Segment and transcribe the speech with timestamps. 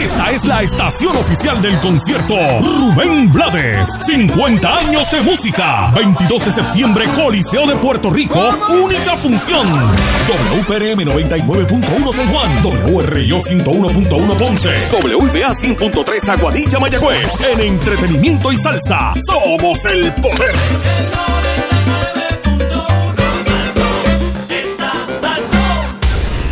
[0.00, 3.98] Esta es la estación oficial del concierto Rubén Blades.
[4.06, 5.90] 50 años de música.
[5.94, 8.38] 22 de septiembre, Coliseo de Puerto Rico.
[8.68, 9.66] Única función.
[9.66, 12.50] WPRM 99.1 San Juan.
[12.94, 14.70] WRIO 101.1 Ponce.
[14.92, 17.40] WBA 100.3 Aguadilla Mayagüez.
[17.40, 19.14] En entretenimiento y salsa.
[19.26, 21.67] Somos el poder.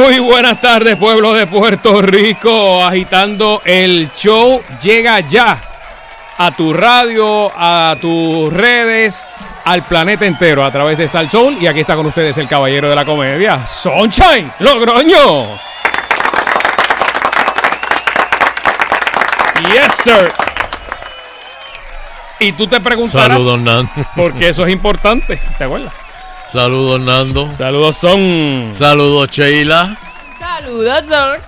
[0.00, 2.84] Muy buenas tardes, pueblo de Puerto Rico.
[2.84, 5.56] Agitando el show llega ya
[6.36, 9.24] a tu radio, a tus redes,
[9.64, 11.58] al planeta entero a través de Sal Soul.
[11.60, 15.58] Y aquí está con ustedes el caballero de la comedia, Sunshine Logroño.
[19.72, 20.32] Yes, sir.
[22.40, 23.92] Y tú te preguntarás Saludos, Nando.
[24.16, 25.40] por qué eso es importante.
[25.56, 25.92] ¿Te acuerdas?
[26.54, 27.52] Saludos, Nando.
[27.52, 28.72] Saludos son.
[28.78, 29.98] Saludos, Sheila.
[30.38, 31.40] Saludos, Sor.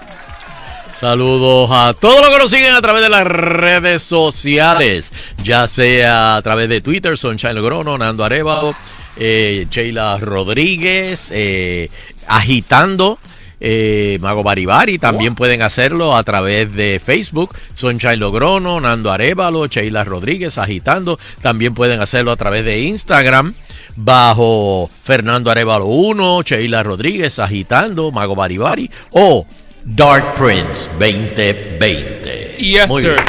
[0.98, 5.12] Saludos a todos los que nos siguen a través de las redes sociales,
[5.44, 8.74] ya sea a través de Twitter, Sunshine Logrono, Nando Arevalo,
[9.16, 11.88] eh, Sheila Rodríguez, eh,
[12.26, 13.20] agitando.
[13.60, 20.02] eh, Mago Baribari también pueden hacerlo a través de Facebook, Sunshine Logrono, Nando Arevalo, Sheila
[20.02, 21.16] Rodríguez, agitando.
[21.42, 23.54] También pueden hacerlo a través de Instagram,
[23.96, 29.46] bajo Fernando Arevalo 1, Sheila Rodríguez, agitando, Mago Baribari o
[29.84, 32.56] Dark Prince 2020.
[32.58, 33.14] Yes, Muy sir.
[33.14, 33.24] bien.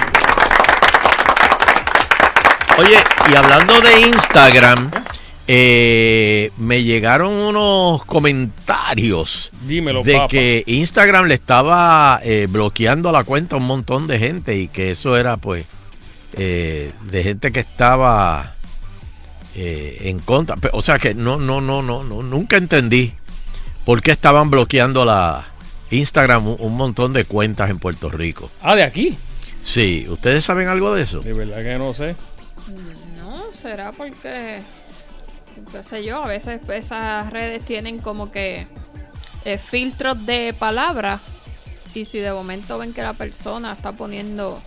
[2.79, 2.97] Oye,
[3.31, 4.91] y hablando de Instagram,
[5.47, 13.56] eh, me llegaron unos comentarios Dímelo, de que Instagram le estaba eh, bloqueando la cuenta
[13.56, 15.66] a un montón de gente y que eso era pues
[16.33, 18.56] eh, de gente que estaba
[19.57, 20.56] eh, en contra.
[20.72, 23.12] O sea que no, no, no, no, no, nunca entendí
[23.85, 25.47] por qué estaban bloqueando la
[25.90, 28.51] Instagram un, un montón de cuentas en Puerto Rico.
[28.62, 29.18] Ah, de aquí.
[29.63, 31.22] Sí, ¿ustedes saben algo de eso?
[31.22, 32.16] De verdad que no sé.
[33.18, 34.62] No, será porque,
[35.72, 38.68] qué sé yo, a veces esas redes tienen como que
[39.44, 41.19] eh, filtros de palabras
[41.95, 44.62] y si de momento ven que la persona está poniendo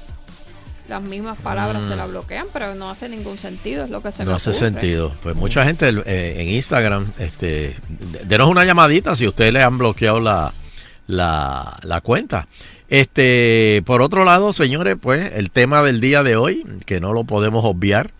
[0.91, 4.23] las mismas palabras se la bloquean, pero no hace ningún sentido, es lo que se
[4.23, 4.27] Mm.
[4.27, 4.67] No me hace ocurre.
[4.67, 5.12] sentido.
[5.23, 9.78] Pues mucha gente eh, en Instagram, este, de- denos una llamadita si ustedes le han
[9.78, 10.53] bloqueado la,
[11.06, 12.47] la, la cuenta.
[12.89, 17.25] Este, por otro lado, señores, pues el tema del día de hoy, que no lo
[17.25, 18.11] podemos obviar,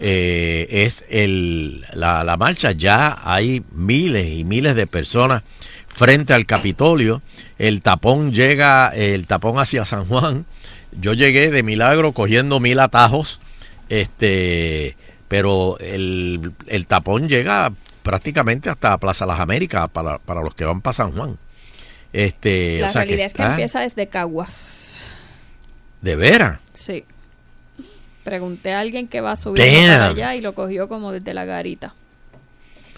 [0.00, 2.72] eh, es el, la, la marcha.
[2.72, 5.42] Ya hay miles y miles de personas
[5.88, 7.22] frente al Capitolio.
[7.58, 10.44] El tapón llega, el tapón hacia San Juan.
[11.00, 13.40] Yo llegué de milagro cogiendo mil atajos.
[13.88, 14.96] Este,
[15.28, 17.72] pero el, el tapón llega
[18.02, 21.38] prácticamente hasta Plaza Las Américas para, para los que van para San Juan.
[22.12, 25.02] Este, La o sea realidad es que está- empieza desde Caguas.
[26.00, 26.58] de veras.
[26.72, 27.04] Sí.
[28.24, 31.44] Pregunté a alguien que va a subir para allá y lo cogió como desde la
[31.44, 31.94] garita.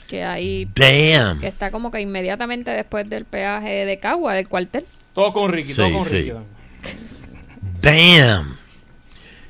[0.08, 1.38] Que ahí Damn.
[1.40, 4.84] que está como que inmediatamente después del peaje de Cagua, del cuartel.
[5.14, 6.32] Todo con Ricky, todo Sí, con sí.
[7.80, 8.56] Damn.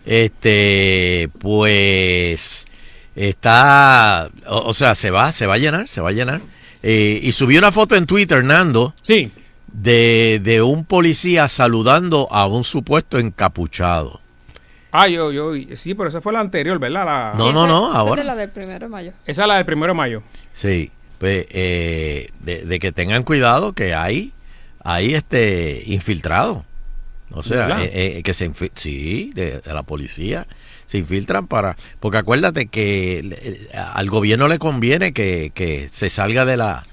[0.06, 2.66] Este, pues
[3.14, 6.40] está, o, o sea, se va, se va a llenar, se va a llenar.
[6.82, 9.30] Eh, y subí una foto en Twitter, Nando, Sí.
[9.72, 14.20] de, de un policía saludando a un supuesto encapuchado.
[14.92, 17.04] Ah, yo, yo, sí, pero esa fue la anterior, ¿verdad?
[17.04, 18.22] La- No, Sí, no, esa- no, esa ahora.
[18.22, 19.12] es la del primero de mayo.
[19.26, 20.22] Esa es la del primero de mayo.
[20.54, 24.32] Sí, pues eh, de, de que tengan cuidado que hay,
[24.82, 26.64] hay este infiltrado.
[27.32, 30.46] O sea, eh, eh, que se sí, de, de la policía
[30.86, 36.44] se infiltran para, porque acuérdate que eh, al gobierno le conviene que, que se salga
[36.44, 36.86] de la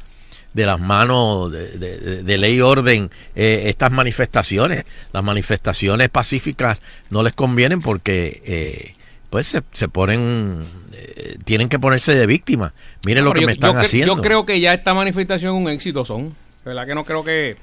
[0.53, 4.85] de las manos de, de- de ley y orden eh, estas manifestaciones.
[5.13, 6.79] Las manifestaciones pacíficas
[7.11, 8.95] no les convienen porque eh,
[9.29, 10.63] pues se, se ponen,
[10.93, 12.73] eh, tienen que ponerse de víctima.
[13.05, 14.15] Miren lo que yo, me están yo haciendo.
[14.15, 16.35] yo creo que ya esta manifestación es un éxito, son.
[16.65, 17.55] ¿Verdad que no creo que...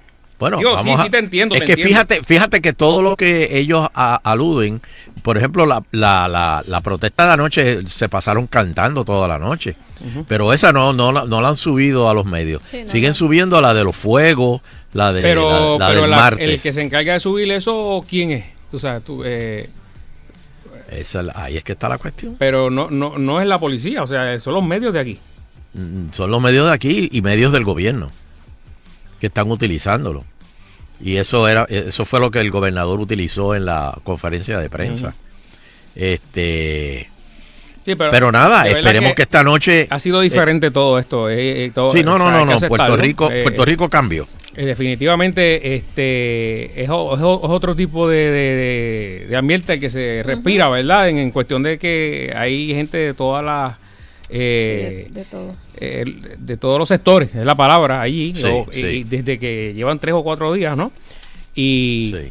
[0.45, 1.89] Bueno, Digo, vamos sí, a- sí te entiendo, Es te que entiendo.
[1.89, 4.83] fíjate, fíjate que todo lo que ellos a- aluden,
[5.23, 9.75] por ejemplo, la, la, la, la protesta de anoche se pasaron cantando toda la noche,
[10.29, 12.61] pero esa no, no, la- no la han subido a los medios.
[12.67, 13.15] Sí, no, Siguen no.
[13.15, 14.61] subiendo la de los fuegos,
[14.93, 16.47] la de Pero, la, la pero del la- martes.
[16.51, 18.45] el que se encarga de subir eso, ¿quién es?
[18.71, 19.71] Tú sabes, tú, eh,
[20.91, 22.37] Esa ahí es que está la cuestión.
[22.39, 25.19] pero no, no, no es la policía, o sea, son los medios de aquí.
[25.73, 28.11] Mm, Son los medios de aquí y medios del gobierno
[29.21, 30.25] que están utilizándolo.
[31.05, 35.15] Y eso era, eso fue lo que el gobernador utilizó en la conferencia de prensa.
[35.95, 37.09] Este,
[37.85, 41.29] Sí, pero, pero nada, esperemos que, esta noche ha sido diferente todo esto.
[41.29, 42.69] eh, eh, todo- Sí, no, o no, sea, no, no.
[42.69, 42.97] Puerto.
[42.97, 44.27] Rico, Eh, Puerto Rico cambió.
[44.57, 51.11] eh, definitivamente este es, otro tipo de, de- de- ambiente que se respira, ¿verdad?
[51.11, 53.75] En, en cuestión de que hay gente de todas las...
[54.31, 55.55] eh, Sí, de, de todo.
[55.81, 56.05] Eh,
[56.39, 58.81] de todos los sectores, es la palabra allí, Sí, o- sí.
[58.81, 60.93] y desde que llevan tres o cuatro días, ¿no?
[61.55, 62.29] Y Sí.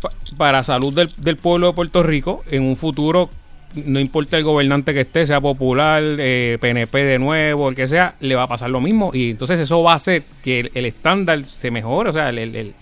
[0.00, 3.30] pa- para salud del, del pueblo de Puerto Rico, en un futuro,
[3.74, 8.14] no importa el gobernante que esté, sea popular, eh, PNP de nuevo, el que sea,
[8.20, 9.10] le va a pasar lo mismo.
[9.12, 12.74] Y entonces eso va a hacer que el, el estándar se mejore, o sea, el-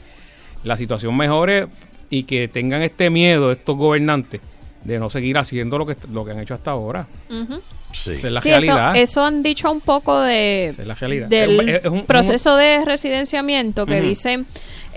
[0.65, 1.67] la situación mejore
[2.11, 4.41] y que tengan este miedo estos gobernantes
[4.84, 7.06] de no seguir haciendo lo que, lo que han hecho hasta ahora.
[7.93, 8.11] Sí.
[8.12, 8.96] Esa es la Sí, realidad.
[8.96, 11.28] eso han dicho un poco de es la realidad.
[11.28, 14.46] del Es- es un- proceso de residenciamiento que dicen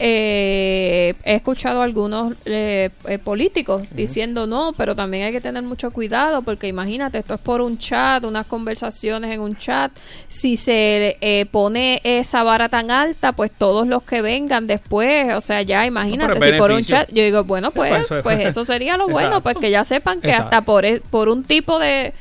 [0.01, 5.61] eh, he escuchado a algunos eh, eh, políticos diciendo no, pero también hay que tener
[5.63, 9.91] mucho cuidado porque imagínate, esto es por un chat, unas conversaciones en un chat,
[10.27, 15.41] si se eh, pone esa vara tan alta, pues todos los que vengan después, o
[15.41, 18.65] sea, ya imagínate, si por un chat, yo digo, bueno, pues, Pues eso- pues eso
[18.65, 19.43] sería lo bueno, Exacto.
[19.43, 20.45] pues que ya sepan que Exacto.
[20.55, 22.13] hasta por, e- por un tipo de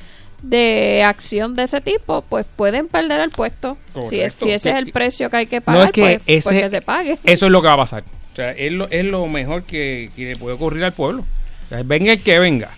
[0.42, 3.76] de acción de ese tipo, pues pueden perder el puesto.
[4.08, 6.44] Si, es- si ese es el precio que hay que pagar, No es que pues,
[6.44, 7.18] pues que se pague.
[7.24, 8.04] eso es lo que va a pasar.
[8.32, 11.22] O sea, es lo, es lo mejor que, que le puede ocurrir al pueblo.
[11.66, 12.70] O sea, venga el que venga,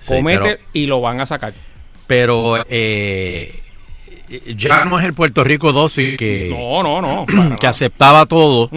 [0.00, 1.54] Sí, comete pero- y lo van a sacar.
[2.06, 3.60] Pero eh,
[4.56, 7.26] ya no es el Puerto Rico dócil que, No, no, no.
[7.26, 8.68] para que aceptaba todo.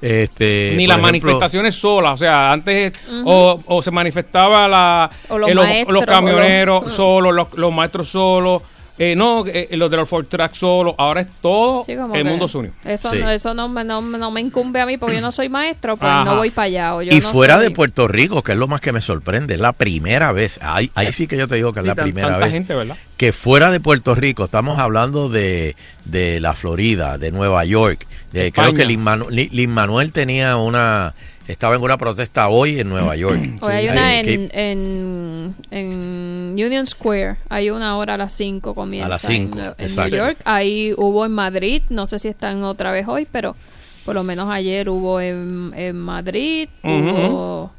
[0.00, 2.92] Este, Ni las ejemplo, manifestaciones solas, o sea, antes
[3.24, 7.34] o, o se manifestaba la, O los eh, los, maestros, los camioneros o los- solos,
[7.34, 8.62] los, los maestros solos,
[8.98, 12.46] eh, no, eh, los de los Ford Track solos, ahora es todo Sí, el mundo
[12.46, 12.72] se unió.
[12.84, 13.18] Eso, Sí.
[13.20, 15.96] no, eso no, me, no, no me incumbe a mí porque yo no soy maestro,
[15.96, 16.24] pues Ajá.
[16.24, 16.94] no voy para allá.
[16.94, 19.00] O yo Y no fuera soy- de Puerto Rico, que es lo más que me
[19.00, 20.58] sorprende, es la primera vez.
[20.62, 22.52] Ahí, ahí sí que yo te digo que es la tan- primera tanta vez.
[22.54, 22.96] gente, ¿verdad?
[23.16, 28.04] que fuera de Puerto Rico, estamos hablando de, de la Florida, de Nueva York.
[28.32, 31.14] De, creo que Lin Manuel, Lin Manuel tenía una,
[31.48, 33.40] estaba en una protesta hoy en Nueva York.
[33.60, 37.36] Hoy hay una en, en, en Union Square.
[37.48, 39.06] Hay una ahora a las 5 comienza.
[39.06, 40.16] A las en cinco, Nue- en, exacto.
[40.16, 40.38] New York.
[40.44, 41.82] Ahí hubo en Madrid.
[41.88, 43.56] No sé si están otra vez hoy, pero
[44.04, 46.68] por lo menos ayer hubo en, en Madrid.
[46.82, 46.92] Ujú.
[46.92, 47.72] Hubo.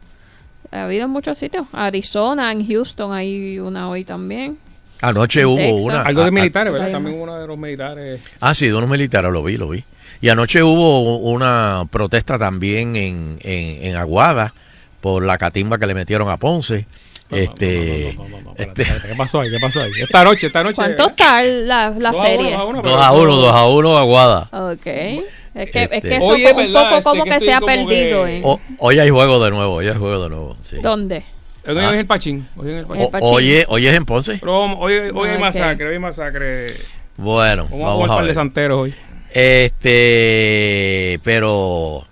[0.72, 1.68] Ha habido en muchos sitios.
[1.72, 4.58] Arizona, en Houston hay una hoy también.
[5.02, 5.84] Anoche hubo Texas.
[5.84, 6.02] una.
[6.02, 6.92] Algo de militares, ¿verdad?
[6.92, 7.34] También una.
[7.34, 8.22] uno de los militares.
[8.40, 9.84] Ah, sí, de unos militares, lo vi, lo vi.
[10.24, 14.54] Y anoche hubo una protesta también en, en, en Aguada
[15.02, 16.88] por la catimba que le metieron a Ponce.
[17.30, 19.50] No, no, este, no, no, no, no, no, este, espérate, espérate, ¿Qué pasó ahí?
[19.52, 19.92] ¿Qué pasó ahí?
[20.00, 20.76] Esta noche, esta noche.
[20.76, 22.52] ¿Cuánto está la, la Dos a uno, serie?
[22.52, 24.50] dos a uno, pero 2 a eso- 1, 2 a 1 Aguada.
[24.54, 24.86] Ok.
[24.86, 26.84] Es que, es Este- que eso Oye, como un ¿verdad?
[26.84, 28.26] poco Este, como que que, estoy se ha perdido.
[28.26, 28.42] que- ¿eh?
[28.46, 30.56] O- hoy hay juego de nuevo, hoy hay juego de nuevo.
[30.62, 30.78] sí.
[30.82, 31.26] ¿Dónde?
[31.68, 31.92] Hoy Ah.
[31.92, 32.48] es el Pachín.
[32.56, 33.04] Hoy es el Pachín.
[33.06, 33.30] O- Pachín.
[33.30, 34.38] hoy, es, hoy es en Ponce.
[34.40, 35.42] Pero vamos, hoy, hoy hay Ok.
[35.42, 36.74] masacre, hoy hay masacre.
[37.18, 38.36] Bueno, Vamos, a vamos jugar a par de ver.
[38.36, 38.94] santeros hoy.
[39.34, 42.06] Este, pero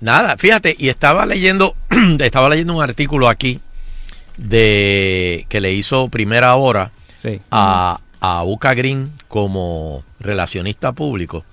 [0.00, 1.74] nada, fíjate, y estaba leyendo,
[2.20, 3.60] estaba leyendo un artículo aquí
[4.36, 7.40] de que le hizo primera hora Sí.
[7.50, 11.44] a, a Uca Green como relacionista público.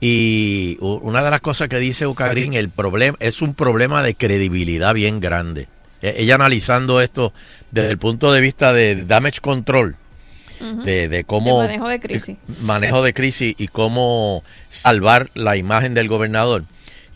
[0.00, 4.16] Y una de las cosas que dice Uca Green, el problema es un problema de
[4.16, 5.68] credibilidad bien grande.
[6.02, 7.32] E- Ella analizando esto
[7.70, 9.94] desde el punto de vista de damage control,
[10.60, 12.36] De, de cómo De manejo de crisis.
[12.62, 16.64] manejo de crisis y cómo salvar la imagen del gobernador.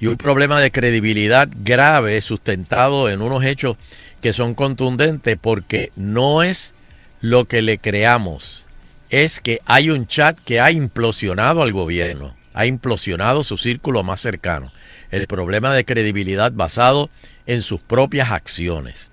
[0.01, 3.77] Y un problema de credibilidad grave sustentado en unos hechos
[4.21, 6.75] que son contundentes porque no es
[7.21, 8.65] lo que le creamos,
[9.11, 14.21] es que hay un chat que ha implosionado al gobierno, ha implosionado su círculo más
[14.21, 14.73] cercano.
[15.11, 17.09] El problema de credibilidad basado
[17.47, 19.11] en sus propias acciones.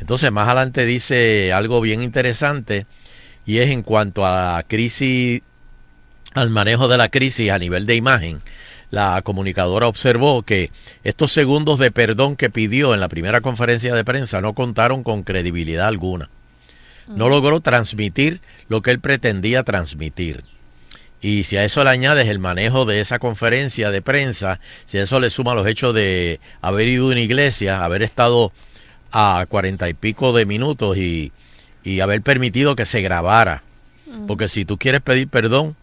[0.00, 2.86] Entonces, más adelante dice algo bien interesante
[3.48, 5.40] y es en cuanto a la crisis,
[6.34, 8.42] al manejo de la crisis a nivel de imagen.
[8.90, 10.70] la comunicadora observó que
[11.02, 15.22] estos segundos de perdón que pidió en la primera conferencia de prensa no contaron con
[15.22, 16.28] credibilidad alguna.
[17.06, 20.44] No logró transmitir lo que él pretendía transmitir.
[21.22, 25.04] Y si a eso le añades el manejo de esa conferencia de prensa, si a
[25.04, 28.52] eso le suma los hechos de haber ido a una iglesia, haber estado
[29.10, 31.32] a cuarenta y pico de minutos y,
[31.88, 33.62] y haber permitido que se grabara.
[34.26, 35.76] Porque si tú quieres pedir perdón,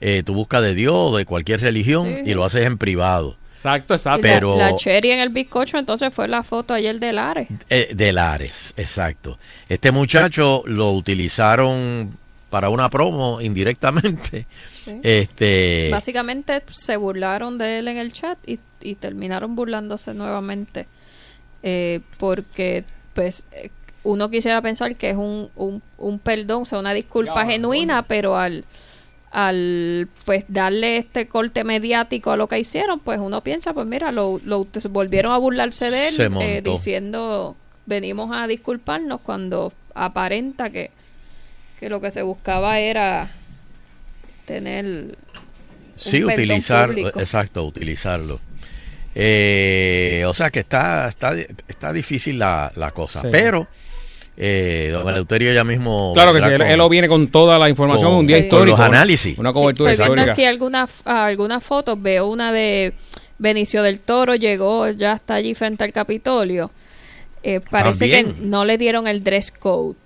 [0.00, 3.36] eh, tú buscas de Dios o de cualquier religión Sí, y lo haces en privado.
[3.52, 4.26] Exacto, exacto.
[4.26, 7.48] la- pero- la, cherry en el bizcocho, entonces fue la foto ayer de Lares.
[7.70, 9.38] Eh, de Lares, exacto.
[9.68, 12.16] Este muchacho lo utilizaron
[12.50, 14.46] para una promo indirectamente.
[14.84, 15.00] Sí.
[15.02, 20.86] Este, Básicamente se burlaron de él en el chat y, y terminaron burlándose nuevamente.
[21.62, 22.84] Eh, porque,
[23.14, 23.70] pues, eh,
[24.04, 28.02] uno quisiera pensar que es un, un, un perdón, o sea, una disculpa Ya, genuina,
[28.02, 28.64] pero al,
[29.32, 34.12] al, pues, darle este corte mediático a lo que hicieron, pues uno piensa, pues mira,
[34.12, 37.56] lo, lo volvieron a burlarse de él, eh, diciendo,
[37.86, 40.90] venimos a disculparnos cuando aparenta que,
[41.80, 43.30] que lo que se buscaba era
[44.44, 45.16] tener
[45.96, 47.18] sí, utilizar, público.
[47.18, 48.40] exacto, utilizarlo.
[49.14, 51.34] Eh, o sea que está, está,
[51.68, 53.20] está difícil la, la cosa.
[53.20, 53.28] Sí.
[53.30, 53.68] Pero,
[54.36, 56.12] eh, don Eleuterio ya mismo.
[56.14, 58.36] Claro que sí, él, con- él lo viene con toda la información, con- un día
[58.38, 58.76] con histórico.
[58.76, 59.38] los análisis.
[59.38, 60.32] Una Sí, cobertura estoy viendo histórica.
[60.32, 62.00] aquí algunas algunas fotos.
[62.02, 62.92] Veo una de
[63.38, 66.70] Benicio del Toro, llegó, ya está allí frente al Capitolio.
[67.42, 69.96] Eh, parece que no le dieron el dress code.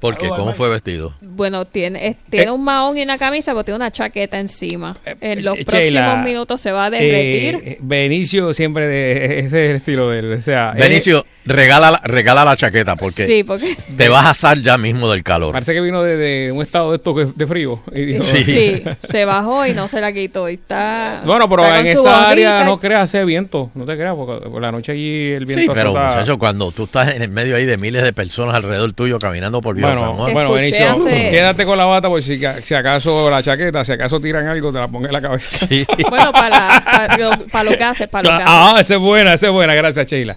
[0.00, 0.30] ¿Por qué?
[0.30, 1.14] ¿Cómo fue vestido?
[1.20, 2.50] Bueno, tiene, es- tiene Eh.
[2.50, 4.96] un mahón y una camisa, pero tiene una chaqueta encima.
[5.04, 7.56] Eh, En los próximos minutos se va a derretir.
[7.62, 10.32] Eh, Benicio siempre de ese es el estilo de él.
[10.32, 14.58] O sea, Benicio, regala, la- regala la chaqueta porque sí, porque te vas a asar
[14.60, 15.52] ya mismo del calor.
[15.52, 17.80] parece que vino de, de un estado de esto que- de frío.
[17.92, 18.44] Y dijo, Sí.
[18.44, 20.48] sí, se bajó y no se la quitó.
[20.48, 24.14] Y está, Bueno, pero está en esa área no creas hace viento, no te creas,
[24.14, 27.22] porque por la noche allí el viento Sí, pero azota- muchachos, cuando tú estás en
[27.22, 30.52] el medio ahí de miles de personas alrededor tuyo caminando por San Bueno, Juan, bueno,
[30.52, 34.46] Benicio, hace- quédate con la bata por si, si acaso la chaqueta, si acaso tiran
[34.46, 35.66] algo, te la ponga en la cabeza.
[35.66, 35.86] sí.
[36.10, 38.52] Bueno, para, para, lo- para lo que hace, para lo que hace.
[38.54, 40.36] Ah, esa es buena, esa es buena, gracias Sheila.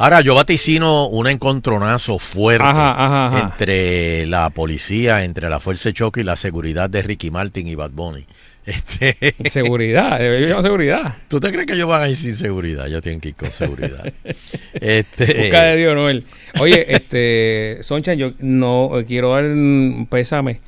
[0.00, 3.48] Ahora, yo vaticino un encontronazo fuerte Ajá, ajá, ajá.
[3.52, 7.74] entre la policía, entre la fuerza de choque y la seguridad de Ricky Martin y
[7.74, 8.24] Bad Bunny.
[8.68, 11.16] Este, Seguridad, llevar seguridad.
[11.28, 12.86] ¿Tú te crees que ellos van a ir sin seguridad?
[12.86, 14.04] Ya tienen que ir con seguridad.
[14.74, 16.24] este, Busca de Dios, Noel.
[16.60, 20.60] Oye, este, Soncha, yo no eh, quiero dar un pésame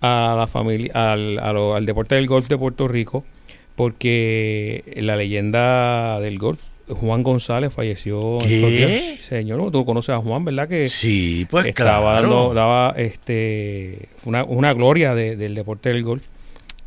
[0.00, 3.24] a la familia, al, a lo- al deporte del golf de Puerto Rico,
[3.76, 8.40] porque la leyenda del golf, Juan González, falleció.
[8.42, 8.68] en ¿Qué?
[8.70, 9.20] días.
[9.24, 10.68] Señor, tú conoces a Juan, ¿verdad?
[10.68, 12.28] Que Sí, pues estaba claro.
[12.28, 16.26] dando, daba este, una, una gloria de- del deporte del golf.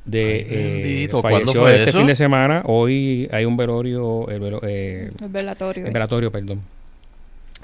[0.05, 1.21] De, Ay, eh, bendito.
[1.21, 1.97] falleció ¿Cuándo fue este eso?
[1.99, 2.61] fin de semana.
[2.65, 5.85] Hoy hay un velorio, el velo- eh, El velatorio.
[5.87, 6.61] el velatorio, perdón.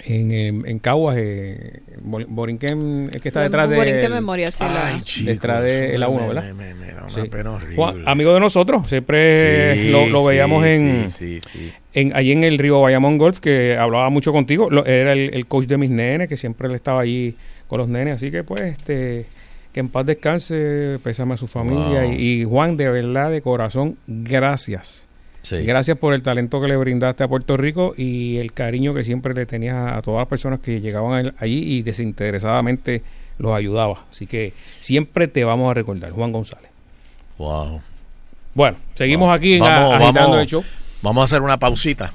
[0.05, 3.75] En, en, en Caguas, eh, Bor- Borinquen, es que está detrás de.
[3.75, 6.43] Borinquen Memorial, sí, la- Ay, chico, detrás de la me- uno, ¿verdad?
[6.43, 7.21] me- me- me da una Sí.
[7.29, 7.75] pena horrible.
[7.75, 11.71] Juan, amigo de nosotros, siempre Sí, lo, lo sí, veíamos en, Sí, sí, sí.
[11.93, 14.69] en allí en el río Bayamón Golf, que hablaba mucho contigo.
[14.69, 17.35] Lo- era el, el coach de mis nenes, que siempre él estaba allí
[17.67, 18.15] con los nenes.
[18.15, 19.25] Así que, pues, este
[19.73, 22.03] que en paz descanse, pésame a su familia.
[22.03, 22.13] Wow.
[22.13, 25.08] Y, y Juan, de verdad, de corazón, gracias.
[25.49, 25.63] Sí.
[25.63, 29.33] Gracias por el talento que le brindaste a Puerto Rico y el cariño que siempre
[29.33, 33.01] le tenías a, todas las personas que llegaban allí y desinteresadamente
[33.39, 34.05] los ayudaba.
[34.11, 36.69] Así que siempre te vamos a recordar, Juan González.
[37.39, 37.81] Wow.
[38.53, 40.41] Bueno, seguimos aquí vamos, a- agitando vamos.
[40.41, 40.63] el show.
[41.01, 42.13] Vamos a hacer una pausita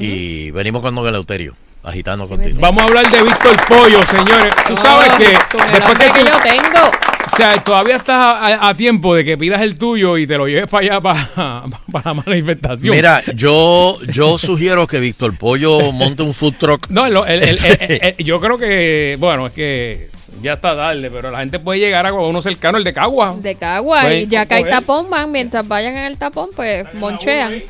[0.00, 2.58] y venimos con Don Eleuterio, agitando Sí, contigo.
[2.60, 4.54] Vamos a hablar de Víctor Pollo, señores.
[4.66, 6.88] Tú sabes que con el después que, que tú- yo tengo.
[7.32, 10.46] o sea, todavía estás a, a tiempo de que pidas el tuyo y te lo
[10.46, 12.94] lleves para allá para, para la manifestación.
[12.94, 16.86] Mira, yo, yo sugiero que Víctor Pollo monte un food truck.
[16.88, 20.10] No, lo- el- el- el- el- yo creo que, bueno, es que
[20.40, 23.34] ya está tarde, pero la gente puede llegar a uno cercano, el de Cagua.
[23.38, 24.02] De Cagua.
[24.02, 25.30] Pues, y ya que hay tapón, van.
[25.32, 27.62] Mientras vayan en el tapón, pues monchean.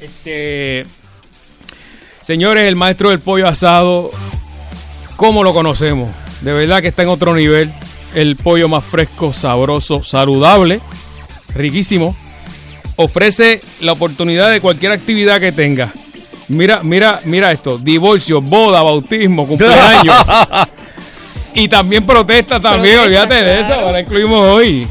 [0.00, 0.84] Este,
[2.24, 4.10] señores, el maestro del pollo asado,
[5.16, 6.10] ¿cómo lo conocemos?
[6.40, 7.70] De verdad que está en otro nivel.
[8.14, 10.80] El pollo más fresco, sabroso, saludable,
[11.54, 12.16] riquísimo.
[12.96, 15.92] Ofrece la oportunidad de cualquier actividad que tenga.
[16.48, 20.14] Mira, mira, mira esto: divorcio, boda, bautismo, cumpleaños.
[21.54, 24.86] y también protesta también, Protesta, olvídate de eso, ahora incluimos hoy.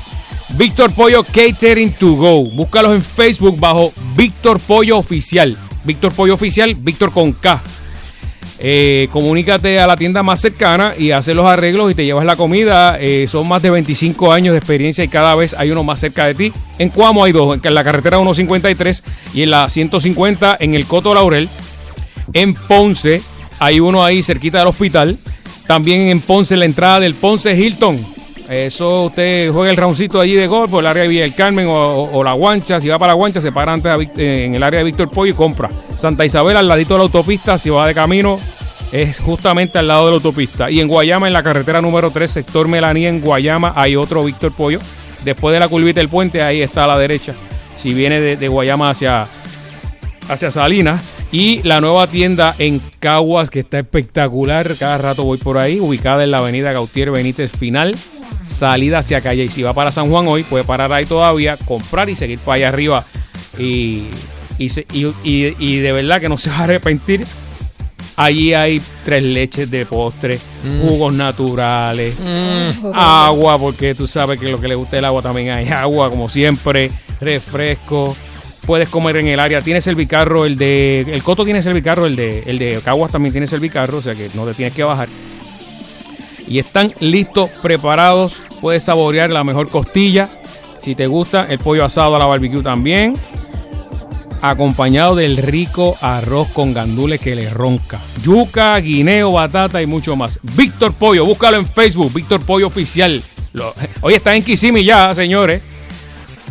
[0.49, 2.43] Víctor Pollo Catering to Go.
[2.43, 5.57] Búscalos en Facebook bajo Víctor Pollo Oficial.
[5.83, 7.61] Víctor Pollo Oficial, Víctor con K.
[8.59, 12.35] eh, comunícate a la tienda más cercana y haces los arreglos y te llevas la
[12.35, 12.97] comida.
[12.99, 16.25] Eh, son más de 25 años de experiencia y cada vez hay uno más cerca
[16.25, 16.53] de ti.
[16.79, 21.13] En Cuamo hay dos, en la carretera 153 y en la 150 en el Coto
[21.13, 21.49] Laurel.
[22.31, 23.21] En Ponce
[23.59, 25.17] hay uno ahí cerquita del hospital.
[25.67, 28.12] También en Ponce, la entrada del Ponce Hilton.
[28.49, 31.65] Eso usted juega el roundcito allí de golf, por el área de Villa del Carmen
[31.69, 32.79] o, la Guancha.
[32.79, 35.31] Si va para la Guancha, se para antes eh, en el área de Víctor Pollo
[35.31, 35.69] y compra.
[35.97, 38.39] Santa Isabel, al ladito de la autopista, si va de camino,
[38.91, 40.69] es justamente al lado de la autopista.
[40.69, 44.51] Y en Guayama, en la carretera número 3, sector Melanía, en Guayama, hay otro Víctor
[44.51, 44.79] Pollo.
[45.23, 47.33] Después de la curvita del puente, ahí está a la derecha.
[47.77, 49.27] Si viene de, Guayama hacia,
[50.29, 51.01] hacia Salinas.
[51.31, 54.75] Y la nueva tienda en Caguas, que está espectacular.
[54.77, 57.95] Cada rato voy por ahí, ubicada en la avenida Gautier Benítez Final,
[58.45, 59.45] salida hacia calle.
[59.45, 62.55] Y si va para San Juan hoy, puede parar ahí todavía, comprar y seguir para
[62.55, 63.05] allá arriba.
[63.57, 64.07] Y,
[64.57, 67.25] y, de verdad que no se va a arrepentir.
[68.15, 70.81] Allí hay tres leches de postre, mm.
[70.81, 72.91] jugos naturales, mm.
[72.93, 76.29] agua, porque tú sabes que lo que le gusta el agua también hay agua, como
[76.29, 78.15] siempre, refresco
[78.65, 79.61] puedes comer en el área.
[79.61, 81.01] Tiene servicarro, el de.
[81.01, 84.29] El Coto tiene servicarro, el de, el de Caguas también tiene servicarro, o sea que
[84.33, 85.07] no te tienes que bajar.
[86.47, 88.41] Y están listos, preparados.
[88.61, 90.29] Puedes saborear la mejor costilla.
[90.79, 93.15] Si te gusta, el pollo asado a la barbecue también.
[94.41, 98.01] Acompañado del rico arroz con gandules que le ronca.
[98.23, 100.39] Yuca, guineo, batata y mucho más.
[100.41, 103.23] Víctor Pollo, búscalo en Facebook, Víctor Pollo Oficial.
[104.01, 105.61] hoy está en Kissimmee ya, señores.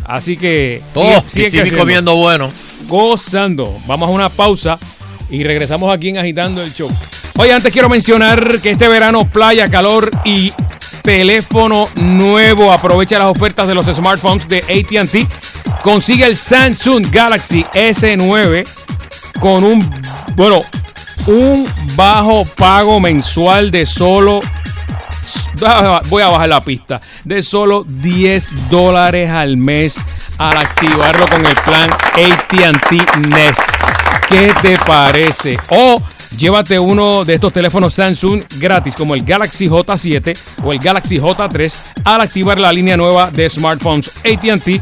[0.05, 2.49] Así que oh, sigue, comiendo bueno.
[2.87, 3.77] Gozando.
[3.85, 4.79] Vamos a una pausa
[5.29, 6.89] y regresamos aquí en Agitando el Show.
[7.37, 10.53] Oye, antes quiero mencionar que este verano playa, calor y
[11.01, 12.71] teléfono nuevo.
[12.71, 15.81] Aprovecha las ofertas de los smartphones de ATT.
[15.81, 18.67] Consigue el Samsung Galaxy S9
[19.39, 19.89] con un,
[20.35, 20.61] bueno,
[21.25, 24.41] un bajo pago mensual de solo
[26.09, 29.97] voy a bajar la pista, de solo 10 dólares al mes
[30.37, 33.61] al activarlo con el plan ATT Nest.
[34.27, 35.57] ¿Qué te parece?
[35.69, 36.01] O
[36.37, 41.73] llévate uno de estos teléfonos Samsung gratis como el Galaxy J7 o el Galaxy J3
[42.03, 44.81] al activar la línea nueva de smartphones ATT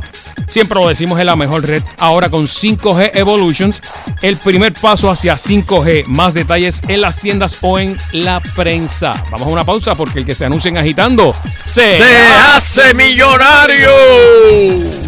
[0.51, 1.81] Siempre lo decimos en la mejor red.
[1.97, 3.81] Ahora con 5G Evolutions,
[4.21, 6.07] el primer paso hacia 5G.
[6.07, 9.23] Más detalles en las tiendas o en la prensa.
[9.31, 12.17] Vamos a una pausa porque el que se anuncien agitando se, se
[12.53, 15.00] hace millonario.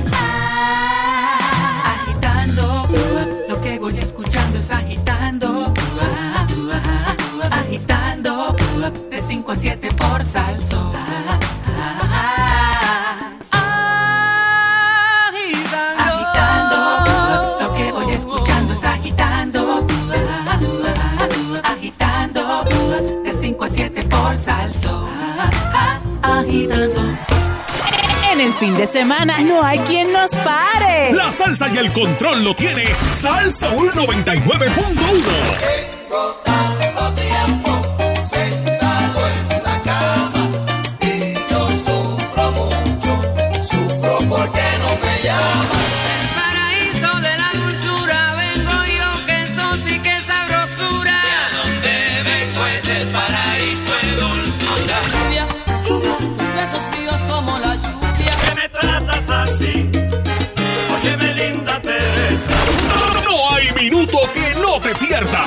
[28.64, 31.12] Fin de semana no hay quien nos pare.
[31.14, 32.86] La salsa y el control lo tiene
[33.20, 36.73] Salsa 99.1.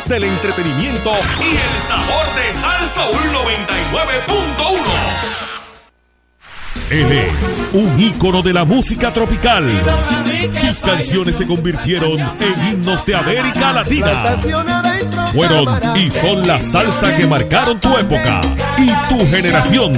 [0.05, 5.46] del entretenimiento y el sabor de Salsa 99.1.
[6.91, 9.83] Él es un ícono de la música tropical.
[10.53, 14.37] Sus canciones se convirtieron en himnos de América Latina.
[15.33, 18.41] Fueron y son la salsa que marcaron tu época
[18.79, 19.93] y tu generación.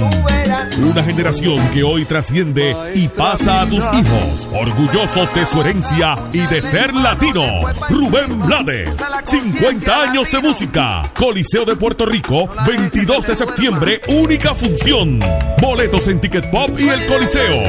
[0.79, 6.39] Una generación que hoy trasciende y pasa a tus hijos, orgullosos de su herencia y
[6.39, 7.81] de ser latinos.
[7.89, 11.11] Rubén Blades, 50 años de música.
[11.17, 15.19] Coliseo de Puerto Rico, 22 de septiembre, única función.
[15.69, 17.61] Boletos en Ticket Pop y el Coliseo.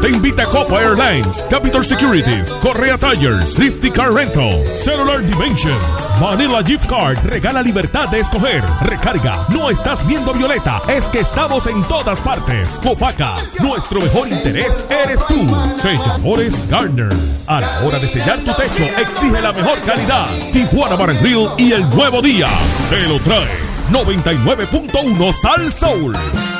[0.00, 5.78] Te invita Copa Airlines, Capital Securities, Correa Tires, Lifty Car Rental, Cellular Dimensions,
[6.20, 7.24] Manila Gift Card.
[7.24, 8.64] Regala libertad de escoger.
[8.80, 9.46] Recarga.
[9.50, 12.80] No estás viendo Violeta, es que estamos en todas partes.
[12.82, 15.46] Copaca, nuestro mejor interés eres tú.
[15.76, 17.14] Sella Amores Garner.
[17.46, 20.26] A la hora de sellar tu techo, exige la mejor calidad.
[20.50, 22.48] Tijuana Bar Grill y el nuevo día.
[22.90, 26.51] Te lo trae 99.1 Sal Soul.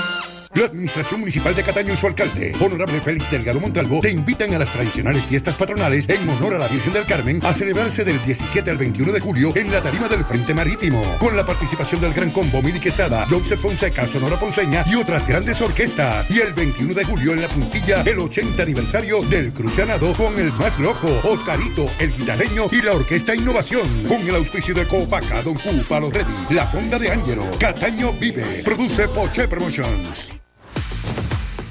[0.55, 4.59] La Administración Municipal de Cataño y su alcalde, Honorable Félix Delgado Montalvo, te invitan a
[4.59, 8.71] las tradicionales fiestas patronales en honor a la Virgen del Carmen a celebrarse del 17
[8.71, 12.31] al 21 de julio en la tarima del Frente Marítimo, con la participación del Gran
[12.31, 16.31] Combo Mili Quesada, Joseph Fonseca, Sonora Ponceña y otras grandes orquestas.
[16.31, 20.53] Y el 21 de julio en la puntilla, el 80 aniversario del Crucianado con el
[20.53, 25.55] más loco, Oscarito, el guitarreño y la Orquesta Innovación, con el auspicio de Copaca, Don
[25.55, 30.42] Q, Palo Ready, La Fonda de Ángelo, Cataño Vive, produce Poche Promotions.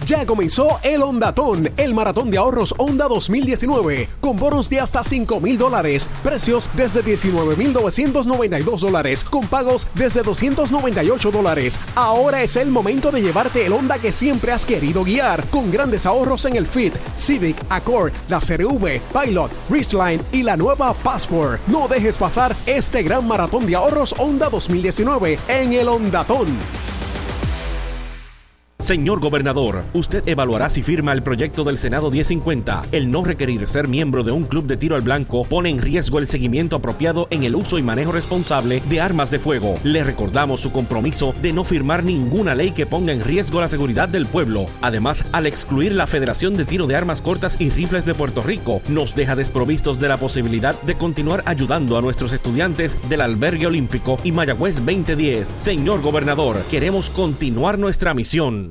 [0.05, 5.39] Ya comenzó el Ondatón, el maratón de ahorros Honda 2019, con bonos de hasta 5
[5.39, 11.79] mil dólares, precios desde 19.992 dólares, con pagos desde 298 dólares.
[11.95, 16.05] Ahora es el momento de llevarte el Honda que siempre has querido guiar, con grandes
[16.05, 21.61] ahorros en el Fit, Civic, Accord, la CRV, Pilot, Ridgeline y la nueva Passport.
[21.67, 26.47] No dejes pasar este gran maratón de ahorros Honda 2019 en el Ondatón.
[28.81, 32.81] Señor gobernador, usted evaluará si firma el proyecto del Senado 1050.
[32.91, 36.17] El no requerir ser miembro de un club de tiro al blanco pone en riesgo
[36.17, 39.75] el seguimiento apropiado en el uso y manejo responsable de armas de fuego.
[39.83, 44.09] Le recordamos su compromiso de no firmar ninguna ley que ponga en riesgo la seguridad
[44.09, 44.65] del pueblo.
[44.81, 48.81] Además, al excluir la Federación de Tiro de Armas Cortas y Rifles de Puerto Rico,
[48.89, 54.17] nos deja desprovistos de la posibilidad de continuar ayudando a nuestros estudiantes del Albergue Olímpico
[54.23, 55.53] y Mayagüez 2010.
[55.55, 58.70] Señor gobernador, queremos continuar nuestra misión.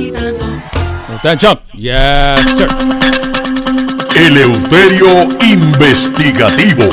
[0.00, 0.46] Agitando.
[1.14, 1.62] ¿Está en shot?
[1.74, 2.68] Yes, sir.
[4.16, 6.90] Eleuterio Investigativo.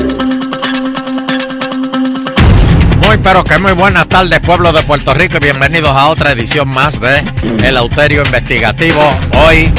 [3.05, 6.67] Muy pero que muy buenas tardes pueblo de Puerto Rico y bienvenidos a otra edición
[6.67, 7.23] más de
[7.63, 9.01] El Auterio Investigativo.
[9.45, 9.71] Hoy,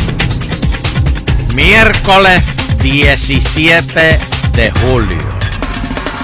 [1.54, 4.18] miércoles 17
[4.54, 5.18] de julio.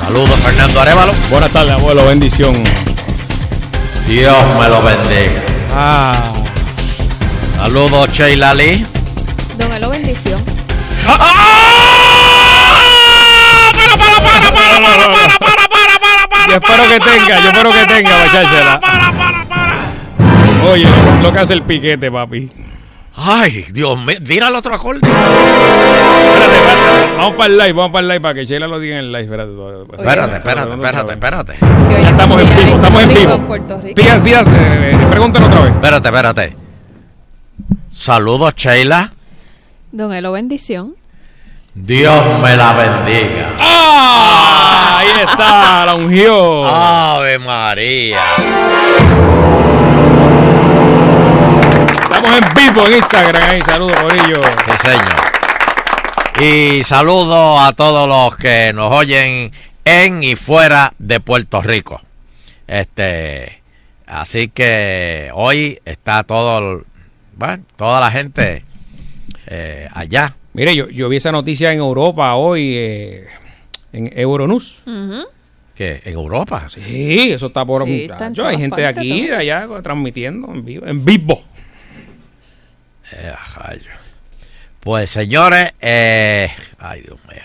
[0.03, 1.13] Saludos Fernando Arevalo.
[1.31, 2.07] Buenas tardes, abuelo.
[2.07, 2.63] Bendición.
[4.07, 5.45] Dios me lo bendiga.
[5.73, 6.44] Ah.
[7.57, 8.85] Saludos Sheila Lee.
[9.57, 10.43] Don Elo, bendición.
[16.49, 18.81] Yo espero que tenga, yo espero que tenga, muchachela.
[20.71, 20.87] Oye,
[21.23, 22.51] lo que hace el piquete, papi.
[23.17, 25.01] Ay, Dios mío, tira el otro acorde.
[25.09, 27.17] Espérate, espérate.
[27.17, 29.13] Vamos para el live, vamos para el live para que Sheila lo diga en el
[29.13, 29.23] live.
[29.23, 29.53] Espérate,
[29.97, 31.55] Espérate, espérate, espérate, espérate.
[31.91, 33.57] Ya estamos en vivo, estamos en vivo.
[33.97, 35.71] Eh, eh, pregúntale otra vez.
[35.75, 36.64] Espérate, espérate.
[37.95, 39.13] Saludos Sheila.
[39.93, 40.97] Don Elo, bendición.
[41.75, 43.57] Dios me la bendiga.
[43.61, 44.99] ¡Ah!
[44.99, 46.67] Ahí está, la ungió.
[46.69, 48.21] Ave María.
[52.03, 53.63] Estamos en vivo en Instagram ahí.
[53.63, 54.43] Saludos, Corillo.
[54.43, 55.35] Sí, señor.
[56.41, 59.53] Y saludo a todos los que nos oyen
[59.85, 62.01] en y fuera de Puerto Rico.
[62.67, 63.63] Este,
[64.07, 66.83] así que hoy está todo,
[67.37, 68.65] bueno, toda la gente
[69.47, 70.35] eh, allá.
[70.53, 73.27] Mire, yo, yo vi esa noticia en Europa hoy, eh,
[73.93, 74.83] en Euronews.
[75.75, 76.69] Que ¿En Europa?
[76.69, 78.31] Sí, eso está por Sí, está.
[78.47, 80.87] Hay gente de aquí, de allá, transmitiendo en vivo.
[80.87, 81.43] En vivo.
[83.11, 83.33] Eh.
[84.81, 87.43] Pues señores, eh, ay Dios mío,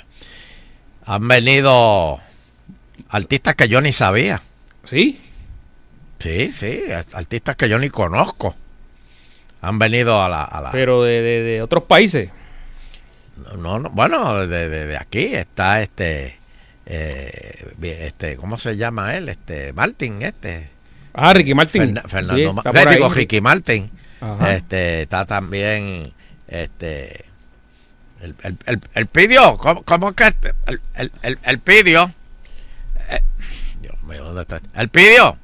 [1.06, 2.19] han venido
[3.10, 4.41] artistas que yo ni sabía.
[4.84, 5.19] ¿Sí?
[6.19, 8.56] Sí, sí, artistas que yo ni conozco.
[9.61, 10.43] Han venido a la...
[10.43, 12.29] a la- Pero de, de, de otros países.
[13.57, 16.37] No, no, bueno, de, de- de aquí está este,
[16.85, 19.29] eh, este, ¿cómo se llama él?
[19.29, 20.69] Este, Martin, este.
[21.13, 21.95] Ah, Ricky Martin.
[21.95, 23.09] Ferna- Fernando Sí, está digo.
[23.09, 23.89] Ricky Martin.
[24.21, 24.53] Ajá.
[24.53, 26.11] Este, está también,
[26.47, 27.25] este,
[28.21, 30.53] el, el, el, el pidió, ¿cómo, cómo que este?
[30.67, 32.13] el, el, el, el pidió?
[33.09, 33.21] Eh,
[33.81, 34.61] Dios mío, ¿dónde está?
[34.75, 35.37] El pidió.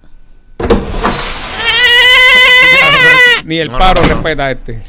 [3.45, 4.13] Ni el No, paro no, no.
[4.15, 4.81] respeta a este.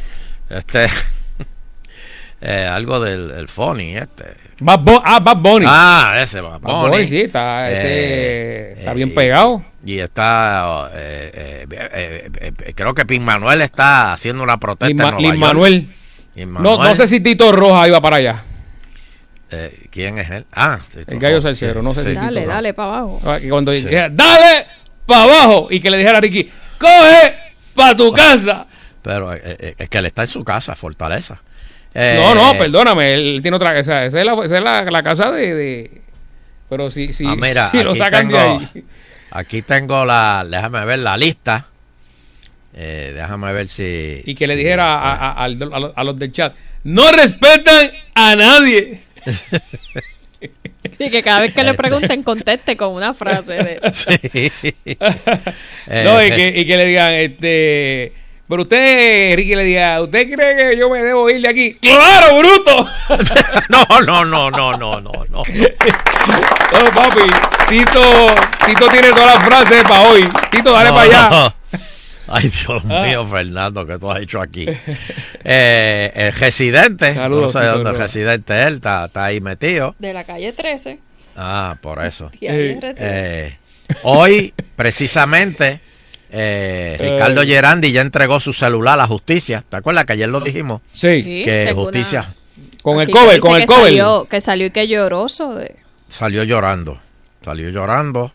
[0.50, 0.86] Este,
[2.40, 4.24] eh, algo del el Funny este.
[4.60, 5.66] Bad Bu- ah, Bad Bunny.
[5.68, 6.90] Ah, ese Bad Bad Bunny.
[6.96, 9.64] Bunny, sí, está, ese, Eh, está eh, bien y- pegado.
[9.84, 14.88] Y está, eh, eh, eh, eh, eh, creo que Pin Manuel está haciendo una protesta
[14.88, 15.38] Lin, en Ma- Nueva Lin York.
[15.40, 15.94] Manuel.
[16.34, 16.88] Lin No, Manuel.
[16.88, 18.42] no sé si Tito Roja iba para allá.
[19.50, 20.44] Eh, ¿Quién es él?
[20.52, 22.08] Ah, Tito El gallo salsero, no sé sí.
[22.08, 23.20] si Dale, Tito dale para abajo.
[23.24, 24.66] Ah, que cuando dijera, dale
[25.06, 27.36] para abajo y que le dijera a Ricky, coge
[27.76, 28.66] para tu casa.
[29.02, 31.40] Pero eh, eh, es que él está en su casa, Fortaleza.
[31.94, 35.02] Eh, no, no, perdóname, él tiene otra esa, esa es la, esa es la, la
[35.02, 36.02] casa de, de-
[36.68, 38.84] pero si, si, Ah, mira, si lo sacan de tengo- ahí.
[39.30, 41.66] Aquí tengo la, déjame ver la lista.
[42.74, 44.22] Eh, déjame ver si...
[44.26, 47.90] Y que le dijera a, a- al- a los- a los del chat, no respetan
[48.14, 49.02] a nadie.
[51.06, 53.80] Y que cada vez que le pregunten conteste con una frase de...
[56.04, 58.12] No, y que, y que le digan, este,
[58.48, 61.74] pero usted, Ricky, le diga, ¿usted cree que yo me debo ir de aquí?
[61.80, 62.88] ¡Claro, bruto!
[63.68, 65.42] no, no, no, no, no, no, no.
[65.42, 67.30] No, papi,
[67.68, 68.02] Tito,
[68.66, 70.28] Tito tiene todas las frases para hoy.
[70.50, 71.28] Tito, dale No, para allá.
[71.30, 71.54] no.
[72.28, 73.04] Ay, Dios Ah.
[73.06, 74.66] mío, Fernando, ¿qué tú has hecho aquí?
[75.44, 79.94] Eh, el residente, Saludos, no sé dónde el residente él, está, está ahí metido.
[79.98, 80.98] De la calle 13.
[81.36, 82.30] Ah, por eso.
[82.32, 82.94] Residente.
[83.00, 83.58] Eh,
[84.02, 85.80] hoy, precisamente,
[86.30, 87.46] eh, Ricardo Eh.
[87.46, 89.62] Gerandi ya entregó su celular a la justicia.
[89.68, 90.80] ¿Te acuerdas que ayer lo dijimos?
[90.92, 91.22] Sí.
[91.44, 92.34] Que justicia
[92.82, 93.84] Con el que cover, con el que cover.
[93.84, 95.76] Salió, que salió y que lloroso de...
[96.08, 96.98] salió llorando.
[97.44, 98.32] Salió llorando.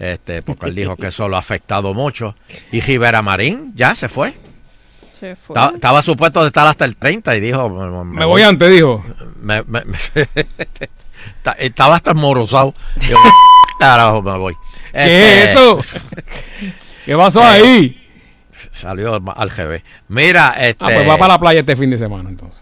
[0.00, 2.34] Este, porque él dijo que eso lo ha afectado mucho.
[2.72, 4.34] Y Rivera Marín ya se fue.
[5.12, 5.54] Se fue.
[5.54, 7.68] Estaba, estaba supuesto de estar hasta el 30 y dijo...
[7.68, 9.04] Me, Me voy antes, dijo.
[9.42, 9.98] me- me- me-
[11.42, 12.72] Ta- estaba hasta morosado.
[13.08, 13.16] Yo,
[13.78, 14.56] Carajo, me voy.
[14.92, 15.80] ¿Qué es Este, eso?
[17.04, 17.96] ¿Qué pasó ahí?
[18.72, 19.82] Salió al GB.
[20.08, 22.58] Mira, este, Ah, pues va para la playa este fin de semana, entonces.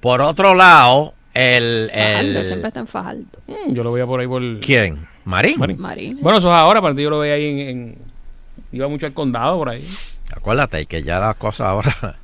[0.00, 1.90] por otro lado, el...
[1.92, 3.24] Fajardo, el siempre está en Fajardo.
[3.46, 4.60] Mm, Yo lo veía por ahí por...
[4.60, 5.06] ¿Quién?
[5.24, 5.56] ¿Marín?
[5.78, 6.18] Marín.
[6.20, 7.98] Bueno, eso es ahora, pero yo lo veía ahí en, en-
[8.72, 9.86] Iba mucho al condado por ahí.
[10.34, 12.16] Acuérdate que ya las cosas ahora...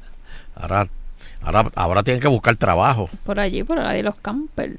[0.54, 0.86] Ahora,
[1.42, 3.08] ahora, ahora tienen que buscar trabajo.
[3.24, 4.76] Por allí, por ahí los camper.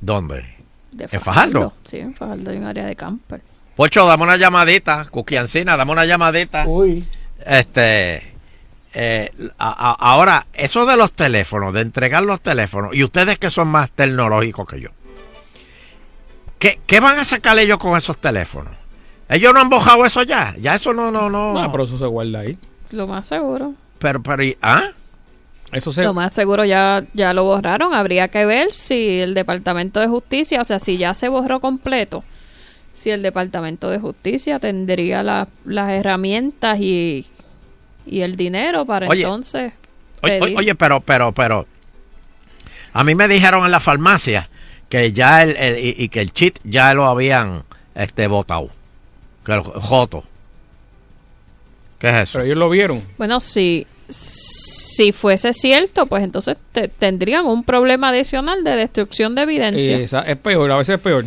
[0.00, 0.44] ¿Dónde?
[0.92, 1.72] De ¿En Fajardo?
[1.84, 3.40] Sí, en Fajardo hay un área de camper.
[3.76, 5.06] Pocho, dame una llamadita.
[5.10, 6.66] Cuquiancina, dame una llamadita.
[6.66, 7.04] Uy.
[7.46, 8.33] Este...
[8.94, 13.50] eh, a- a- ahora, eso de los teléfonos, de entregar los teléfonos, y ustedes que
[13.50, 14.90] son más tecnológicos que yo,
[16.58, 18.72] ¿qué, qué van a sacar ellos con esos teléfonos?
[19.28, 21.58] Ellos no han bojado eso ya, ya eso no, no, no.
[21.58, 22.56] Ah, pero eso se guarda ahí.
[22.90, 23.74] Lo más seguro.
[23.98, 24.90] Pero, pero, ¿y- ¿ah?
[25.72, 26.04] Eso se...
[26.04, 27.94] Lo más seguro ya, ya lo borraron.
[27.94, 32.22] Habría que ver si el Departamento de Justicia, o sea, si ya se borró completo,
[32.92, 37.26] si el Departamento de Justicia tendría la- las herramientas y,
[38.06, 39.72] y el dinero para Oye, entonces
[40.22, 40.56] Oye, pedir.
[40.58, 41.66] oye, pero, pero, pero,
[42.92, 44.48] a mí me dijeron en la farmacia
[44.88, 47.64] que ya el, el- y, y que el chip ya lo habían,
[47.94, 48.68] este, botado,
[49.44, 50.24] que el joto.
[51.98, 52.32] ¿Qué es eso?
[52.34, 53.02] Pero ellos lo vieron.
[53.18, 59.42] Bueno, si, si fuese cierto, pues entonces te- tendrían un problema adicional de destrucción de
[59.42, 59.96] evidencia.
[59.98, 61.24] Esa- es peor, a veces es peor.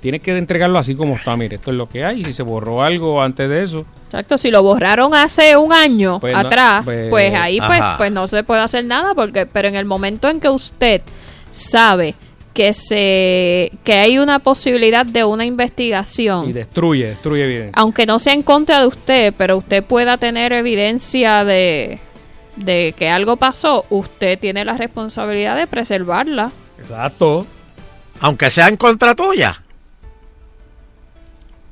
[0.00, 1.36] Tienes que entregarlo así como está.
[1.36, 2.20] Mire, esto es lo que hay.
[2.20, 6.20] Y si se borró algo antes de eso, Exacto, si lo borraron hace un año
[6.20, 9.68] Pues no, atrás, pues- pues, ahí pues, pues no se puede hacer nada porque pero
[9.68, 11.02] en el momento en que usted
[11.50, 12.14] sabe
[12.54, 17.72] que se que hay una posibilidad de una y investigación, destruye, destruye evidencia.
[17.74, 22.00] aunque no sea en contra de usted, pero usted pueda tener evidencia de
[22.54, 26.52] de que algo pasó, usted tiene la responsabilidad de preservarla.
[26.78, 27.46] Exacto.
[28.20, 29.62] Aunque sea en contra tuya.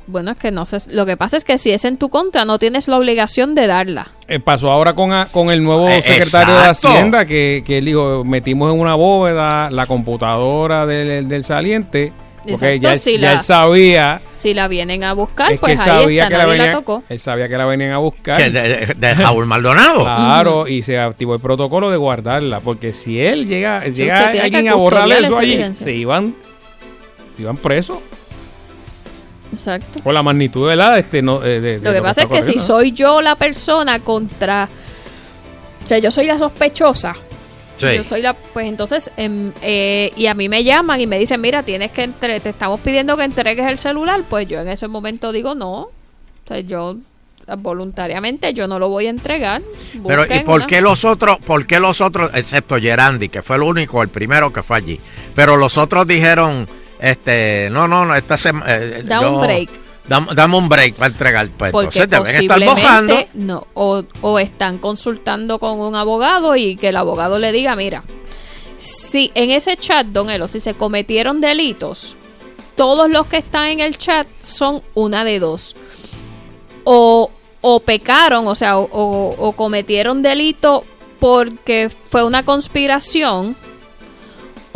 [0.07, 2.45] Bueno, es que no sé, lo que pasa es que si es en tu contra
[2.45, 4.13] no tienes la obligación de darla.
[4.29, 6.61] Eh, pasó ahora con, a- con el nuevo Eh, secretario de.
[6.69, 12.13] Hacienda que, que él dijo, metimos en una bóveda la computadora del, del saliente.
[12.47, 15.61] Porque Exacto, ya, si ya la- él sabía, Si la vienen a buscar, es que
[15.61, 17.03] pues ahí sabía está, que la, nadie la venían, tocó.
[17.09, 18.37] él sabía que la venían a buscar.
[18.37, 20.01] Que de, de- de Raúl Maldonado.
[20.05, 24.75] Claro, y se activó el protocolo de guardarla, porque si él llega, llega alguien a
[24.75, 26.35] borrar eso allí, se iban,
[27.37, 27.97] se iban presos
[29.55, 30.01] Exacto.
[30.03, 32.43] por la magnitud de la este no de, de- de Lo que pasa es que
[32.43, 34.69] si soy yo la persona contra...
[35.83, 37.15] O sea, yo soy la sospechosa.
[37.77, 37.87] Sí.
[37.97, 38.35] Yo soy la...
[38.35, 42.05] Pues entonces, em, eh, y a mí me llaman y me dicen, mira, tienes que
[42.05, 44.21] entre, te estamos pidiendo que entregues el celular.
[44.31, 45.73] Pues yo en ese momento digo, no.
[45.81, 45.91] O
[46.47, 46.97] sea, yo
[47.59, 49.63] voluntariamente yo no lo voy a entregar.
[50.07, 53.57] Pero ¿y por una- qué los otros, por qué los otros, excepto Gerandi, que fue
[53.57, 55.01] el único, el primero que fue allí,
[55.35, 56.67] pero los otros dijeron,
[57.11, 59.71] este, no, no, no, esta semana, Da un break.
[60.09, 61.49] Dam- Dame un break para entregar.
[61.57, 63.29] Pues Porque entonces deben estar posiblemente bojando.
[63.35, 68.03] no, o, o están consultando con un abogado y que el abogado le diga, mira,
[68.77, 72.17] si en ese chat, Don Elo, si se cometieron delitos,
[72.77, 75.75] todos los que están en el chat son una de dos.
[76.85, 77.31] O,
[77.63, 80.85] o pecaron, o sea, o, o- o cometieron delito
[81.19, 83.57] porque fue una conspiración,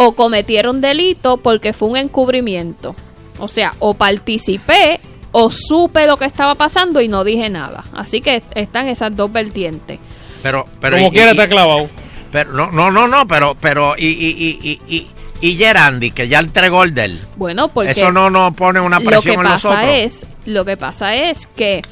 [0.00, 2.94] o cometieron delito porque fue un encubrimiento.
[3.40, 5.00] O sea, o participé
[5.32, 7.84] o supe lo que estaba pasando y no dije nada.
[7.92, 9.98] Así que están esas dos vertientes.
[10.42, 11.88] Pero, pero Como y- quiera y- está clavado.
[12.30, 15.06] Pero no, no, no, no, pero, pero y, y, y, y, y,
[15.40, 17.18] y Gerandi, que ya entregó el del.
[17.36, 19.74] Bueno, porque Eso no nos pone una lo presión que en nosotros.
[19.80, 21.82] pasa es, lo que pasa es que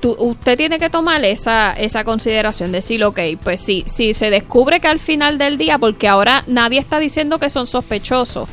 [0.00, 4.80] tú- usted tiene que tomar esa, esa consideración, decir, ok, pues sí, si se descubre
[4.80, 8.48] que al final del día, porque ahora nadie está diciendo que son sospechosos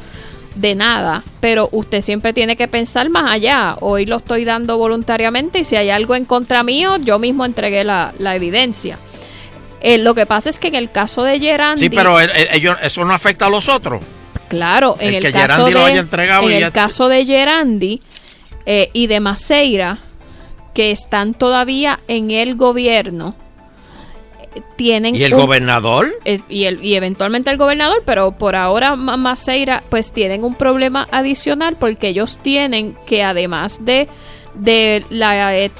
[0.55, 3.77] de nada, pero usted siempre tiene que pensar más allá.
[3.79, 7.83] Hoy lo estoy dando voluntariamente y si hay algo en contra mío, yo mismo entregué
[7.83, 8.97] la, la evidencia.
[9.81, 11.83] Eh, lo que pasa es que en el caso de Gerandi...
[11.85, 14.03] Sí, pero el- el- ellos- eso no afecta a los otros.
[14.49, 18.01] Claro, en El caso Gerandi de, en y el ya- caso de Gerandi
[18.65, 19.97] eh, y de Maceira,
[20.73, 23.35] que están todavía en el gobierno,
[24.75, 26.07] tienen ¿Y el un- gobernador?
[26.49, 31.07] y, el, y eventualmente el gobernador, pero por ahora Ma- Maceira, pues tienen un problema
[31.11, 34.07] adicional porque ellos tienen que además de,
[34.55, 35.71] de la, eh,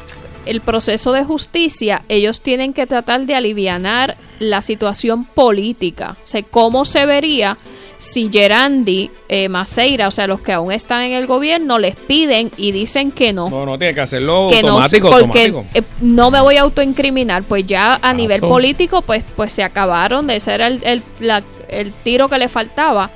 [0.46, 6.18] el proceso de justicia, ellos tienen que tratar de alivianar la situación política.
[6.24, 7.58] O sea, cómo se vería
[7.98, 12.50] si Gerandi, eh, Maceira, o sea, los que aún están en el gobierno, les piden
[12.58, 15.66] y dicen que no No, no, tiene que hacerlo que no- automático, porque automático.
[15.76, 20.26] eh, no me voy a autoincriminar, pues ya a nivel político, pues, pues se acabaron
[20.26, 23.12] de ser el, el, la- el tiro que le faltaba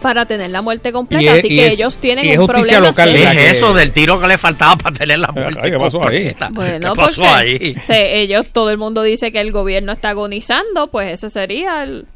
[0.00, 2.38] para tener la muerte completa, Y es- así y que es- ellos tienen y es
[2.38, 3.24] un problema local, serio.
[3.24, 5.70] la ¿Qué que- es eso del tiro que le faltaba para tener la muerte Ay,
[5.70, 6.02] ¿qué pasó ahí?
[6.24, 6.48] completa?
[6.52, 7.76] Bueno, ¿Qué pasó porque ahí?
[7.82, 12.06] se- ellos, todo el mundo dice que el gobierno está agonizando, pues ese sería el-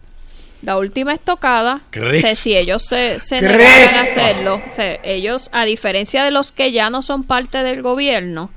[0.63, 1.81] la última estocada.
[1.91, 2.17] Cristo.
[2.19, 6.53] O sea, si ellos se, se a hacerlo, o sea, ellos, a diferencia de los
[6.53, 8.51] que ya no son parte del gobierno,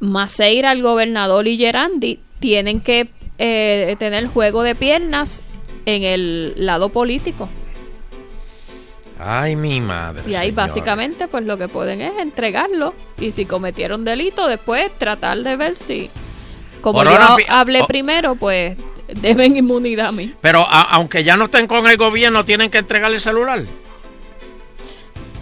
[0.00, 3.08] Maceira, el gobernador y Gerandi tienen que
[3.40, 5.44] eh, tener juego de piernas
[5.86, 7.48] en el lado político.
[9.18, 10.22] Ay, mi madre.
[10.26, 10.62] Y ahí señora.
[10.66, 15.76] básicamente pues lo que pueden es entregarlo y si cometieron delito después tratar de ver
[15.76, 16.08] si
[16.80, 17.86] como Por yo hablé oh.
[17.88, 18.76] primero pues
[19.20, 20.32] deben inmunidad a mí.
[20.40, 23.62] Pero a- aunque ya no estén con el gobierno, tienen que entregar el celular.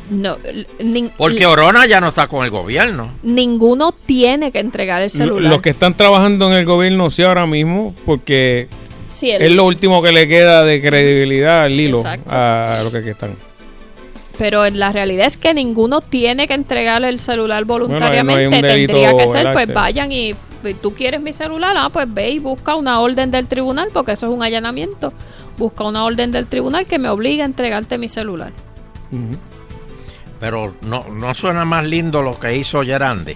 [0.09, 0.39] No,
[0.79, 3.13] nin- Porque Orona ya no está con el gobierno.
[3.25, 5.51] ninguno tiene que entregar el Lo- celular.
[5.51, 8.69] Los que están trabajando en el gobierno sí ahora mismo, porque
[9.09, 12.31] Sí, el- es lo último que le queda de credibilidad al hilo Exacto.
[12.33, 13.37] a los que aquí están.
[14.39, 18.63] Pero en la realidad es que ninguno tiene que entregar el celular voluntariamente.
[18.63, 20.35] delito, Tendría que ser, pues vayan y
[20.75, 24.27] tú quieres mi celular, ah, pues ve y busca una orden del tribunal, porque eso
[24.27, 25.13] es un allanamiento.
[25.57, 28.53] Busca una orden del tribunal que me obligue a entregarte mi celular.
[30.41, 33.35] Pero no, no suena más lindo lo que hizo Gerandi,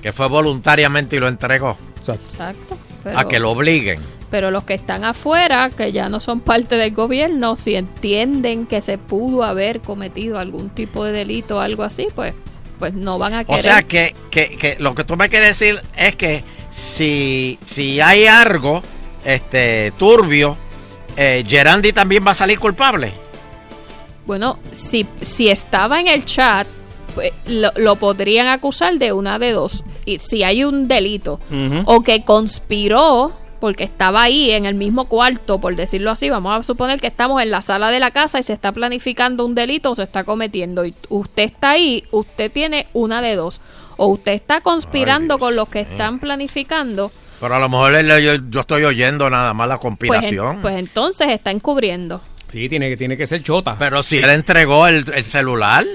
[0.00, 1.76] que fue voluntariamente y lo entregó.
[2.06, 2.78] Exacto.
[3.02, 4.00] Pero, A que lo obliguen.
[4.30, 8.80] Pero los que están afuera, que ya no son parte del gobierno, si entienden que
[8.80, 12.34] se pudo haber cometido algún tipo de delito o algo así, pues,
[12.78, 13.62] pues no van a O querer.
[13.62, 18.26] sea que, que, que lo que tú me quieres decir es que si, si hay
[18.26, 18.82] algo
[19.24, 20.56] este, turbio,
[21.16, 23.12] eh, Gerandi también va a salir culpable.
[24.26, 26.66] Bueno, si, si estaba en el chat,
[27.14, 29.84] pues, lo, lo podrían acusar de una de dos.
[30.06, 31.38] Y si hay un delito,
[31.84, 33.32] o que conspiró,
[33.64, 37.40] porque estaba ahí en el mismo cuarto, por decirlo así, vamos a suponer que estamos
[37.40, 40.22] en la sala de la casa y se está planificando un delito o se está
[40.24, 40.84] cometiendo.
[40.84, 43.62] Y usted está ahí, usted tiene una de dos.
[43.96, 48.34] O usted está conspirando con los que están planificando, Pero a lo mejor él- yo,
[48.50, 50.58] yo estoy oyendo nada más la pues, en- conspiración.
[50.60, 52.20] pues entonces está encubriendo.
[52.48, 53.76] Sí, tiene que, tiene que ser chota.
[53.78, 55.86] Pero si él entregó el, el celular,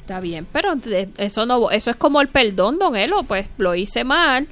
[0.00, 0.74] Está bien, pero
[1.16, 4.48] eso no eso es como el perdón, don Elo, pues lo hice mal,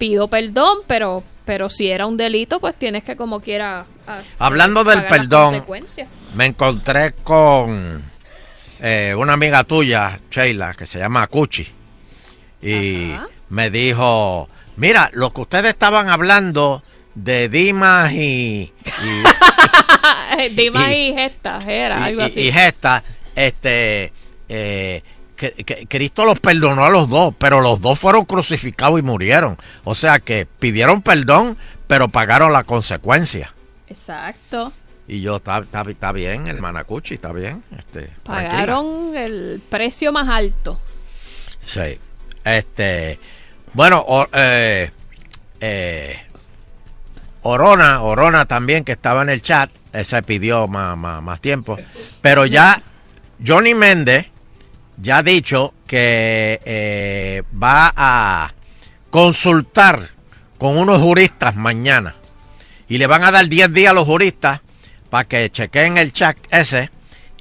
[0.00, 4.82] pido perdón, pero pero si era un delito, pues tienes que como quiera a- Hablando
[4.84, 5.64] del perdón.
[6.34, 8.02] me encontré con
[8.80, 11.68] eh, una amiga tuya, Sheila, que se llama Cuchi.
[12.62, 13.12] Y
[13.48, 16.82] me dijo, mira, lo que ustedes estaban hablando
[17.14, 18.72] de Dimas y,
[19.04, 22.40] y, Dima y- y gestas, era algo y- así.
[22.42, 23.02] y Gesta,
[23.34, 24.12] este,
[24.48, 25.02] eh,
[25.40, 29.56] que, que Cristo los perdonó a los dos, pero los dos fueron crucificados y murieron.
[29.84, 33.54] O sea que pidieron perdón, pero pagaron la consecuencia.
[33.88, 34.72] Exacto.
[35.08, 37.64] Y yo, está, está, está bien, hermana Cuchi, está bien.
[37.76, 38.50] Este, tranquila.
[38.50, 40.78] Pagaron el precio más alto.
[41.64, 41.98] Sí.
[42.44, 43.18] Este.
[43.72, 44.90] Bueno, eh,
[45.60, 46.22] eh,
[47.42, 51.78] Orona, Orona también, que estaba en el chat, ese pidió más, más, más tiempo.
[52.20, 52.82] Pero ya
[53.44, 54.28] Johnny Méndez
[55.00, 58.52] ya ha dicho que eh, va a
[59.10, 60.08] consultar
[60.58, 62.14] con unos juristas mañana.
[62.88, 64.60] Y le van a dar 10 días a los juristas
[65.10, 66.90] para que chequeen el chat ese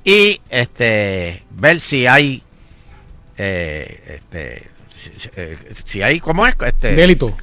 [0.04, 2.42] y este ver si hay
[3.38, 7.36] eh, este si, si- eh, si hay cómo es este Delito.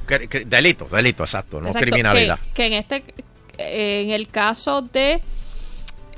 [0.45, 3.03] delito delito exacto no Exacto, criminalidad Que, que en este,
[3.57, 5.21] en el caso de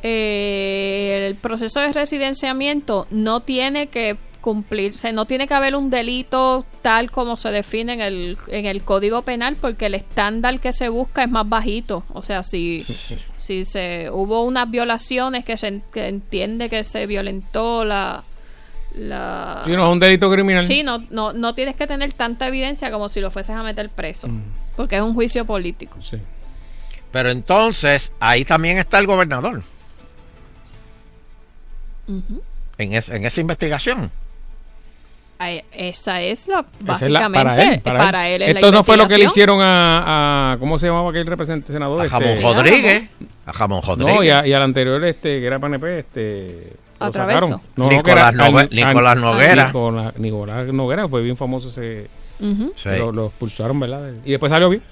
[0.04, 6.66] eh, el proceso de residenciamiento no tiene que cumplirse, no tiene que haber un delito
[6.82, 10.89] tal como se define en el, en el Código Penal porque el estándar que se
[10.89, 12.04] busca es más bajito.
[12.14, 12.86] O sea, si,
[13.38, 18.24] si se hubo unas violaciones que se que entiende que se violentó la...
[18.95, 20.66] la Si no es un delito criminal.
[20.66, 23.89] Sí, no, no, no tienes que tener tanta evidencia como si lo fueses a meter
[23.89, 24.30] preso.
[24.30, 24.41] Mm.
[24.78, 26.02] Porque es un juicio político.
[26.02, 26.18] Sí.
[27.12, 29.64] pero entonces ahí también está el gobernador
[32.78, 34.12] En, es- en esa investigación
[35.41, 37.82] Ay, Esa es la, Esa es la- básicamente, para él.
[37.82, 38.39] Para, él.
[38.41, 41.72] la Esto no fue lo que le hicieron a, a- ¿Cómo se llamaba aquel representante
[41.72, 42.01] senador?
[42.01, 43.03] a Este- Jamón Rodríguez
[43.45, 46.74] a Jamón Rodríguez No, y, a- y al anterior, este, que era PNP, este.
[46.99, 47.49] ¿A Lo sacaron.
[47.51, 49.66] No, no, Nicolás Nogue- al- Nicolás Noguera.
[49.68, 52.10] Nicolás, Nicolás Noguera fue bien famoso ese.
[52.76, 52.89] Sí.
[52.97, 54.12] Lo, lo expulsaron, ¿verdad?
[54.26, 54.84] Y después salió bien.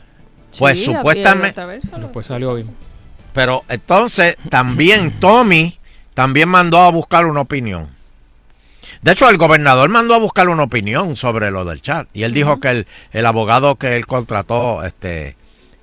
[0.57, 1.61] Pues Sí, supuestamente-
[1.99, 2.69] Después salió bien.
[3.33, 5.77] pero entonces también Tommy
[6.17, 7.95] también mandó a buscar una opinión
[9.03, 12.07] de hecho, el gobernador mandó a buscar una opinión sobre lo del chat.
[12.13, 15.35] Y él dijo que el, el abogado que él contrató, este,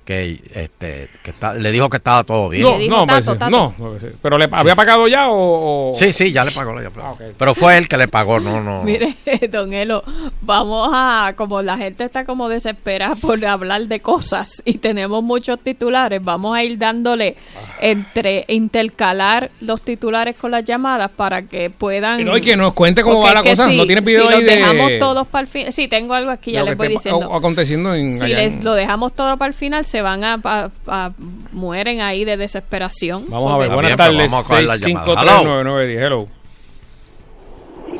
[0.05, 2.61] que, este, que está- le dijo que estaba todo bien.
[2.63, 3.49] No, no, Tato, pues, Tato.
[3.49, 4.07] no, no, sí.
[4.21, 6.79] pero le había pagado ya o, o- Sí, sí, ya le pagó.
[6.79, 7.13] ya- Ah.
[7.37, 8.83] Pero fue él que le pagó, no, no.
[8.83, 9.15] Mire,
[9.51, 10.03] don Elo,
[10.41, 15.59] vamos a, como la gente está como desesperada por hablar de cosas y tenemos muchos
[15.59, 17.35] titulares, vamos a ir dándole
[17.81, 22.19] entre intercalar los titulares con las llamadas para que puedan...
[22.19, 23.67] Y no, y que nos cuente cómo va la cosa.
[23.67, 26.13] si- no tiene si video los ahí de dejamos todos para el final, sí, tengo
[26.13, 27.33] algo aquí, ya les voy diciendo.
[27.33, 30.25] a- aconteciendo en Si allá les en- lo dejamos todo para el final, se van
[30.25, 31.11] a, a- a-
[31.53, 33.23] mueren ahí de desesperación.
[33.29, 34.31] Vamos a ver, Está buenas bien, tardes.
[34.31, 36.03] vamos a coger la 6539910.
[36.05, 36.27] Hello.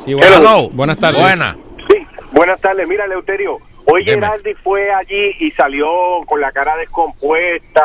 [0.04, 0.18] Sí, Hello.
[0.18, 1.20] buenas, buenas tardes.
[1.22, 1.56] Buena.
[1.88, 2.86] Sí, buenas tardes.
[2.86, 4.16] Mira, Leuterio, hoy Dime.
[4.16, 5.86] Geraldi fue allí y salió
[6.26, 7.80] con la cara descompuesta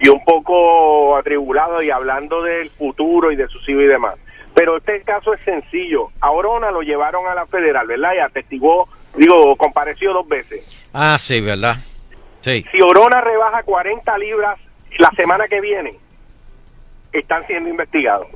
[0.00, 4.16] y un poco atribulado y hablando del futuro y de sus hijos y demás.
[4.52, 6.08] Pero este caso es sencillo.
[6.20, 8.14] A Orona lo llevaron a la federal, ¿verdad?
[8.16, 10.64] Y atestiguó, digo, compareció dos veces.
[10.92, 11.76] Ah, sí, ¿verdad?
[12.44, 12.64] Sí.
[12.70, 14.58] Si Orona rebaja 40 libras
[14.98, 15.94] la semana que viene,
[17.12, 18.26] están siendo investigados.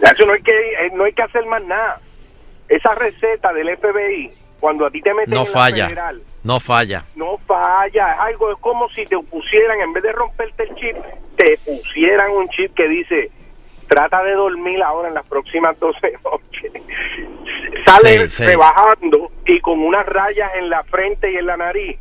[0.00, 1.98] Eso no hay que eh, no hay que hacer más nada.
[2.68, 4.30] Esa receta del FBI,
[4.60, 5.84] cuando a ti te meten No en la falla.
[5.86, 7.04] federal, No falla.
[7.16, 8.12] no falla.
[8.12, 10.96] Es algo, es como si te pusieran, en vez de romperte el chip,
[11.36, 13.30] te pusieran un chip que dice,
[13.88, 16.72] trata de dormir ahora en las próximas 12 noches.
[17.84, 18.44] Sale Sí, sí.
[18.46, 21.98] rebajando y con unas rayas en la frente y en la nariz,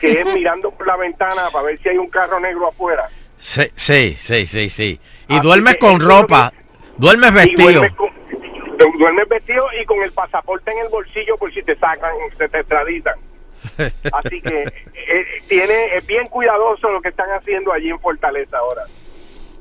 [0.00, 3.08] que es mirando por la ventana para ver si hay un carro negro afuera.
[3.38, 4.70] Sí, sí, sí, sí.
[4.70, 5.00] sí.
[5.28, 6.50] Y Así duermes con ropa.
[6.50, 6.60] que-
[6.96, 7.70] Duermes Y vestido.
[7.80, 12.10] duermes, con- duermes vestido y con el pasaporte en el bolsillo por si te sacan,
[12.36, 13.14] se te extraditan.
[14.12, 18.82] Así que eh, tiene es bien cuidadoso lo que están haciendo allí en Fortaleza ahora.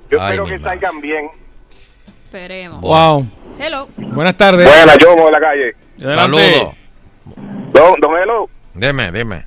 [0.10, 0.64] Yo Ay, espero que madre.
[0.82, 1.30] salgan bien.
[2.26, 2.82] Esperemos.
[2.82, 3.28] Wow.
[3.60, 3.88] Hello.
[3.98, 4.66] Buenas tardes.
[4.68, 5.76] Buena, yo de la calle.
[6.00, 6.74] Saludos.
[7.74, 9.46] Don, don Elo, Dime, dime.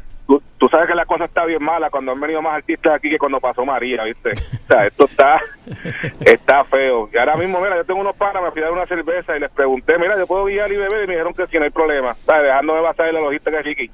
[0.63, 3.19] Tú, sabes que la cosa está bien mala cuando han venido más artistas aquí que
[3.19, 4.31] cuando pasó María, ¿viste?
[4.31, 5.41] O sea, esto está
[6.25, 7.11] está feo.
[7.13, 9.41] Y ahora mismo, mira, yo tengo unos panas, me fui a dar una cerveza y
[9.41, 11.05] les pregunté, mira, ¿yo puedo guiar y beber?
[11.05, 12.15] Y me dijeron que sí, no hay problema.
[12.25, 12.45] ¿Sabes?
[12.45, 13.91] Dejándome basar en la logística de Ricky.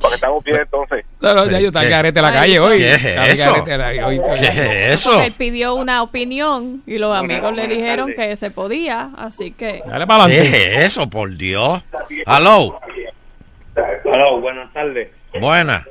[0.00, 1.04] Porque estamos bien, entonces.
[1.20, 1.90] No, no, ya yo estaba ¿Qué?
[1.90, 2.78] carete en la calle hoy.
[2.78, 3.04] ¿Qué es
[3.40, 3.64] eso?
[3.64, 4.60] ¿Qué es
[4.92, 5.22] eso?
[5.22, 10.06] Él pidió una opinión y los amigos le dijeron que se podía, así que Dale
[10.06, 10.74] para ¿Qué adelante.
[10.76, 11.82] es eso, por Dios?
[12.26, 12.78] Aló.
[14.04, 15.08] Hola, buenas tardes.
[15.38, 15.86] Buena.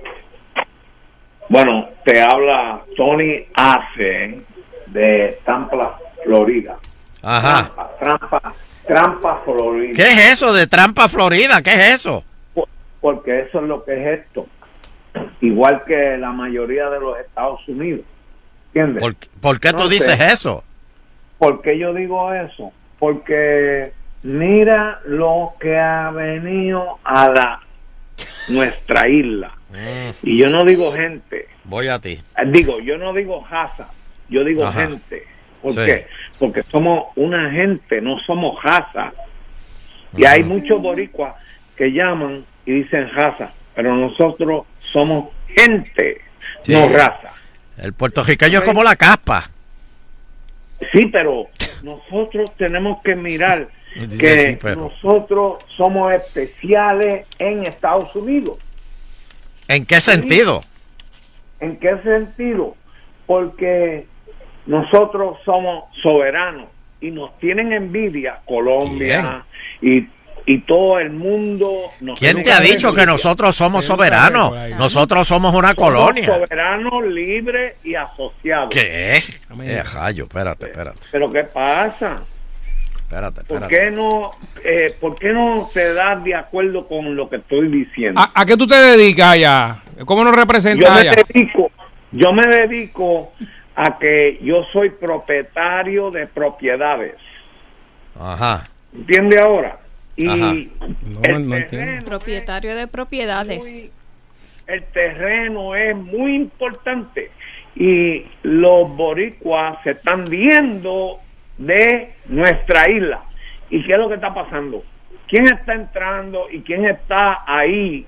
[1.49, 4.41] Bueno, te habla Tony Ace
[4.85, 6.77] de Tampa, Florida.
[7.23, 7.71] Ajá.
[7.73, 8.53] Trampa, Trampa,
[8.87, 9.93] Trampa, Florida.
[9.95, 11.61] ¿Qué es eso de Trampa, Florida?
[11.61, 12.23] ¿Qué es eso?
[13.01, 14.47] Porque eso es lo que es esto.
[15.41, 18.01] Igual que la mayoría de los Estados Unidos.
[18.67, 19.01] ¿Entiendes?
[19.01, 20.63] ¿Por, por qué tú dices eso?
[21.39, 22.71] ¿Por qué yo digo eso?
[22.99, 23.91] Porque
[24.21, 27.61] mira lo que ha venido a la
[28.49, 29.51] nuestra isla.
[29.69, 32.19] Mm, Y yo no digo gente, voy a ti.
[32.37, 33.87] Eh, Digo, yo no digo raza,
[34.29, 34.87] yo digo Ajá.
[34.87, 35.23] gente.
[35.61, 35.79] ¿Por Sí.
[35.85, 36.07] qué?
[36.39, 39.11] Porque somos una gente, no somos raza.
[40.17, 41.35] Y hay muchos boricuas
[41.75, 46.21] que llaman y dicen raza, pero nosotros somos gente,
[46.63, 46.71] Sí.
[46.71, 47.29] no raza.
[47.77, 49.49] El puertorriqueño es como la caspa.
[50.93, 51.47] Sí, pero
[51.83, 53.67] nosotros tenemos que mirar
[54.19, 58.57] que sí, pero- nosotros somos especiales en Estados Unidos.
[59.69, 60.63] ¿En qué sentido?
[61.61, 62.75] ¿En qué sentido?
[63.27, 64.07] Porque
[64.65, 66.67] nosotros somos soberanos
[66.99, 69.45] y nos tienen envidia Colombia
[69.81, 70.07] y,
[70.47, 71.71] y todo el mundo.
[72.01, 74.53] nos ¿Quién tiene te ha dicho que nosotros somos soberanos?
[74.77, 76.25] Nosotros somos una Somos colonia.
[76.25, 78.69] soberanos, libres y asociados.
[78.71, 79.17] ¿Qué?
[79.17, 82.23] Eh, rayo, espérate, espérate, ¿Pero qué pasa?
[83.09, 83.75] Espérate, ¿Por espérate.
[83.75, 84.31] qué no,
[84.63, 88.19] eh, ¿por qué no te das de acuerdo con lo que estoy diciendo?
[88.21, 89.77] ¿A, a qué tú te dedicas allá?
[90.05, 91.23] ¿Cómo nos yo representas me allá?
[91.33, 91.71] dedico,
[92.11, 93.33] yo me dedico
[93.75, 97.15] a que yo soy propietario de propiedades.
[98.19, 98.63] Ajá.
[98.93, 99.79] ¿Entiende ahora?
[100.15, 100.51] Y Ajá.
[100.51, 103.89] el, terreno, Propietario de propiedades.
[104.67, 107.31] el terreno es muy importante
[107.75, 111.19] y los boricuas se están viendo
[111.59, 113.21] de nuestra isla.
[113.69, 114.83] ¿Y qué es lo que está pasando?
[115.27, 118.07] ¿Quién está entrando y quién está ahí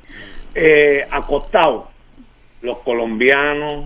[0.55, 1.91] eh, acostado?
[2.63, 3.85] Los colombianos,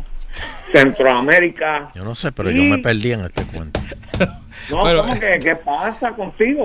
[0.71, 1.91] Centroamérica.
[1.95, 3.79] Yo no sé, pero Y- yo me perdí en este cuento.
[4.69, 6.63] No, Bueno, ¿cómo que qué pasa contigo?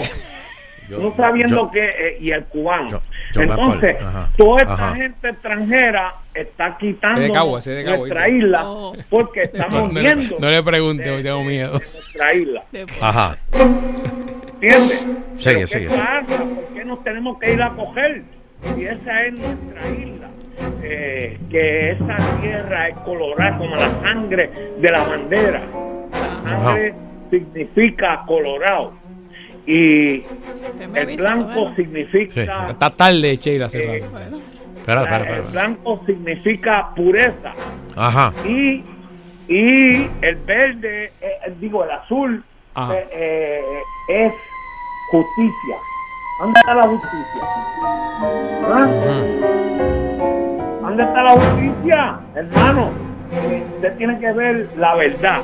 [0.90, 3.00] Yo- no sabiendo yo- que eh, y el cubano.
[3.32, 4.94] yo Entonces, ajá, toda esta ajá.
[4.96, 8.92] gente extranjera está quitando nuestra isla No.
[9.08, 11.72] porque estamos No, viendo no le pregunte, hoy tengo miedo.
[11.72, 12.64] nuestra isla.
[13.00, 13.36] Ajá.
[14.60, 15.06] ¿Entiendes?
[15.38, 15.88] Sigue, sigue.
[15.88, 16.22] ¿Qué pasa?
[16.44, 18.22] ¿Por qué nos tenemos que ir a coger?
[18.74, 20.28] Si esa es nuestra isla.
[20.82, 25.62] Eh, que esa tierra es colorada como la sangre de la bandera.
[26.44, 26.94] La sangre
[27.30, 28.92] significa colorado.
[29.66, 30.22] Y
[30.94, 33.66] el blanco significa Está tarde, Sheila.
[33.66, 37.52] Espera, espera, el blanco significa pureza
[37.96, 38.32] Ajá.
[38.46, 38.82] y
[39.46, 42.42] y el verde eh, eh, digo el azul
[42.76, 43.60] eh, eh,
[44.08, 44.32] es
[45.10, 45.76] justicia
[46.40, 47.42] ¿dónde está la justicia?
[48.64, 48.88] ¿Ah?
[50.80, 52.20] ¿dónde está la justicia?
[52.36, 52.90] hermano
[53.32, 55.42] Eh, usted tiene que ver la verdad.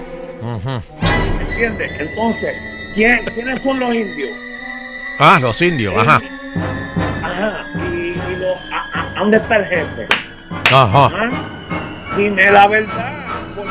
[1.40, 1.86] ¿entiende?
[2.00, 2.54] entonces
[2.96, 4.30] ¿quién- ¿quiénes son los indios?
[5.20, 6.20] Ah, los indios, ajá.
[7.22, 10.06] ajá y, y los- a- a- ¿dónde está el jefe?
[10.72, 11.10] Ajá.
[11.14, 11.30] ¿Ah?
[12.16, 13.12] Dime la verdad.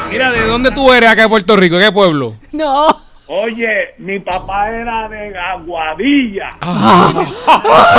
[0.10, 1.78] Mira, ¿de dónde tú eres acá en Puerto Rico?
[1.78, 2.36] ¿Qué pueblo?
[2.52, 3.04] No.
[3.28, 6.52] Oye, mi papá era de Aguadilla.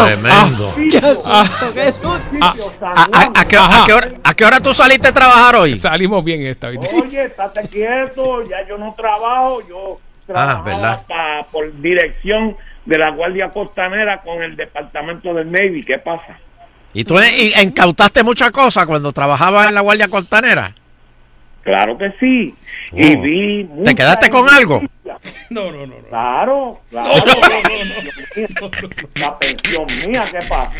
[0.04, 0.72] Tremendo.
[0.76, 2.20] Qué susto, qué susto.
[2.86, 5.74] ¿A, a- a qué, a qué hora, a qué hora tú saliste a trabajar hoy?
[5.74, 6.88] Salimos bien esta, ¿viste?
[6.94, 9.96] Oye, estate quieto, ya yo no trabajo, yo
[10.28, 11.00] Ah, trabajo ¿verdad?
[11.52, 15.84] por dirección de la Guardia Costanera con el departamento del Navy.
[15.84, 16.38] ¿Qué pasa?
[16.92, 17.16] ¿Y tú
[17.62, 20.72] incautaste muchas cosas cuando trabajabas en la Guardia Costanera?
[21.62, 22.54] Claro que sí.
[22.92, 23.20] Y Oh.
[23.22, 24.82] vi ¿Te quedaste con algo?
[25.50, 25.86] No, no, no.
[25.86, 26.08] no.
[26.08, 27.10] Claro, claro.
[29.20, 30.72] La pensión mía, ¿qué pasa?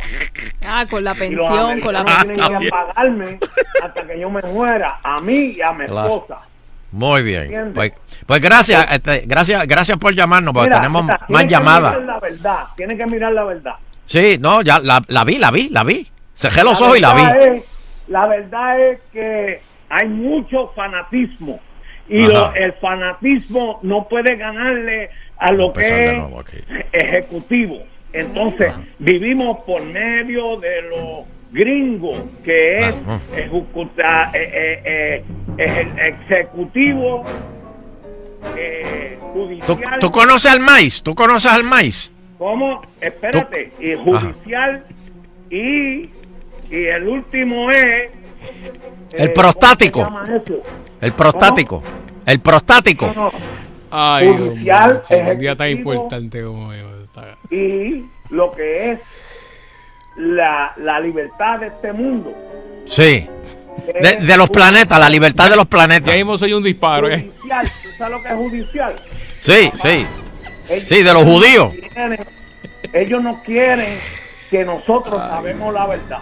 [0.66, 2.62] Ah, con la pensión, con la americanos tienen pensión.
[2.62, 3.38] que pagarme
[3.82, 6.09] hasta que yo me muera, a mí y a mi Claro.
[6.09, 6.38] esposa.
[6.92, 7.42] Muy bien.
[7.44, 7.74] ¿Entiendes?
[7.74, 7.92] Pues,
[8.26, 11.92] pues gracias, este, gracias, gracias por llamarnos, porque Mira, tenemos más llamadas.
[12.00, 13.74] mirar la verdad, tiene que mirar la verdad.
[14.06, 16.06] Sí, no, ya la, la vi, la vi, la vi.
[16.34, 17.22] Cerré los ojos y la vi.
[17.56, 17.64] es-
[18.08, 21.58] la verdad es que hay mucho fanatismo
[22.08, 26.44] y lo- el fanatismo no puede ganarle a lo que es nuevo
[26.92, 27.78] ejecutivo.
[28.12, 32.94] Entonces, vivimos por medio de los gringos, que es
[33.36, 35.24] ejecuta- eh, eh, eh,
[35.58, 37.24] eje- ejecutivo,
[38.57, 39.26] eh, ¿Tú,
[39.74, 39.99] judicial.
[40.01, 41.03] tú conoces al maíz?
[41.03, 42.12] ¿Tú conoces al maíz?
[42.39, 42.82] ¿Cómo?
[43.01, 44.84] Espérate, y judicial
[45.51, 46.11] y,
[46.70, 48.11] y el último es...
[49.12, 50.05] El eh, prostático.
[50.05, 50.20] ¿cómo?
[51.01, 51.82] El prostático.
[52.26, 53.12] El prostático.
[53.14, 53.32] No, no.
[53.91, 59.01] Ay, Dios mío, Judicial, chico, un día tan importante como está- Y lo que es
[60.16, 62.34] la, la libertad de este mundo.
[62.87, 63.26] Sí.
[64.03, 66.09] De, de los planetas, la libertad de los planetas.
[66.09, 67.30] Ya mismo soy un disparo, ¿eh?
[67.39, 68.94] Judicial, ¿tú sabes lo que es judicial?
[69.40, 70.07] Sí, sí.
[70.68, 71.74] Ellos Sí, de los no judíos.
[71.92, 72.26] quieren-
[72.92, 73.99] ellos no quieren
[74.51, 76.20] que nosotros sabemos la verdad.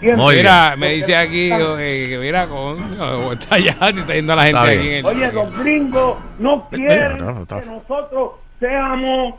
[0.00, 4.58] Mira, me dice aquí eh, que mira, con, no, está ya, está yendo la gente
[4.58, 4.78] Está aquí.
[4.78, 4.92] bien.
[4.92, 9.34] en el- Oye, los gringos no quieren no, no, está- que nosotros seamos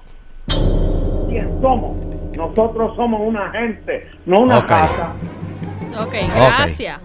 [1.30, 1.96] quien somos.
[2.36, 5.14] Nosotros somos una gente, no una casa.
[6.00, 7.00] Ok, gracias.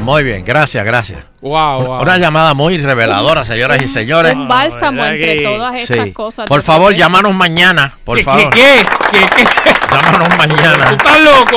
[0.00, 1.20] Muy bien, gracias, gracias.
[1.40, 2.02] Wow, wow.
[2.02, 4.34] Una llamada muy reveladora, señoras y señores.
[4.34, 6.12] Un bálsamo ¿verdad entre todas estas Sí.
[6.12, 6.46] cosas.
[6.46, 8.50] Por favor, llámanos mañana, por ¿Qué, favor.
[8.50, 9.44] qué, qué, qué?
[9.90, 10.90] Llámanos ¿Tú mañana.
[10.90, 11.56] estás loco?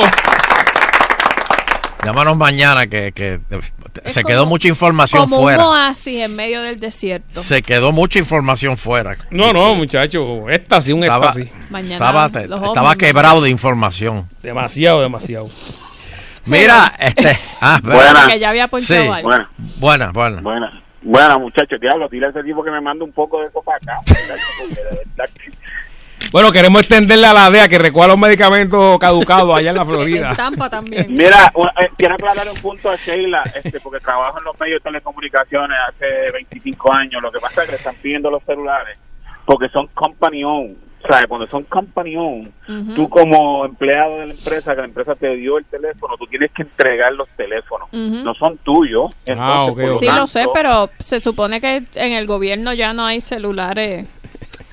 [2.04, 3.40] Llámanos mañana que, que
[4.06, 5.58] se como- quedó mucha información Como fuera.
[5.66, 7.42] un oasis en medio del desierto.
[7.42, 9.18] Se quedó mucha información fuera.
[9.30, 10.48] No, no, muchacho.
[10.48, 11.50] Éxtasis, un Estaba, éxtasis.
[11.70, 12.30] Mañana estaba,
[12.66, 14.26] estaba quebrado de información.
[14.42, 15.50] Demasiado, demasiado.
[16.48, 17.38] Mira, este.
[17.60, 18.26] Ah, Buena.
[18.28, 19.08] Que ya había ponchado sí.
[19.08, 19.28] algo.
[19.28, 20.40] Buena, buena, buena.
[20.40, 23.60] Buena, buena muchachos, diablo, dile a ese tipo que me manda un poco de eso
[23.62, 24.00] para acá.
[24.00, 28.98] muchacho, porque de verdad que- Bueno, queremos extenderle a la DEA que recuerda los medicamentos
[28.98, 30.30] caducados allá en la Florida.
[30.30, 31.06] En Tampa también.
[31.12, 34.82] Mira, una- eh, quiero aclarar un punto a Sheila, este, porque trabajo en los medios
[34.82, 37.20] de telecomunicaciones hace 25 años.
[37.22, 38.96] Lo que pasa es que le están pidiendo los celulares
[39.46, 40.76] porque son company owned.
[41.06, 42.50] Sea, cuando son company owned,
[42.96, 46.50] tú como empleado de la empresa, que la empresa te dio el teléfono, tú tienes
[46.52, 47.88] que entregar los teléfonos.
[47.92, 49.10] No son tuyos.
[49.24, 53.06] Entonces, por Sí, lo tanto- sé, pero se supone que en el gobierno ya no
[53.06, 54.06] hay celulares.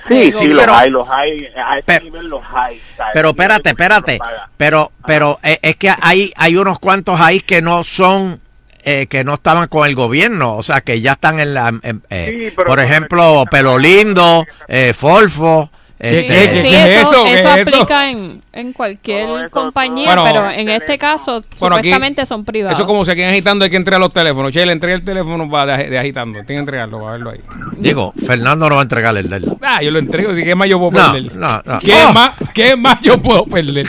[0.07, 1.47] Sí, del sí, los hay, los hay.
[1.55, 2.79] A ese nivel los hay.
[2.97, 3.11] ¿sabes?
[3.13, 4.19] Pero Y espérate, espérate.
[4.57, 8.39] Pero, pero eh, es que hay, hay unos cuantos ahí que no son,
[8.83, 12.03] eh, que no estaban con el gobierno, o sea, que ya están en la, en-
[12.09, 15.69] eh, Sí, pero por ejemplo, Pelo Lindo, eh, Folfo.
[15.97, 17.23] ¿Qué- este, qué- qué- Sí, qué es eso, eso?
[17.23, 17.69] ¿Qué eso es eso?
[17.77, 22.77] aplica en, en cualquier compañía, Bueno, pero en este caso Bueno, aquí- supuestamente son privados.
[22.77, 24.51] Eso como se queden agitando, hay que entregar los teléfonos.
[24.51, 26.33] Che, le entregué el teléfono para de, de agitando.
[26.39, 27.39] Tiene que entregarlo para verlo ahí.
[27.77, 29.45] Digo, Fernando no va a entregarle el de él.
[29.61, 31.35] Ah, yo lo entrego, así que ¿qué más yo puedo No, perder?
[31.35, 31.79] no, no.
[31.79, 32.13] ¿Qué, ¡Oh!
[32.13, 33.87] más, ¿Qué más yo puedo perder?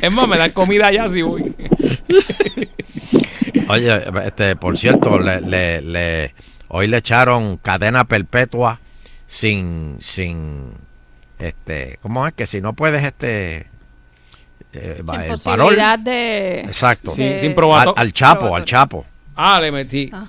[0.00, 1.54] Es más, me dan comida allá si voy.
[3.68, 6.34] Oye, este, por cierto, le, le, le-
[6.68, 8.80] hoy le echaron cadena perpetua
[9.26, 10.72] sin, sin,
[11.40, 13.66] este, ¿cómo es que si no puedes, este,
[14.72, 16.04] eh, Sin el posibilidad parol?
[16.04, 16.60] de...
[16.60, 17.12] Exacto.
[17.14, 19.04] de- sin probato- Al, al Chapo, al Chapo.
[19.36, 20.10] Ah, le metí.
[20.12, 20.26] Ah,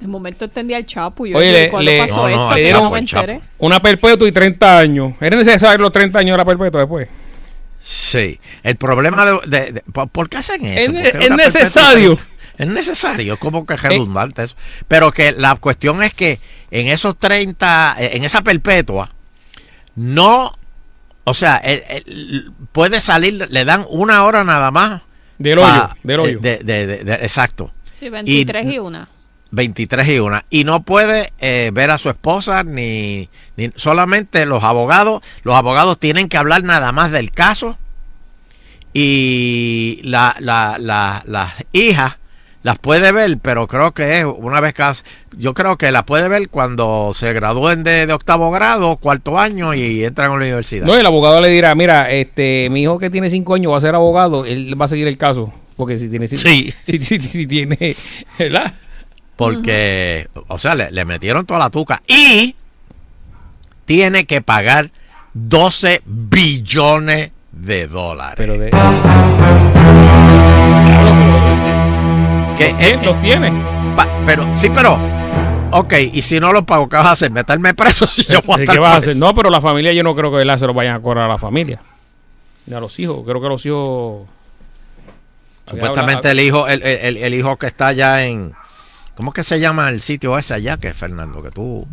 [0.00, 1.26] de momento entendía el Chapo.
[1.26, 2.76] y Yo Oye, dije, le- ¿cuándo le- pasó No, no, esto?
[2.78, 3.22] al no me al Chapo.
[3.30, 3.40] enteré.
[3.58, 5.12] Una perpetua y 30 años.
[5.20, 7.08] ¿Era necesario los 30 años de la perpetua después?
[7.80, 8.40] Sí.
[8.62, 10.80] El problema de, de- de- ¿por, qué hacen eso?
[10.80, 12.18] Es ¿Por ne- qué es necesario.
[12.56, 14.54] Es necesario, como que es redundante eso.
[14.88, 16.38] Pero que la cuestión es que
[16.70, 19.10] en esos 30, eh, en esa perpetua,
[19.96, 20.56] no,
[21.24, 21.62] o sea,
[22.72, 25.02] puede salir, le dan una hora nada más.
[25.38, 26.38] Del pa- hoyo, del hoyo.
[26.40, 27.72] de- de- de- de- exacto.
[27.98, 29.08] Sí, 23 y, una.
[29.50, 30.44] 23 y una.
[30.50, 35.22] Y no puede eh, ver a su esposa ni, ni solamente los abogados.
[35.42, 37.78] Los abogados tienen que hablar nada más del caso.
[38.92, 42.18] Y la, la, la- las hijas
[42.64, 44.94] las puede ver, pero creo que es una vez cada...
[45.36, 49.74] Yo creo que las puede ver cuando se gradúen de, de octavo grado, cuarto año
[49.74, 50.86] y entran a la universidad.
[50.86, 53.82] No, el abogado le dirá, mira, este, mi hijo que tiene 5 años va a
[53.82, 55.52] ser abogado, él va a seguir el caso.
[55.76, 56.26] Porque si tiene...
[56.26, 56.72] Sí.
[56.84, 57.96] Si, si, si tiene...
[58.38, 58.72] ¿Verdad?
[59.36, 62.00] Porque, o sea, le, le metieron toda la tuca.
[62.06, 62.56] Y
[63.84, 64.90] tiene que pagar
[65.34, 68.36] 12 billones de dólares.
[68.38, 68.70] Pero de...
[72.56, 73.52] Que, Los eh, tiene, los tiene.
[73.96, 74.98] pa- pero, sí, pero,
[75.72, 77.30] ok, y si no lo pago, ¿qué vas a hacer?
[77.30, 79.16] ¿Meterme preso si yo voy a ¿Qué vas a hacer?
[79.16, 80.58] No, pero la familia yo no creo que ¿verdad?
[80.58, 81.80] se lo vayan a cobrar a la familia.
[82.66, 83.20] Ni a los hijos.
[83.26, 84.26] Creo que los hijos...
[85.68, 88.52] Supuestamente el hijo, el, el- el hijo que está allá en,
[89.16, 91.86] ¿cómo que se llama el sitio ese allá, que es Fernando, que tú,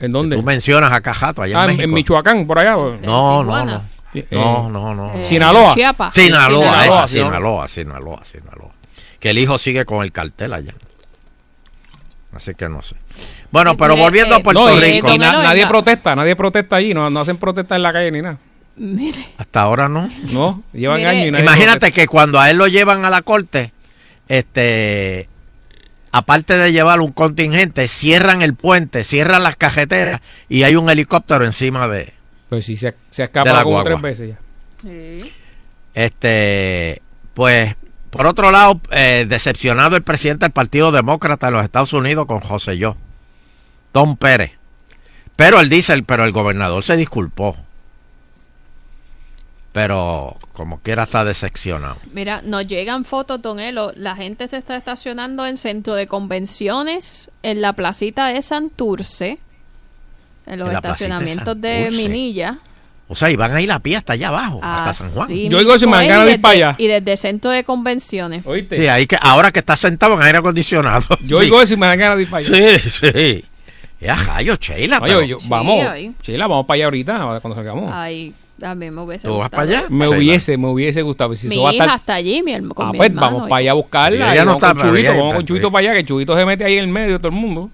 [0.00, 0.36] ¿En dónde?
[0.36, 1.84] tú mencionas acá Jato, allá Ah, en México?
[1.84, 2.72] en Michoacán, por allá.
[3.02, 3.82] No, no, no.
[4.12, 5.14] Eh, No, no, no.
[5.14, 5.74] Eh, Sinaloa.
[5.74, 6.14] Chiapas.
[6.14, 7.24] Sinaloa, Sinaloa, esa, sí, ¿no?
[7.24, 8.70] Sinaloa, Sinaloa, Sinaloa.
[9.24, 10.74] Que el hijo sigue con el cartel allá.
[12.34, 12.94] Así que no sé.
[13.50, 15.10] Bueno, Eh, pero mire, volviendo eh, a Puerto No, y, Rico.
[15.14, 18.20] y na- nadie protesta, nadie protesta allí, no, no hacen protesta en la calle ni
[18.20, 18.36] nada.
[18.76, 20.10] Mire, Hasta ahora no.
[20.30, 22.00] No, llevan Mire, años y nadie Imagínate protesta.
[22.02, 23.72] que cuando a él lo llevan a la corte,
[24.28, 25.26] este,
[26.12, 30.20] aparte de llevar un contingente, cierran el puente, cierran las cajeteras
[30.50, 32.12] y hay un helicóptero encima de,
[32.50, 34.38] Pues sí, se, se escapa como tres veces ya.
[34.82, 35.32] sí.
[35.94, 37.00] Este,
[37.32, 37.74] pues,
[38.14, 42.38] por otro lado, eh, decepcionado el presidente del Partido Demócrata de los Estados Unidos con
[42.38, 42.96] José Yo,
[43.90, 44.52] Tom Pérez.
[45.34, 47.56] Pero él dice, pero el gobernador se disculpó.
[49.72, 51.96] Pero como quiera está decepcionado.
[52.12, 53.90] Mira, nos llegan fotos, Don Elo.
[53.96, 59.40] La gente se está estacionando en centro de convenciones, en la placita de Santurce,
[60.46, 61.90] en los En de estacionamientos de.
[61.90, 62.60] Minilla.
[63.06, 65.28] O sea, y van a ir a pie hasta allá abajo, hasta San Juan.
[65.28, 66.74] Yo digo si me dan ganas de ir para allá.
[66.78, 68.46] Y desde centro de convenciones.
[68.46, 68.76] ¿Oíste?
[68.76, 71.04] Sí, ahí que, ahora que está sentado en aire acondicionado.
[71.24, 71.44] Yo sí.
[71.44, 72.78] digo eso y me dan ganas de ir para allá.
[72.78, 73.44] Sí, sí.
[74.00, 74.98] Ya, rayo, Sheila.
[75.00, 75.84] Oye, pero- yo- vamos.
[76.22, 77.90] Sheila, vamos para allá ahorita cuando salgamos.
[77.92, 79.66] Ay, También me hubiese ¿Tú vas gustado.
[79.66, 79.88] para allá?
[79.90, 81.34] Me hubiese, me hubiese gustado.
[81.34, 83.10] Si Mi eso va a hija estar- está allí, mi, herma- con Ah, mi pues
[83.10, 84.32] hermano, vamos y- para allá a buscarla.
[84.32, 86.64] Ella no vamos está, con ella- vamos con Chuito para allá, que Chuito se mete
[86.64, 87.70] ahí en el medio de todo el mundo.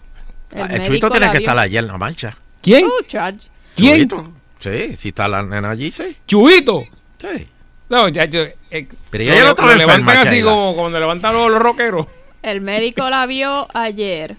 [0.52, 2.36] El El Chuito tiene que estar allí en la mancha.
[2.62, 2.86] ¿Quién?
[3.08, 3.34] Chach.
[3.76, 4.08] ¿Quién?
[4.61, 4.86] Chuito.
[4.86, 6.16] Sí, si está la nena allí, sí.
[6.26, 6.84] ¿Chubito?
[7.18, 7.48] Sí.
[7.88, 11.00] No, ya, yo, eh, Pero lo, ella no lo estaba levantan enferma, así como cuando
[11.00, 12.06] levantan los, los rockeros.
[12.42, 14.36] El médico la vio ayer.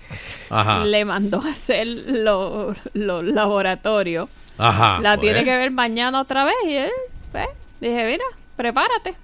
[0.49, 0.85] Ajá.
[0.85, 4.29] Le mandó a hacer los los laboratorios.
[4.57, 4.99] Ajá.
[5.01, 5.21] la pues.
[5.21, 6.55] tiene que ver mañana otra vez.
[6.65, 6.91] Y él,
[7.31, 7.47] pues,
[7.79, 8.23] dije, mira,
[8.55, 9.15] prepárate.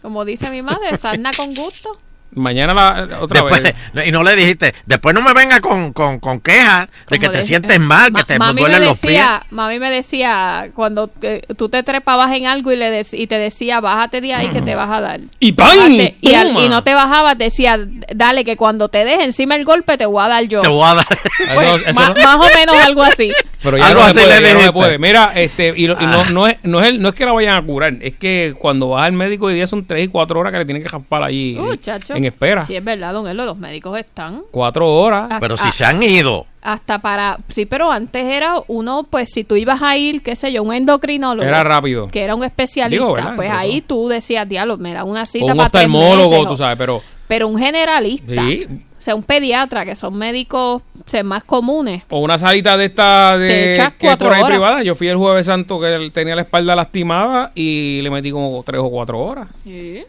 [0.00, 1.98] Como dice mi madre, sarna con gusto.
[2.34, 4.06] Mañana la, otra Después, vez.
[4.06, 7.38] y no le dijiste, después no me venga con, con, con quejas de que te
[7.38, 9.12] de- sientes mal, que te duelen los pies.
[9.14, 13.26] decía, Mami me decía, cuando te- tú te trepabas en algo y, le dec- y
[13.26, 15.20] te decía, bájate de ahí que te vas a dar.
[15.40, 15.68] Y ¡pam!
[15.68, 16.16] Bájate.
[16.20, 17.78] Y, al- y no te bajabas, decía,
[18.14, 20.60] dale, que cuando te deje encima el golpe te voy a dar yo.
[20.60, 21.06] Te voy a dar.
[21.54, 23.32] Pues, Eso- eso ma- no- más o menos algo así.
[23.62, 24.98] Pero ya Algo no se así puede, le ya no puede.
[24.98, 26.26] Mira, este, y, lo- y no, Ah.
[26.30, 28.88] no, es, no, es el- no es que la vayan a curar, es que cuando
[28.90, 31.22] vas al médico hoy día son 3 y 4 horas que le tienen que jaspar
[31.24, 32.14] allí Uh, chacho.
[32.18, 32.62] En espera.
[32.64, 35.26] Sí, es verdad, don Elo, los médicos están 4 horas.
[35.30, 35.58] Ah, Pero ah.
[35.58, 36.46] si se han ido.
[36.60, 37.38] hasta para...
[37.48, 40.74] Sí, pero antes era uno, pues si tú ibas a ir, qué sé yo, un
[40.74, 41.48] endocrinólogo.
[41.48, 42.08] Era rápido.
[42.08, 43.02] Que era un especialista.
[43.02, 43.36] Digo, ¿verdad?
[43.36, 46.30] Pues Entre ahí tú decías, diablo, me da una O cita un para tres oftalmólogo,
[46.30, 48.34] meses, tú sabes, pero Pero un generalista.
[48.42, 48.66] sí.
[48.98, 52.02] O sea, un pediatra, que son médicos o sea, más comunes.
[52.10, 54.50] O una salita de esta Te de echas que es por cuatro ahí horas.
[54.56, 54.82] privada.
[54.82, 58.60] Yo fui el jueves santo que él tenía la espalda lastimada y le metí como
[58.66, 59.48] 3 o 4 horas.
[59.62, 60.02] Sí,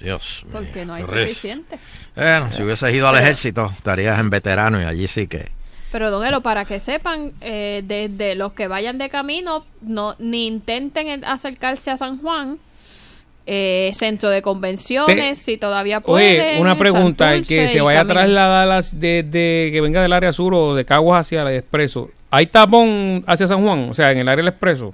[0.00, 0.52] Dios mío.
[0.52, 1.78] porque no hay suficiente.
[2.14, 5.50] Bueno, si hubieses ido al Pero- ejército, estarías en veterano y allí sí que.
[5.90, 10.46] Pero, don Elo, para que sepan, eh, desde los que vayan de camino, no ni
[10.46, 12.58] intenten en- acercarse a San Juan.
[13.50, 16.38] Eh, centro de convenciones, Te- si todavía pueden.
[16.38, 20.12] Oye, una pregunta, el que se vaya a trasladar las de, de- que venga del
[20.12, 23.88] área sur o de Caguas hacia el expreso, ¿hay tapón hacia San Juan?
[23.88, 24.92] O sea, en el área del expreso.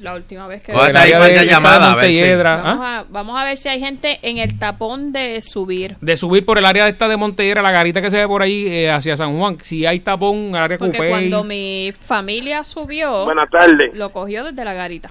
[0.00, 0.72] La última vez que...
[0.72, 2.98] De de- de llamadas, a ver si- Montelledra, Vamos, ¿ah?
[2.98, 5.96] a, vamos a ver si hay gente en el tapón de subir.
[6.00, 8.42] De subir por el área de esta de Montelledra, la garita que se ve por
[8.42, 9.58] ahí eh, hacia San Juan.
[9.60, 13.94] Si hay tapón, al área Porque cuando mi familia subió, Buenas tardes.
[13.94, 15.10] lo cogió desde la garita.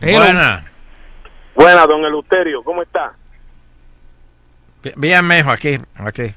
[0.00, 0.18] Hello.
[0.18, 0.64] Buena.
[1.54, 3.12] Buenas, don Eluterio, ¿cómo está?
[4.96, 6.32] Bien, mijo, aquí, aquí.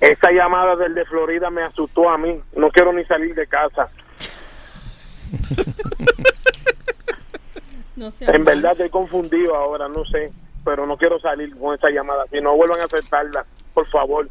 [0.00, 2.36] Esa llamada del de Florida me asustó a mí.
[2.56, 3.88] No quiero ni salir de casa.
[8.02, 8.24] No sé.
[8.28, 10.32] En verdad estoy confundido ahora, no sé.
[10.64, 12.24] Pero no quiero salir con esa llamada.
[12.32, 13.44] Si no vuelvan a aceptarla,
[13.74, 14.28] por favor.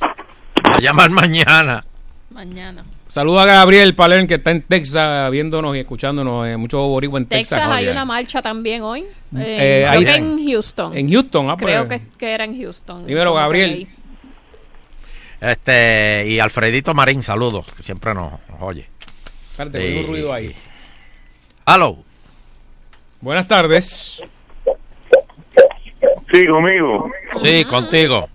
[0.00, 1.84] A llamar mañana.
[2.30, 2.84] Mañana.
[3.08, 6.46] Saluda a Gabriel Palén, que está en Texas viéndonos y escuchándonos.
[6.48, 7.58] eh, mucho boricua en Texas.
[7.60, 7.92] Texas hay Oye.
[7.92, 9.00] una marcha también hoy.
[9.36, 10.96] Eh, Eh, creo que en Houston.
[10.96, 11.72] En Houston, ah, pues.
[11.72, 13.06] creo que, que era en Houston.
[13.06, 13.88] Dímelo, Gabriel.
[15.40, 18.88] Este, y Alfredito Marín, saludos, que siempre nos, nos oye.
[19.50, 20.54] Espérate, oigo un ruido ahí.
[21.66, 21.98] Hello.
[23.26, 24.22] Buenas tardes.
[26.32, 27.10] Sí, conmigo.
[27.42, 28.28] Sí, contigo.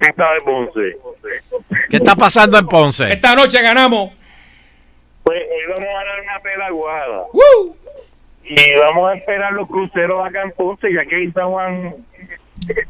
[0.00, 0.96] ¿Qué está de Ponce?
[1.90, 3.12] ¿Qué está pasando en Ponce?
[3.12, 4.12] Esta noche ganamos.
[5.22, 7.24] Pues hoy vamos a dar una pedaguada.
[7.30, 7.76] ¡Woo!
[8.42, 11.96] Y vamos a esperar los cruceros acá en Ponce, ya que en San Juan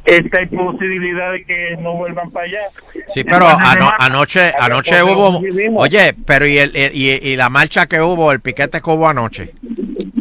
[0.04, 2.60] esta hay posibilidad de que no vuelvan para allá.
[3.08, 5.40] Sí, pero ano- anoche, anoche hubo,
[5.76, 9.52] oye, pero y, el, y, y la marcha que hubo, el piquete que hubo anoche.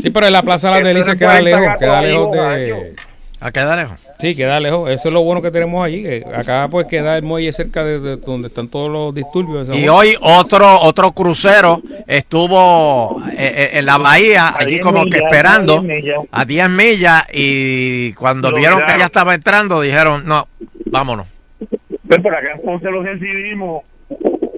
[0.01, 2.95] Sí, pero en la Plaza Las Eso Delicias no queda lejos, queda lejos de...
[3.39, 3.99] ¿A queda lejos?
[4.18, 4.89] Sí, queda lejos.
[4.89, 6.01] Eso es lo bueno que tenemos allí.
[6.01, 9.70] que acá pues queda el muelle cerca de, de donde están todos los disturbios.
[9.76, 15.05] Y hoy otro otro crucero estuvo eh, eh, en la bahía, A allí 10 como
[15.05, 16.47] que esperando a 10 millas.
[16.47, 20.47] 10 millas y cuando vieron que ya estaba entrando dijeron, no,
[20.86, 21.28] vámonos.
[22.07, 23.84] Pues por acá en Ponce los recibimos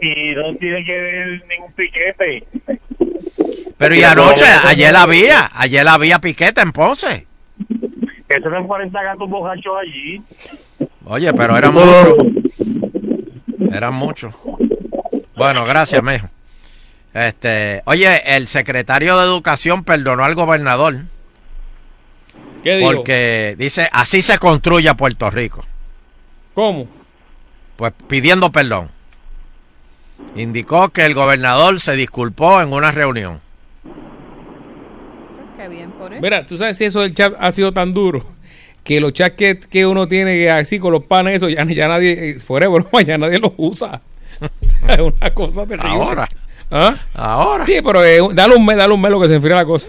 [0.01, 2.43] y no tiene que ver ningún piquete.
[3.77, 4.99] Pero y Pero anoche, no, ayer no.
[4.99, 7.25] había, ayer había piquete en Ponce.
[8.29, 10.21] Esos eran 40 gatos bojachos allí.
[11.05, 12.17] Oye, pero eran muchos.
[13.71, 14.35] Eran muchos.
[15.35, 16.27] Bueno, gracias, mijo.
[17.13, 21.05] Este, oye, el secretario de Educación perdonó al gobernador
[22.63, 22.91] ¿Qué dijo?
[22.91, 25.63] porque dice, así se construye Puerto Rico.
[26.53, 26.87] ¿Cómo?
[27.75, 28.89] Pues pidiendo perdón.
[30.35, 33.39] Indicó que el gobernador se disculpó en una reunión.
[35.57, 36.21] Qué bien por él.
[36.21, 38.23] Mira, tú sabes si eso del chat ha sido tan duro
[38.83, 41.87] que los chats que, que uno tiene que así con los panes, eso ya, ya
[41.87, 44.01] nadie, eh, fuera de broma, ya nadie los usa.
[44.39, 45.89] O sea, es una cosa terrible.
[45.89, 46.27] Ahora.
[46.69, 46.95] ¿Ah?
[47.15, 47.65] Ahora.
[47.65, 49.87] Sí, pero eh, dale un mes, dale un mes lo que se enfría la cosa.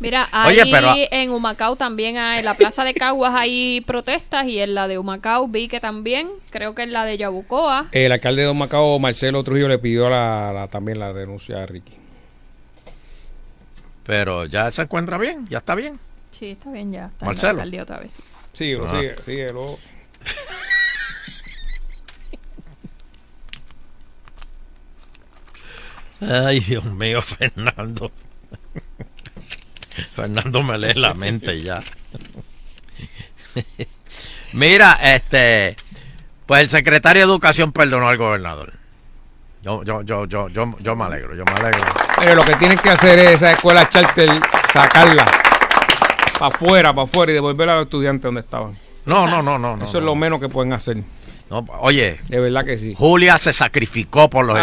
[0.00, 4.46] Mira, ahí Oye, pero- en Humacao también, hay, en la plaza de Caguas hay protestas
[4.46, 7.88] y en la de Humacao vi que también, creo que en la de Yabucoa.
[7.92, 11.66] El alcalde de Don Macao, Marcelo Trujillo, le pidió la, la- también la renuncia a
[11.66, 11.92] Ricky.
[14.04, 15.98] Pero ya se encuentra bien, ya está bien.
[16.30, 17.06] Sí, está bien ya.
[17.06, 17.62] Está Marcelo.
[17.62, 18.14] En la otra vez.
[18.14, 18.22] sí.
[18.52, 18.90] Síguelo, Ah.
[18.90, 19.78] sigue, síguelo.
[26.20, 28.10] Ay, Dios mío, Fernando.
[30.14, 31.82] Fernando me lee la mente ya.
[34.52, 35.76] Mira, este,
[36.46, 38.74] pues el secretario de Educación perdonó al gobernador.
[39.62, 41.86] Yo, yo, yo, yo, yo, yo me alegro, yo me alegro.
[42.18, 44.28] Pero lo que tienen que hacer es esa escuela charter,
[44.72, 45.24] sacarla
[46.38, 48.76] para afuera, para afuera y devolverla a los estudiantes donde estaban.
[49.04, 49.76] No, no, no, no.
[49.76, 50.98] no, Eso es lo menos que pueden hacer.
[51.48, 52.94] No, oye, De verdad que sí.
[52.96, 54.62] Julia se sacrificó por los Ay,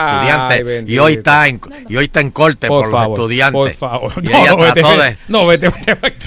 [0.57, 3.77] estudiantes y hoy está en, y hoy está en corte por, Por favor, los estudiantes.
[3.77, 4.13] por favor.
[4.21, 6.25] Y No, ella vete, trató de, no, vete, vete.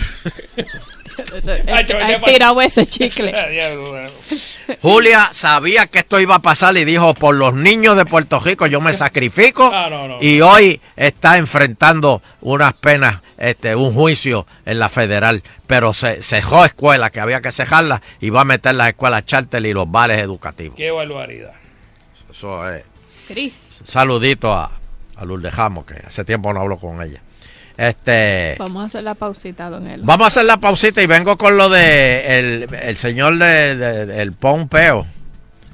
[1.36, 3.32] Eso, Ay, yo, pa- tirado ese chicle.
[4.82, 8.66] Julia sabía que esto iba a pasar y dijo, por los niños de Puerto Rico
[8.66, 10.18] yo me sacrifico Ah, no, no.
[10.20, 16.64] y hoy está enfrentando unas penas, este, un juicio en la federal, pero se cejó
[16.64, 20.20] escuelas que había que cejarlas y va a meter las escuelas charter y los bares
[20.20, 20.76] educativos.
[20.76, 21.52] Qué barbaridad.
[22.30, 22.84] Eso es.
[23.28, 24.70] Cris, Saludito a,
[25.16, 27.22] a Lourdes Jamos, que hace tiempo no hablo con ella.
[27.76, 30.04] Este, vamos a hacer la pausita, don Elo.
[30.04, 34.06] vamos a hacer la pausita y vengo con lo de el, el señor de, de-
[34.06, 35.06] del Pompeo.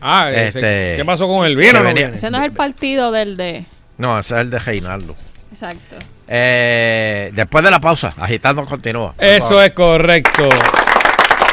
[0.00, 1.56] Ah, ese- Este, ¿qué pasó con él?
[1.56, 2.16] ¿Viene o que no venía- viene?
[2.16, 3.66] Ese no es el partido del de.
[3.96, 5.16] No, ese es el de Reinaldo.
[5.50, 5.96] Exacto.
[6.28, 9.14] Eh, después de la pausa, agitando continúa.
[9.18, 10.48] Eso es correcto.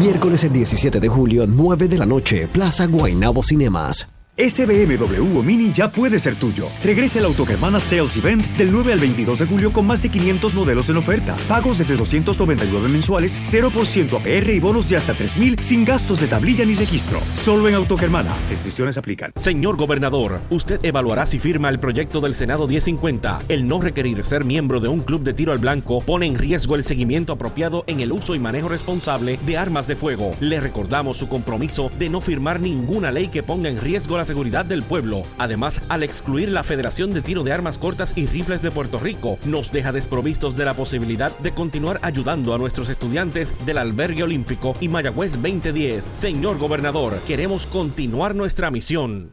[0.00, 4.17] Miércoles el 17 de julio, 9 de la noche, Plaza Guaynabo Cinemas.
[4.40, 6.68] Ese BMW o Mini ya puede ser tuyo.
[6.84, 10.54] Regresa el Autogermana Sales Event del 9 al 22 de julio con más de 500
[10.54, 11.36] modelos en oferta.
[11.48, 16.64] Pagos desde 299 mensuales, 0% APR y bonos de hasta 3000 sin gastos de tablilla
[16.64, 17.20] ni registro.
[17.34, 18.32] Solo en Autogermana.
[18.48, 19.32] Restricciones aplican.
[19.34, 23.40] Señor gobernador, usted evaluará si firma el proyecto del Senado 1050.
[23.48, 26.76] El no requerir ser miembro de un club de tiro al blanco pone en riesgo
[26.76, 30.30] el seguimiento apropiado en el uso y manejo responsable de armas de fuego.
[30.38, 34.66] Le recordamos su compromiso de no firmar ninguna ley que ponga en riesgo la seguridad
[34.66, 35.22] del pueblo.
[35.38, 39.38] Además, al excluir la Federación de Tiro de Armas Cortas y Rifles de Puerto Rico,
[39.46, 44.76] nos deja desprovistos de la posibilidad de continuar ayudando a nuestros estudiantes del Albergue Olímpico
[44.80, 46.10] y Mayagüez 2010.
[46.12, 49.32] Señor gobernador, queremos continuar nuestra misión.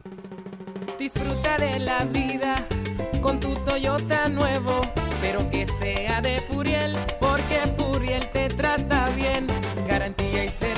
[0.98, 2.66] Disfruta de la vida
[3.20, 4.80] con tu Toyota nuevo,
[5.20, 9.46] pero que sea de Furiel, porque Furiel te trata bien.
[9.86, 10.75] Garantía y servicio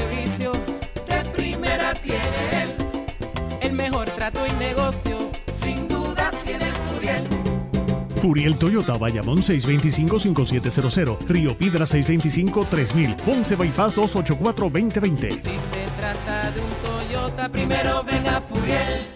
[8.21, 15.31] Furiel Toyota Bayamón 625-5700, Río Piedra 625-3000, Ponce Bypass 284-2020.
[15.31, 19.07] Si se trata de un Toyota, primero venga Furiel.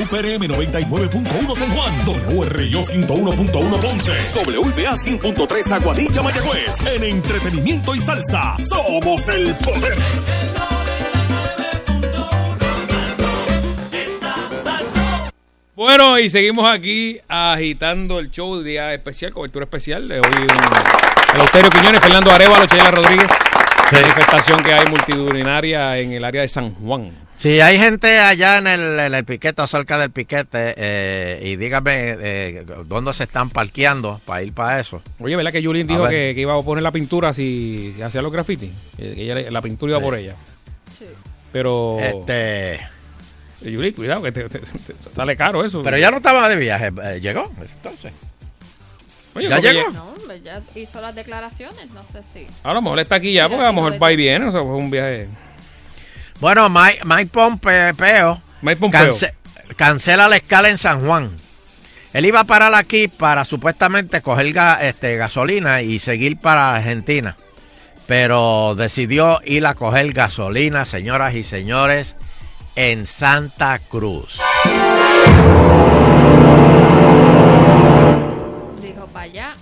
[0.00, 1.92] WPRM 99.1 San Juan,
[2.34, 6.86] WRIO 101.1 Ponce, WBA 100.3 Aguadilla Mayagüez.
[6.86, 9.98] En entretenimiento y salsa, somos el poder.
[15.78, 20.08] Bueno, y seguimos aquí agitando el show de día especial, cobertura especial.
[20.08, 23.30] Le doy un Eleuterio Quiñones, Fernando Arevalo, Sheila Rodríguez.
[23.92, 27.12] Manifestación que hay multitudinaria en el área de San Juan.
[27.36, 31.54] Si hay gente allá en el, en el piquete o cerca del piquete, eh, y
[31.54, 35.00] dígame eh, dónde se están parqueando para ir para eso.
[35.20, 38.02] Oye, ¿verdad que Julien A dijo que, que iba a poner la pintura si, si
[38.02, 38.72] hacía los grafitis?
[38.96, 40.04] Que ella le- la pintura iba Sí.
[40.04, 40.34] por ella.
[41.52, 41.98] Pero.
[42.00, 42.80] Este.
[43.60, 45.82] Julien, cuidado, que te, te- te- te sale caro eso.
[45.82, 48.12] Pero ya no estaba de viaje, eh, llegó, entonces.
[49.34, 49.90] Oye, ¿Ya llegó?
[49.90, 52.46] No, ya hizo las declaraciones, no sé si.
[52.62, 54.44] A lo mejor está aquí ya, porque a lo mejor va y viene.
[54.46, 55.28] O sea, fue un viaje.
[56.40, 58.90] Bueno, Mike, Mike Pompeo, Pompeo.
[58.90, 59.34] cance-
[59.76, 61.30] cancela la escala en San Juan.
[62.12, 67.36] Él iba a parar aquí para supuestamente coger ga- este, gasolina y seguir para Argentina.
[68.06, 72.16] Pero decidió ir a coger gasolina, señoras y señores,
[72.80, 74.38] en Santa Cruz.
[78.80, 79.54] Dijo, para allá.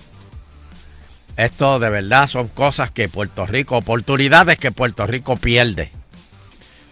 [1.35, 5.91] Esto de verdad son cosas que Puerto Rico, oportunidades que Puerto Rico pierde.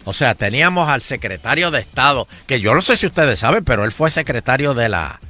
[0.04, 3.84] O sea, teníamos al secretario de Estado, que yo no sé si ustedes saben, pero
[3.84, 5.20] él fue secretario de la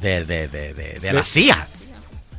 [0.00, 1.66] de, de, de, de- de la CIA.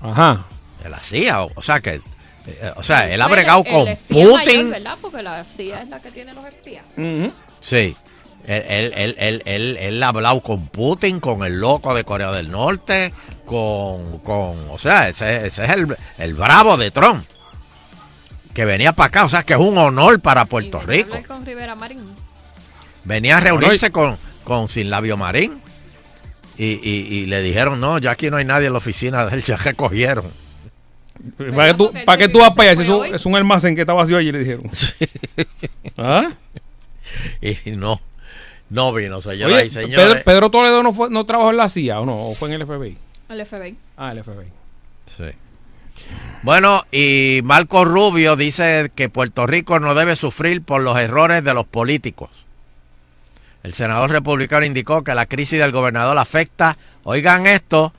[0.01, 0.45] Ajá.
[0.83, 1.43] De la CIA.
[1.43, 2.01] O, o sea que,
[2.47, 4.35] eh, o sea, él ha bregado el con espía Putin.
[4.45, 4.97] mayor, ¿verdad?
[5.01, 6.83] Porque la CIA es la que tiene los espías.
[7.67, 7.95] Sí.
[8.47, 12.31] Él, él, él, él, él- él ha hablado con Putin, con el loco de Corea
[12.31, 13.11] del Norte,
[13.45, 17.25] con, con o sea, ese, ese es el, el bravo de Trump,
[18.53, 21.27] que venía para acá, o sea, que es un honor para Puerto Venía a Rico.
[21.27, 21.99] con Rivera Marín.
[23.03, 25.59] Venía a reunirse con, con Sin Labio Marín
[26.57, 29.35] y, y- y le dijeron, no, ya aquí no hay nadie en la oficina de
[29.35, 30.25] él, ya recogieron.
[31.37, 32.81] ¿Para qué tú, para qué tú vas para allá?
[32.81, 34.69] Es un, es un almacén que está vacío allí, le dijeron.
[35.97, 36.29] ¿Ah?
[37.41, 38.01] Y no,
[38.69, 39.97] no vino, señoras Oye, y señores.
[39.97, 42.27] Pedro, Pedro Toledo no, fue, no trabajó en la CIA, ¿o no?
[42.27, 42.97] ¿O fue en el FBI?
[43.29, 43.77] El FBI.
[43.97, 44.47] Ah, el FBI.
[45.05, 45.23] Sí.
[46.43, 51.53] Bueno, y Marco Rubio dice que Puerto Rico no debe sufrir por los errores de
[51.53, 52.29] los políticos.
[53.63, 57.93] El senador republicano indicó que la crisis del gobernador afecta, oigan esto,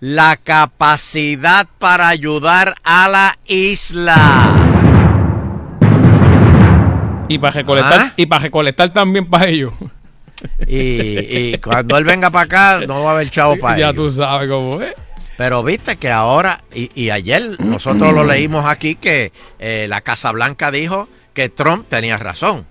[0.00, 4.81] la capacidad para ayudar a la isla.
[7.34, 8.12] Y para recolectar, ¿Ah?
[8.16, 9.74] y para recolectar también para ellos.
[10.66, 13.96] Y, y cuando él venga para acá, no va a haber chavo para Ya ellos.
[13.96, 14.92] tú sabes cómo es.
[15.36, 20.30] Pero viste que ahora, y, y ayer nosotros lo leímos aquí, que eh, la Casa
[20.32, 22.66] Blanca dijo que Trump tenía razón.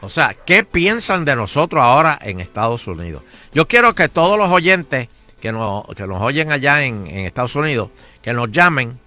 [0.00, 3.22] O sea, ¿qué piensan de nosotros ahora en Estados Unidos?
[3.52, 5.08] Yo quiero que todos los oyentes
[5.40, 7.90] que nos, que nos oyen allá en, en Estados Unidos,
[8.22, 8.98] que nos llamen.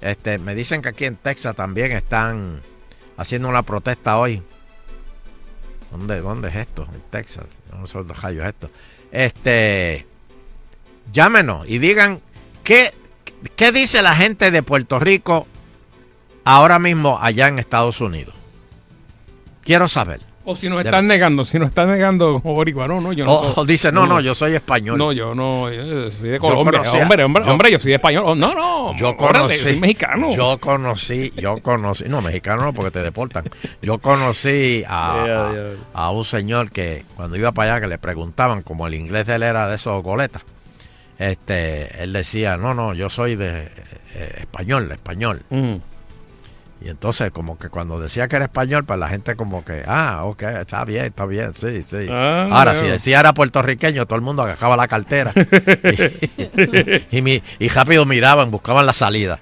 [0.00, 2.60] Este, me dicen que aquí en Texas también están
[3.16, 4.42] haciendo una protesta hoy.
[5.90, 6.86] ¿Dónde, dónde es esto?
[6.92, 7.46] En Texas.
[7.72, 8.70] No sé dónde es esto.
[9.12, 10.06] Este,
[11.12, 12.20] llámenos y digan
[12.64, 12.92] qué,
[13.56, 15.46] qué dice la gente de Puerto Rico
[16.44, 18.34] ahora mismo allá en Estados Unidos.
[19.62, 20.33] Quiero saber.
[20.46, 23.24] O si nos De- están negando, si nos están negando como boricua, no, no, yo
[23.24, 24.98] no O- soy- o dice, no, no, yo soy español.
[24.98, 26.80] No, yo no, yo soy de Yo Colombia.
[26.80, 28.24] conocía- hombre, hombre, yo- hombre, yo soy de español.
[28.26, 30.30] Oh, no, no, Yo órale, conocí, soy mexicano.
[30.36, 33.44] Yo conocí, yo conocí, no, mexicano no, porque te deportan.
[33.80, 38.92] Yo conocí a, un señor que cuando iba para allá que le preguntaban, como el
[38.94, 40.42] inglés de él era de esos goletas,
[41.18, 43.68] este, él decía, no, no, yo soy de
[44.14, 45.42] eh, español, español.
[45.50, 45.80] Ujú.
[46.84, 50.20] Y entonces como que cuando decía que era español, pues la gente como que, ah,
[50.24, 52.08] ok, está bien, está bien, sí, sí.
[52.10, 55.32] Ah, Ahora, si decía era puertorriqueño, todo el mundo agarraba la cartera.
[57.10, 59.38] y, y mi- y rápido miraban, buscaban la salida.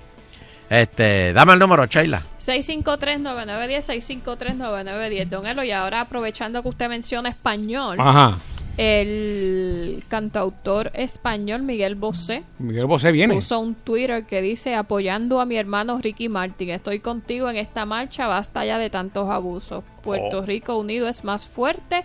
[0.70, 2.22] Este, dame el número, Sheila.
[2.38, 5.28] 653-9910, 653-9910.
[5.28, 8.36] Don Elo, y ahora aprovechando que usted menciona español, Ajá.
[8.76, 13.34] El cantautor español Miguel Bosé Miguel Bosé viene.
[13.34, 16.70] puso un Twitter que dice apoyando a mi hermano Ricky Martin.
[16.70, 19.84] Estoy contigo en esta marcha, basta ya de tantos abusos.
[20.02, 20.46] Puerto Oh.
[20.46, 22.04] Rico unido es más fuerte.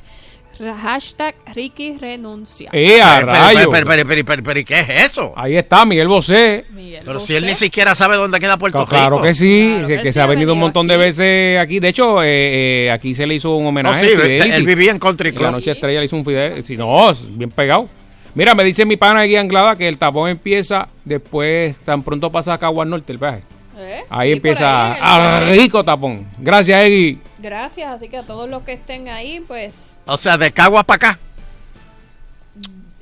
[0.59, 2.69] Hashtag Ricky renuncia.
[2.73, 3.71] ¡Eh, a Pero, rayo!
[3.71, 5.33] pero, pero, pero, pero, pero, ¿y ¿qué es eso?
[5.35, 6.65] Ahí está, Miguel Bosé.
[7.05, 9.27] Pero si él ni siquiera sabe dónde queda Puerto Claro, claro Rico.
[9.27, 11.79] que sí, que, que que sí, se ha venido un montón de veces aquí.
[11.79, 14.05] De hecho, eh, eh, aquí se le hizo un homenaje.
[14.15, 15.51] Oh, sí, a él vivía en Country En la Club.
[15.51, 16.63] noche estrella le hizo un Fidel.
[16.63, 17.87] Si no, bien pegado.
[18.33, 22.53] Mira, me dice mi pana de Anglada que el tapón empieza después, tan pronto pasa
[22.53, 23.41] a Caguas Norte el viaje.
[23.77, 24.03] ¿Eh?
[24.09, 26.27] Ahí Sí, empieza ahí, a rico tapón.
[26.39, 27.19] Gracias, Eggy.
[27.39, 31.09] Gracias, así que a todos los que estén ahí, pues O sea, de Caguas para
[31.11, 31.19] acá.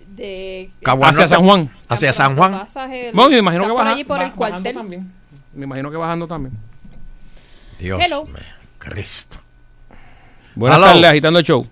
[0.07, 1.27] de Caguas Hacia.
[1.27, 1.69] San Juan.
[1.89, 2.65] Hacia San Juan.
[2.91, 4.61] el- No, me imagino que por baja- allí por ba- el cuartel.
[4.63, 5.11] bajando también.
[5.53, 6.53] Me imagino que bajando también.
[7.79, 8.25] Dios Hello.
[8.25, 8.35] mío,
[8.77, 9.37] Cristo.
[10.55, 10.87] Buenas Hello.
[10.87, 11.67] tardes, agitando el show.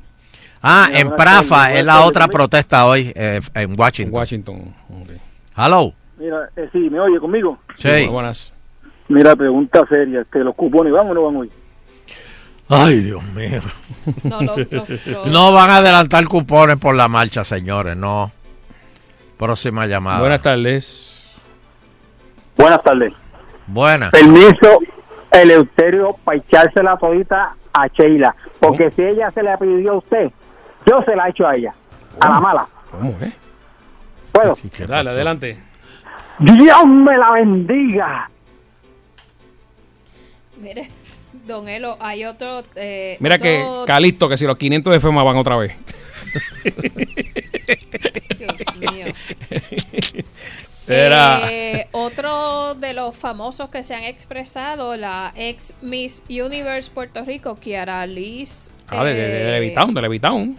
[0.61, 4.13] Ah, en Prafa tardes, es la otra protesta hoy eh, en Washington.
[4.17, 4.75] Washington.
[5.57, 5.93] Hello.
[6.17, 7.57] Mira, eh, sí, ¿me oye conmigo?
[7.77, 8.07] Sí.
[8.07, 8.52] buenas.
[9.13, 11.51] Mira, pregunta seria, este, ¿los cupones van o no van hoy?
[12.67, 13.61] Ay, Dios mío.
[15.27, 18.31] No, van a adelantar cupones por la marcha, señores, no.
[19.37, 20.19] Próxima llamada.
[20.19, 21.39] Buenas tardes.
[22.57, 23.13] Buenas tardes.
[23.67, 24.09] Buenas.
[24.11, 24.79] Permiso,
[25.31, 28.35] Eleuterio, para echarse la todita a Sheila.
[28.59, 30.31] Porque si ella se la pidió a usted,
[30.87, 31.73] yo se la he hecho a ella.
[32.19, 32.67] A la mala.
[32.91, 33.31] ¿Cómo, eh?
[34.31, 34.55] ¿Puedo?
[34.87, 35.63] Dale, adelante.
[36.39, 38.29] Dios me la bendiga.
[40.63, 40.87] Mire,
[41.45, 42.63] Don Elo, hay otro.
[42.75, 45.73] eh, Mira otro- que Calixto, que si los 500 de FEMA van otra vez.
[48.39, 49.05] Dios mío.
[50.87, 51.47] Era.
[51.49, 57.55] Eh, otro de los famosos que se han expresado, la ex Miss Universe Puerto Rico,
[57.55, 58.69] Kiara Liz.
[58.89, 60.57] Ah, de, de, de eh, Levitown, de Levitown.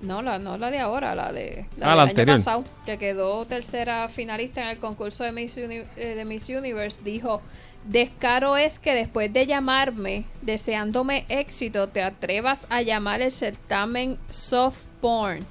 [0.00, 2.34] No, la, no la de ahora, la de Ah, la la del anterior.
[2.36, 6.48] año pasado, que quedó tercera finalista en el concurso de Miss, Uni- eh, de Miss
[6.48, 7.40] Universe, dijo,
[7.84, 14.86] descaro es que después de llamarme, deseándome éxito, te atrevas a llamar el certamen soft
[15.00, 15.44] porn,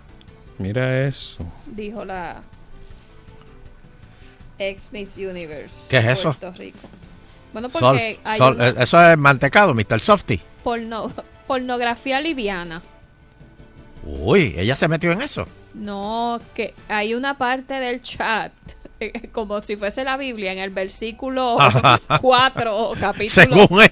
[0.60, 1.46] Mira eso.
[1.68, 2.42] dijo la
[4.60, 5.76] ex Miss Universe.
[5.90, 6.34] ¿Qué es eso?
[6.34, 6.80] Puerto Rico.
[7.54, 10.00] Bueno, Sol- porque hay sol- una eh, Eso es mantecado, Mr.
[10.00, 10.42] Softy.
[10.64, 11.12] porno-
[11.48, 12.82] pornografía liviana.
[14.04, 15.48] Uy, ella se metió en eso.
[15.74, 18.52] No, que hay una parte del chat,
[19.32, 22.00] como si fuese la Biblia, en el versículo Ajá.
[22.22, 23.30] 4, capítulo.
[23.68, 23.92] Según el,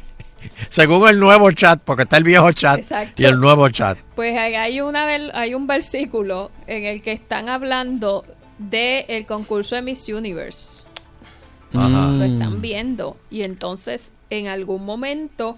[0.70, 3.22] según el nuevo chat, porque está el viejo chat Exacto.
[3.22, 3.98] y el nuevo chat.
[4.16, 8.26] Pues hay, hay una del- hay un versículo en el que están hablando
[8.58, 10.86] de el concurso de Miss Universe.
[11.74, 12.08] Ajá.
[12.08, 13.18] Lo están viendo.
[13.30, 15.58] Y entonces, en algún momento,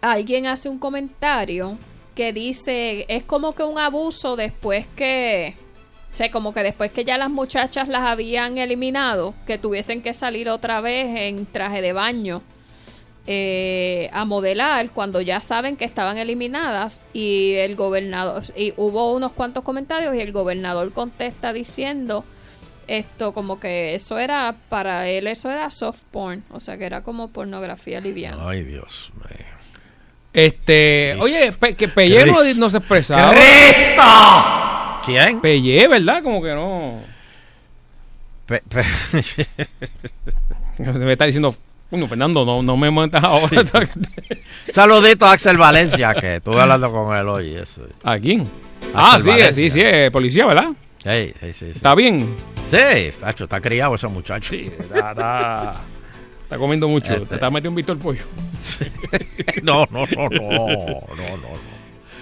[0.00, 1.78] alguien hace un comentario
[2.14, 5.56] que dice, es como que un abuso después que,
[6.14, 10.48] sé, como que después que ya las muchachas las habían eliminado, que tuviesen que salir
[10.48, 12.42] otra vez en traje de baño
[13.26, 19.32] eh, a modelar cuando ya saben que estaban eliminadas y el gobernador, y hubo unos
[19.32, 22.24] cuantos comentarios y el gobernador contesta diciendo
[22.86, 27.00] esto como que eso era para él eso era soft porn o sea que era
[27.00, 29.46] como pornografía liviana Ay, Dios mío.
[30.34, 32.60] Este, oye, Pe- que Pelle no, Cristo.
[32.60, 33.30] no se expresaba.
[33.32, 34.02] ¡Cristo!
[35.06, 35.40] ¿Quién?
[35.40, 36.22] Pelle, ¿verdad?
[36.22, 37.00] Como que no.
[38.46, 38.84] Pe- pe-
[40.98, 41.54] Me está diciendo,
[41.90, 43.62] bueno, Fernando, no, no me metas ahora.
[44.68, 47.54] Saludito a Axel Valencia, que estuve hablando con él hoy.
[47.54, 47.86] Eso.
[48.02, 48.48] ¿A quién?
[48.94, 49.52] Ah, sí, Valencia.
[49.52, 50.70] sí, sí, es policía, ¿verdad?
[51.02, 51.70] Sí, sí, sí, sí.
[51.76, 52.34] ¿Está bien?
[52.70, 54.50] Sí, tacho, está criado ese muchacho.
[54.50, 55.80] Sí, está,
[56.58, 57.12] comiendo mucho.
[57.14, 57.26] Este.
[57.26, 58.24] Te está metiendo un Víctor Pollo.
[59.62, 61.73] no, no, no, no, no, no.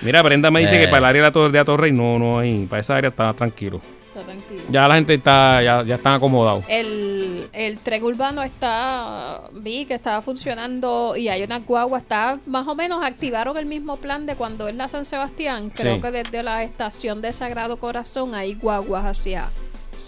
[0.02, 0.80] Mira, Brenda me dice Eh.
[0.80, 2.66] que para el área de la Torre de Atorrey no, no hay.
[2.66, 3.80] Para esa área está tranquilo.
[4.08, 6.64] está tranquilo Ya la gente está, ya, ya están acomodados.
[6.68, 12.66] el, el tren urbano está vi que estaba funcionando y hay una guagua está más
[12.68, 16.00] o menos activaron el mismo plan de cuando es la San Sebastián creo Sí.
[16.02, 19.48] que desde la estación de Sagrado Corazón hay guaguas hacia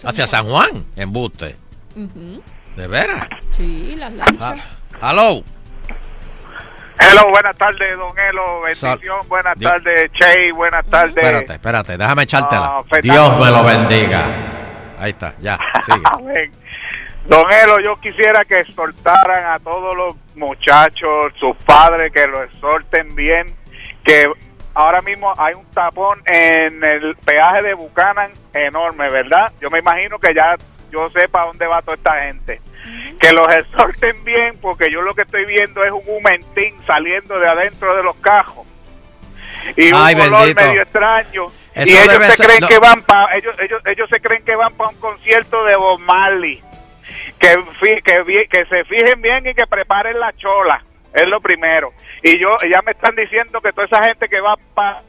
[0.03, 1.55] Hacia San Juan, en Buste.
[2.75, 3.27] ¿De veras?
[3.51, 4.59] sí las lanchas
[5.01, 5.43] Hello.
[6.99, 8.61] Hello, buenas tardes, don Elo.
[8.73, 11.15] Sal- Bendición, buenas Dios- tardes, Che, buenas tardes.
[11.17, 12.65] Espérate, espérate, déjame echártela.
[12.77, 12.83] Ah.
[13.01, 14.23] Dios me lo bendiga.
[14.97, 16.51] Ahí está, ya, sigue.
[17.25, 23.15] Don Elo, yo quisiera que exhortaran a todos los muchachos, sus padres, que lo exhorten
[23.15, 23.47] bien,
[24.03, 24.29] que
[24.75, 29.51] ahora mismo hay un tapón en el peaje de Buchanan enorme, ¿verdad?
[29.59, 30.55] Yo me imagino que ya
[30.95, 32.61] yo sé para dónde va toda esta gente.
[33.19, 37.47] Que los exhorten bien, porque yo lo que estoy viendo es un humentín saliendo de
[37.47, 38.65] adentro de los cajos.
[39.75, 40.61] Y un Ay, olor bendito.
[40.61, 41.45] medio extraño.
[41.73, 42.67] Eso y ellos se ser- creen no.
[42.67, 45.99] que van para ellos, ellos ellos se creen que van para un concierto de Bob
[45.99, 46.61] Marley.
[47.39, 50.83] Que, fi- que, vi- que se fijen bien y que preparen la chola.
[51.13, 51.93] Es lo primero.
[52.23, 55.01] Y yo ya me están diciendo que toda esa gente que va para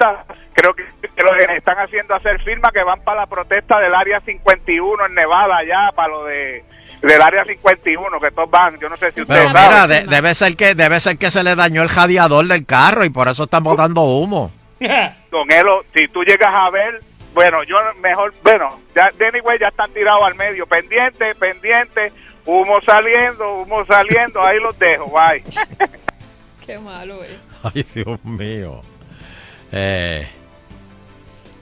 [0.00, 0.24] protesta,
[0.54, 3.94] creo que, que lo que están haciendo hacer firma que van para la protesta del
[3.94, 6.64] área 51 en Nevada, allá para lo de
[7.02, 8.78] del área 51, que todos van.
[8.78, 11.54] Yo no sé si ustedes mira, de- debe ser que debe ser que se le
[11.56, 14.52] dañó el radiador del carro y por eso están botando humo.
[15.30, 17.00] Don Elo, si tú llegas a ver,
[17.32, 22.12] bueno, yo mejor, bueno, ya, anyway, ya están tirados al medio, pendiente, pendiente,
[22.44, 25.42] humo saliendo, humo saliendo, ahí los dejo, bye.
[26.66, 27.38] Qué malo, eh.
[27.62, 28.82] Ay, Dios mío.
[29.72, 30.26] Eh,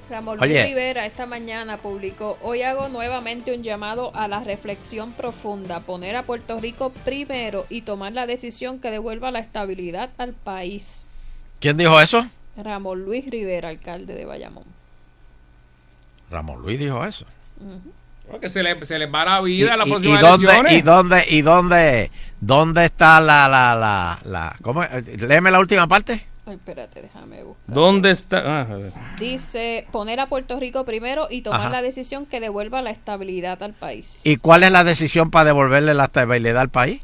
[0.08, 0.64] Ramón Luis Oye.
[0.64, 6.22] Rivera esta mañana publicó, hoy hago nuevamente un llamado a la reflexión profunda, poner a
[6.22, 11.10] Puerto Rico primero y tomar la decisión que devuelva la estabilidad al país.
[11.60, 12.26] ¿Quién dijo eso?
[12.56, 14.64] Ramón Luis Rivera, alcalde de Bayamón.
[16.30, 17.26] Ramón Luis dijo eso.
[18.30, 20.72] Porque se, le, se les va la vida a las y, próximas y dónde, elecciones.
[20.72, 22.10] y dónde y dónde
[22.40, 24.84] dónde está la la la, la ¿cómo
[25.16, 27.74] léeme la última parte Ay, espérate, déjame buscar.
[27.74, 28.38] ¿Dónde está?
[28.38, 28.92] Ah, a ver.
[29.20, 31.70] Dice, poner a Puerto Rico primero y tomar Ajá.
[31.70, 34.22] la decisión que devuelva la estabilidad al país.
[34.24, 37.02] y cuál es la decisión para devolverle la estabilidad al país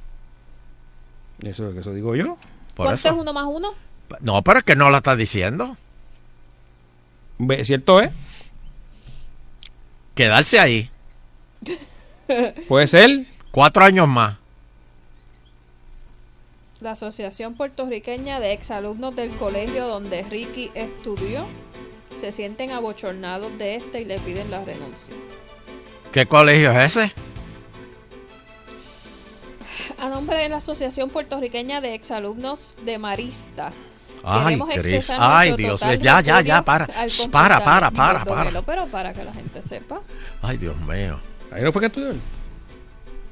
[1.42, 2.38] Eso, eso digo yo.
[2.74, 3.74] por ¿Cuánto eso es uno más uno?
[4.20, 5.76] no pero es que no la está diciendo
[7.64, 8.10] ¿Cierto es?
[10.14, 10.90] quedarse ahí
[12.68, 13.26] Puede ser.
[13.50, 14.36] cuatro años más
[16.84, 21.46] La Asociación Puertorriqueña de Exalumnos del colegio donde Ricky estudió
[22.14, 25.14] se sienten abochornados de este y le piden la renuncia.
[26.12, 27.12] ¿qué colegio es ese?
[29.98, 33.72] A nombre de la Asociación Puertorriqueña de Exalumnos de Marista.
[34.22, 34.60] Ay,
[35.08, 35.80] Ay, Dios.
[35.80, 36.86] Ya, ya, ya, para.
[37.30, 38.60] Para, para, para, para.
[38.60, 40.02] Pero para que la gente sepa.
[40.42, 41.18] ay Dios mío
[41.50, 42.14] Ahí no fue que estudió.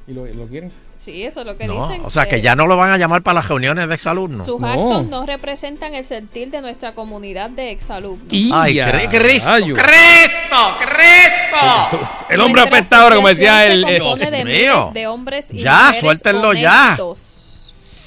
[0.07, 0.71] ¿Y lo, y lo quieren?
[1.03, 2.01] Sí, eso es lo que no, dicen.
[2.05, 4.63] o sea que ya no lo van a llamar para las reuniones de exalumnos Sus
[4.63, 8.29] actos no representan el sentir de nuestra comunidad de exalumnos.
[8.53, 9.75] ay Cristo rayo.
[9.75, 11.99] Cristo Cristo
[12.29, 13.85] El hombre apestado, como decía el.
[13.85, 14.91] se compone de mío.
[14.93, 16.97] de hombres y Ya, mujeres suéltenlo ya.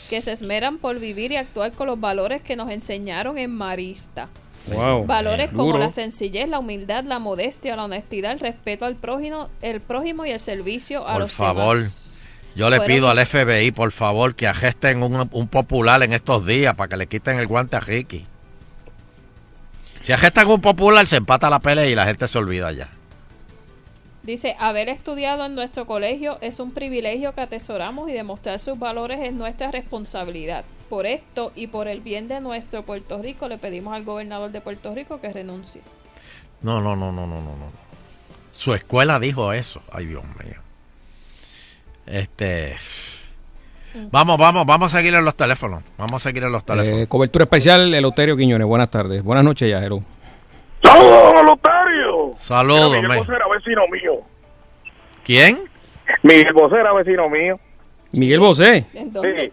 [0.08, 4.28] que se esmeran por vivir y actuar con los valores que nos enseñaron en Marista.
[4.72, 5.06] Wow.
[5.06, 5.78] Valores como Duro.
[5.78, 10.30] la sencillez, la humildad, la modestia, la honestidad, el respeto al prójimo, el prójimo y
[10.32, 12.05] el servicio a Por los favor, demás.
[12.56, 16.74] Yo le pido al FBI, por favor, que agesten un, un popular en estos días
[16.74, 18.26] para que le quiten el guante a Ricky.
[20.00, 22.88] Si agestan un popular, se empata la pelea y la gente se olvida ya.
[24.22, 29.20] Dice, haber estudiado en nuestro colegio es un privilegio que atesoramos y demostrar sus valores
[29.20, 30.64] es nuestra responsabilidad.
[30.88, 34.60] Por esto y por el bien de nuestro Puerto Rico le pedimos al gobernador de
[34.60, 35.82] Puerto Rico que renuncie.
[36.62, 37.70] No, no, no, no, no, no, no.
[38.52, 39.82] Su escuela dijo eso.
[39.92, 40.65] Ay, Dios mío.
[42.06, 42.76] Este.
[44.10, 45.82] Vamos, vamos, vamos a seguir en los teléfonos.
[45.96, 47.00] Vamos a seguir en los teléfonos.
[47.00, 48.66] Eh, cobertura especial, Eleuterio Quiñones.
[48.66, 49.22] Buenas tardes.
[49.22, 50.00] Buenas noches ya, Hello.
[50.82, 52.30] ¡Saludos, Lotario!
[52.38, 54.20] Saludos, Miguel me- Vocera, vecino mío.
[55.24, 55.58] ¿Quién?
[56.22, 57.58] Miguel Vocera, vecino mío.
[58.12, 58.86] Miguel Bosé.
[58.92, 59.52] ¿En Sí.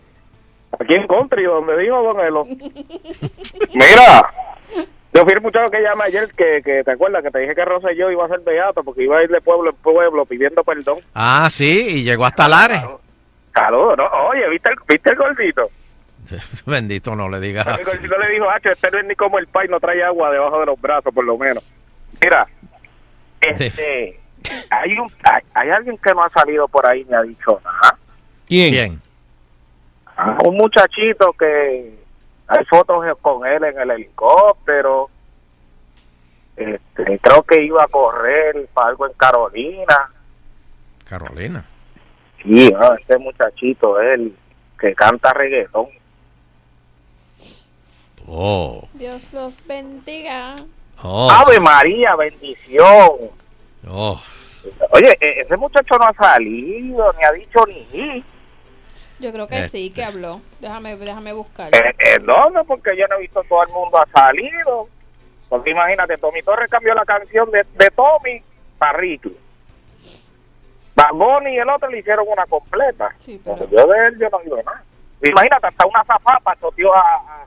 [0.80, 2.44] Aquí en Country, donde dijo Don Elo.
[3.74, 4.34] Mira,
[5.14, 7.66] yo fui el muchacho que llama ayer, que, que te acuerdas que te dije que
[7.66, 11.00] Rosselló iba a ser beato porque iba a ir de pueblo en pueblo pidiendo perdón.
[11.14, 12.82] Ah, sí, y llegó hasta Lares.
[13.54, 14.06] Saludos, ¿no?
[14.30, 15.70] Oye, ¿viste el, ¿viste el gordito?
[16.66, 17.84] Bendito, no le digas El así.
[17.84, 20.60] gordito le dijo, Hacho, este no es ni como el pai, no trae agua debajo
[20.62, 21.64] de los brazos, por lo menos.
[22.22, 22.48] Mira,
[23.42, 24.20] este,
[24.70, 27.98] hay, un, hay, hay alguien que no ha salido por ahí ni ha dicho nada.
[28.48, 29.00] ¿Quién?
[30.16, 32.03] Ah, un muchachito que
[32.54, 35.10] hay fotos con él en el helicóptero.
[36.56, 40.12] Este, creo que iba a correr para algo en Carolina.
[41.06, 41.66] Carolina.
[42.44, 44.36] Sí, ah, este muchachito, él,
[44.80, 45.88] que canta reggaetón.
[48.28, 48.88] Oh.
[48.94, 50.56] Dios los bendiga.
[51.02, 51.30] Oh.
[51.32, 53.12] Ave María, bendición.
[53.90, 54.22] Oh.
[54.92, 58.24] Oye, e- ese muchacho no ha salido, ni ha dicho ni.
[59.20, 59.68] Yo creo que Eh.
[59.68, 60.42] sí que habló.
[60.60, 61.74] Déjame, déjame buscar.
[61.74, 64.88] Eh, eh, no, no, porque yo no he visto todo el mundo ha salido.
[65.50, 68.42] Porque imagínate, Tommy Torres cambió la canción de, de Tommy
[68.78, 69.38] para Ricky.
[70.96, 73.10] Bad Bunny y el otro le hicieron una completa.
[73.26, 74.84] Pero yo de él yo no digo nada.
[75.24, 77.00] Imagínate, hasta una zafapa choteó a,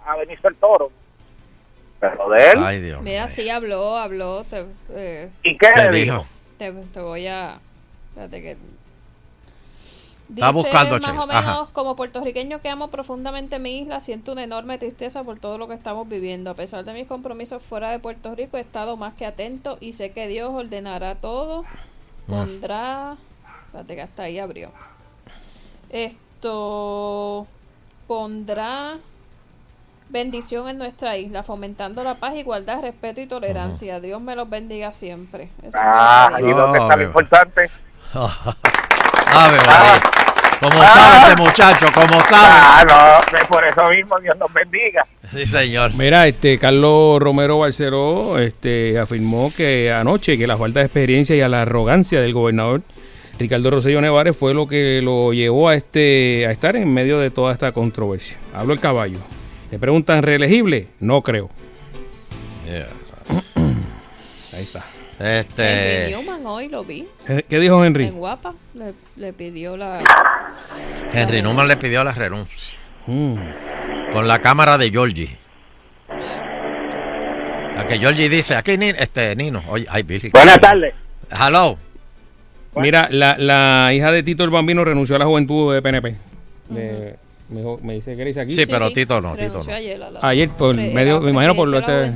[0.05, 0.91] a, a Benicio el Toro.
[2.01, 2.59] Pero de él.
[2.65, 3.03] Ay, Dios.
[3.03, 4.45] Mira, sí habló, habló.
[4.45, 6.15] te- eh, ¿Y qué ¿Qué le dijo?
[6.15, 6.27] dijo?
[6.59, 7.59] te, te voy a.
[8.11, 8.57] Espérate que.
[10.29, 11.19] Está Dice buscando, más Che.
[11.19, 11.67] o menos, Ajá.
[11.73, 15.75] como puertorriqueño que amo profundamente mi isla, siento una enorme tristeza por todo lo que
[15.75, 16.51] estamos viviendo.
[16.51, 19.93] A pesar de mis compromisos fuera de Puerto Rico, he estado más que atento y
[19.93, 21.65] sé que Dios ordenará todo.
[22.27, 23.17] Pondrá...
[23.67, 24.71] Espérate que hasta ahí abrió.
[25.91, 27.47] Esto...
[28.07, 28.99] Pondrá
[30.09, 33.99] bendición en nuestra isla, fomentando la paz, igualdad, respeto y tolerancia.
[33.99, 35.49] Dios me los bendiga siempre.
[35.63, 36.61] Eso Ah, lo que ¿y dijo.
[36.61, 37.71] dónde está lo importante?
[39.27, 40.01] Ave María.
[40.61, 42.49] Como sabe ese muchacho, como sabe.
[42.49, 45.07] Ah, no, por eso mismo Dios nos bendiga.
[45.33, 45.93] Sí, señor.
[45.95, 51.43] Mira, este Carlos Romero Barceló este, afirmó que anoche que la falta de experiencia y
[51.43, 52.81] a la arrogancia del gobernador
[53.39, 57.31] Ricardo Rosselló Nevares fue lo que lo llevó a este a estar en medio de
[57.31, 58.39] toda esta controversia.
[58.55, 59.19] Hablo el caballo.
[59.71, 61.51] Le preguntan reelegible, no creo.
[64.55, 64.85] Ahí está.
[65.19, 66.09] Henry Este.
[66.11, 67.07] Newman hoy lo vi.
[67.49, 68.05] ¿Qué dijo Henry?
[68.07, 70.03] En Guapa le, le pidió la...
[71.13, 72.79] Henry Newman le pidió la renuncia.
[73.07, 73.35] Mm.
[74.13, 75.37] Con la cámara de Georgie.
[77.77, 79.63] La que Georgie dice, aquí este Nino.
[79.69, 80.31] Oye, ay, Billy.
[80.31, 80.95] Buenas tardes.
[81.39, 81.79] Hello.
[82.77, 86.17] Mira, la, la hija de Tito el Bambino renunció a la juventud de PNP.
[86.69, 87.17] De-
[87.49, 88.55] me, dijo- me dice que dice aquí.
[88.55, 89.73] Sí, pero Tito no, Tito no.
[89.73, 92.11] ayer a la- Ayer, por pre- medio, me imagino por lo este,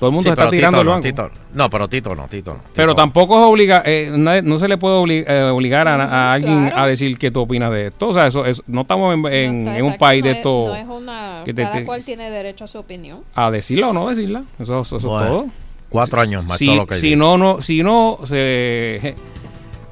[0.00, 1.02] todo el mundo Sí, está tirando no, banco.
[1.06, 2.60] Tito- no, pero Tito no, Tito no.
[2.74, 6.66] Pero tampoco es obliga, eh, nadie- no se le puede eh, obligar a, a alguien
[6.66, 6.82] claro.
[6.82, 8.08] a decir qué tú opinas de esto.
[8.08, 10.30] O sea, eso es, no estamos en, en- No está- en un país no de
[10.32, 11.42] es- esto No es una...
[11.44, 13.20] que te- cada te- cual tiene derecho a su opinión.
[13.34, 14.42] a decirla o no decirla.
[14.58, 15.46] Eso, eso es Bueno, todo.
[15.88, 19.14] cuatro años más, Si, todo lo que si no, no, si no, se, je,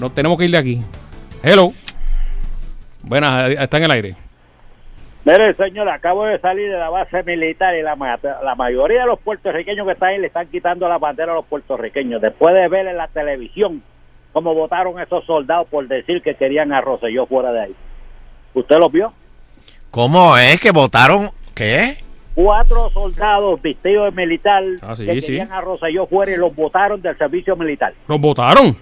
[0.01, 0.82] no tenemos que ir de aquí.
[1.44, 1.72] Hello.
[3.02, 4.16] Buenas, está en el aire.
[5.24, 9.06] Mire, señor, acabo de salir de la base militar y la, ma- la mayoría de
[9.06, 12.20] los puertorriqueños que están ahí le están quitando la bandera a los puertorriqueños.
[12.20, 13.82] Después de ver en la televisión
[14.34, 17.74] cómo votaron esos soldados por decir que querían a Rosselló fuera de ahí.
[18.52, 19.12] ¿Usted los vio?
[19.90, 21.30] ¿Cómo es que votaron?
[21.55, 21.98] ¿Qué?
[22.34, 25.26] Cuatro soldados vestidos de militar Ah, sí, que sí.
[25.28, 27.94] querían a Rosselló fuera y los votaron del servicio militar.
[28.09, 28.76] ¿Los votaron?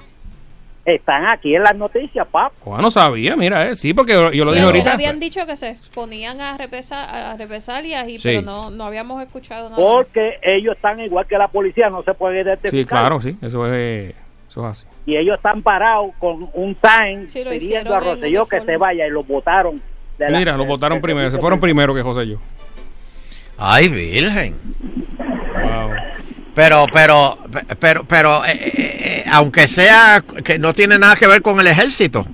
[0.84, 2.52] Están aquí en las noticias, pap.
[2.60, 3.76] Juan no sabía, mira, eh.
[3.76, 4.92] sí, porque yo, yo lo Sí, dije ahorita.
[4.94, 8.28] habían dicho que se exponían a, represa- a represalias, y, Sí.
[8.30, 9.76] pero no, no habíamos escuchado nada.
[9.80, 12.70] Porque ellos están igual que la policía, no se puede identificar.
[12.80, 14.12] Sí, claro, sí, eso es,
[14.48, 14.86] eso es así.
[15.06, 19.06] y ellos están parados con un sign Sí, lo pidiendo a Rosselló que se vaya
[19.06, 19.80] y lo votaron.
[20.18, 22.38] la- Mira, los del- votaron primero, se fueron primero que José y yo.
[23.56, 24.56] Ay, Virgen.
[25.18, 25.90] Wow.
[26.55, 27.39] Pero, pero,
[27.81, 31.66] pero, pero, eh, eh, eh, aunque sea que no tiene nada que ver con el
[31.66, 32.24] ejército.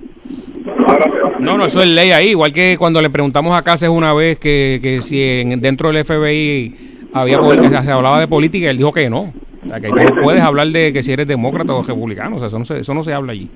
[1.39, 2.29] No, no, eso es ley ahí.
[2.31, 6.03] Igual que cuando le preguntamos a Cáceres una vez que, que si en- dentro del
[6.03, 7.39] FBI había
[7.83, 9.33] se hablaba de política, él dijo que no.
[9.65, 12.35] O sea, que tú no puedes hablar de que si eres demócrata o republicano.
[12.35, 13.49] O sea, eso no se, eso no se habla allí.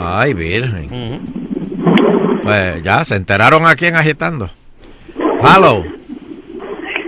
[0.00, 1.20] Ay, Virgen.
[2.42, 4.48] Pues ya, se enteraron aquí en Agitando.
[5.16, 5.82] Hello.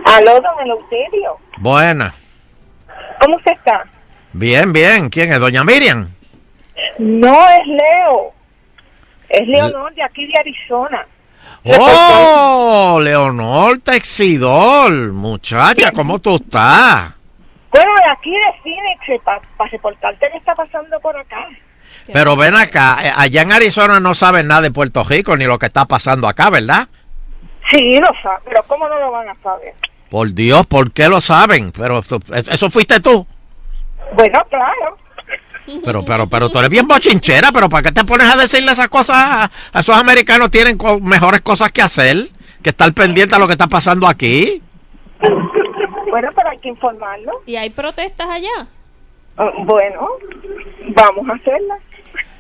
[0.05, 1.31] Aló, don Eleuterio.
[1.59, 2.13] Buena.
[3.25, 3.85] ¿Cómo usted está?
[4.35, 5.09] Bien, bien.
[5.09, 5.41] ¿Quién es?
[5.41, 6.11] Doña Miriam.
[6.99, 8.33] No es Leo.
[9.31, 11.07] Es Leonor de aquí de Arizona.
[11.65, 14.93] Oh, Leonor Texidor.
[15.13, 17.15] Muchacha, ¿cómo tú estás?
[17.71, 21.49] Bueno, de aquí de Phoenix, para reportarte qué está pasando por acá.
[22.13, 25.59] Pero ven acá, eh, allá en Arizona no saben nada de Puerto Rico ni lo
[25.59, 26.89] que está pasando acá, ¿verdad?
[27.71, 29.73] Sí, lo saben, pero ¿cómo no lo van a saber?
[30.15, 31.73] Por Dios, ¿por qué lo saben?
[31.73, 32.01] Pero
[32.47, 33.27] eso fuiste tú.
[34.13, 34.97] Bueno, claro.
[35.85, 38.87] Pero, pero, pero tú eres bien bochinchera, pero ¿para qué te pones a decirle esas
[38.87, 39.17] cosas?
[39.17, 42.29] A, a esos americanos tienen co- mejores cosas que hacer
[42.63, 44.63] que estar pendiente a lo que está pasando aquí.
[45.19, 47.33] Bueno, pero hay que informarlo.
[47.45, 48.69] ¿Y hay protestas allá?
[49.37, 50.07] Ah, Bueno,
[50.95, 51.75] vamos a hacerla.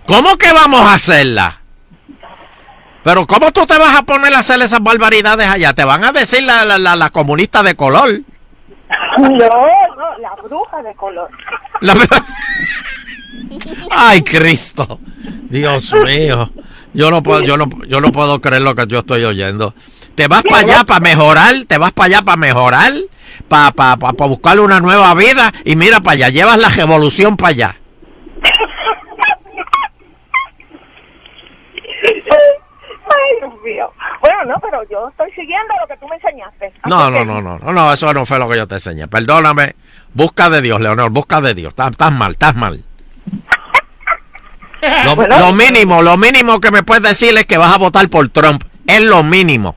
[0.06, 1.60] ¿Cómo que vamos a hacerla?
[3.04, 5.74] Pero ¿cómo tú te vas a poner a hacer esas barbaridades allá?
[5.74, 8.20] Te van a decir la, la, la, la comunista de color.
[9.18, 11.28] No, no, la bruja de color.
[11.80, 11.94] La-
[13.90, 15.00] Ay, Cristo.
[15.50, 16.50] Dios mío.
[16.94, 19.74] Yo no puedo, yo no, yo no puedo creer lo que yo estoy oyendo.
[20.14, 22.92] Te vas para allá para mejorar, te vas para allá para mejorar,
[23.48, 27.36] para pa, pa, pa buscarle una nueva vida y mira para allá, llevas la revolución
[27.36, 27.76] para allá.
[33.06, 33.92] Ay, Dios mío.
[34.20, 36.72] Bueno, no, pero yo estoy siguiendo lo que tú me enseñaste.
[36.86, 39.08] No, no, no, no, no, eso no fue lo que yo te enseñé.
[39.08, 39.74] Perdóname.
[40.12, 41.70] Busca de Dios, Leonor, busca de Dios.
[41.70, 42.82] Estás, estás mal, estás mal.
[45.04, 48.28] Lo, lo mínimo, lo mínimo que me puedes decir es que vas a votar por
[48.28, 48.62] Trump.
[48.86, 49.76] Es lo mínimo.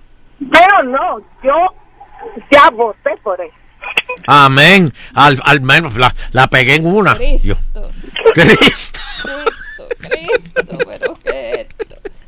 [0.51, 1.73] Pero no, yo
[2.51, 3.49] ya voté por él.
[4.27, 4.93] Amén.
[5.13, 7.15] Al, al menos la, la pegué en una.
[7.15, 7.67] Dios.
[8.33, 8.99] Cristo.
[9.99, 11.26] Cristo, pero ¿qué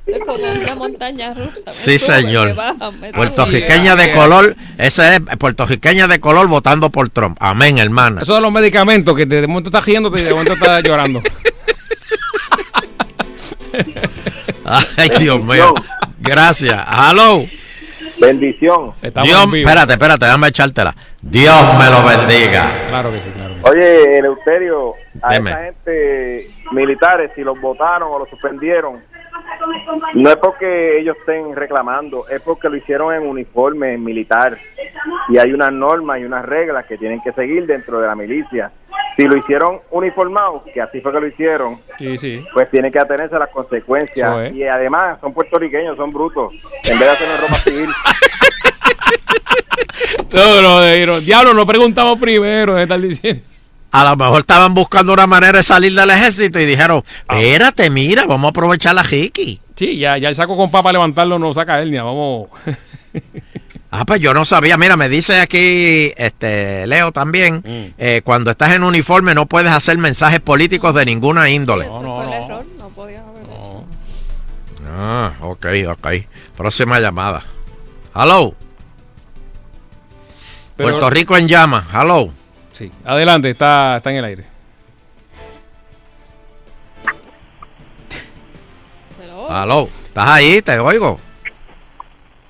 [0.14, 1.72] es como una montaña rusa.
[1.72, 2.56] Sí, sube, señor.
[3.14, 7.38] Puertorriqueña de color, esa es puertorriqueña de color votando por Trump.
[7.40, 8.22] Amén, hermana.
[8.22, 11.22] Eso de los medicamentos, que de momento estás riendo y de momento estás llorando.
[14.66, 15.74] Ay, Dios mío.
[16.20, 16.80] Gracias.
[16.88, 17.46] Hello.
[18.20, 18.92] Bendición.
[19.02, 20.96] Dios, espérate, espérate, déjame echártela.
[21.22, 22.86] Dios me lo bendiga.
[22.90, 23.70] Claro que sí, claro que sí.
[23.70, 25.52] Oye, Eleuterio, a Dime.
[25.52, 29.02] esa gente militares, si los votaron o los suspendieron,
[30.16, 34.58] no es porque ellos estén reclamando, es porque lo hicieron en uniforme en militar.
[35.30, 38.72] Y hay unas normas y unas reglas que tienen que seguir dentro de la milicia.
[39.18, 42.46] Si lo hicieron uniformado, que así fue que lo hicieron, Sí, sí.
[42.54, 44.54] pues tienen que atenerse a las consecuencias.
[44.54, 46.54] Y además son puertorriqueños, son brutos.
[46.90, 47.90] En vez de hacerlo en ropa civil.
[50.30, 53.42] De Diablo, no preguntamos primero, de estar diciendo.
[53.92, 58.26] A lo mejor estaban buscando una manera de salir del ejército y dijeron, espérate, mira,
[58.28, 59.60] vamos a aprovechar la jiki.
[59.76, 62.50] Sí, ya, ya el saco con papa levantarlo no saca hernia, vamos.
[63.92, 64.78] Ah, pues yo no sabía.
[64.78, 67.64] Mira, me dice aquí, este, Leo también,
[67.98, 71.86] eh, cuando estás en uniforme no puedes hacer mensajes políticos de ninguna índole.
[71.86, 73.84] Ese fue el error, no podías haber hecho.
[74.96, 76.08] Ah, ok, ok.
[76.56, 77.44] Próxima llamada.
[78.14, 78.54] Hello.
[80.76, 81.88] Pero- Puerto Rico en llama.
[81.92, 82.32] Hello.
[82.80, 84.46] Sí, adelante, está, está en el aire.
[89.50, 89.84] Hello.
[89.84, 90.62] ¿Estás ahí?
[90.62, 91.20] Te oigo.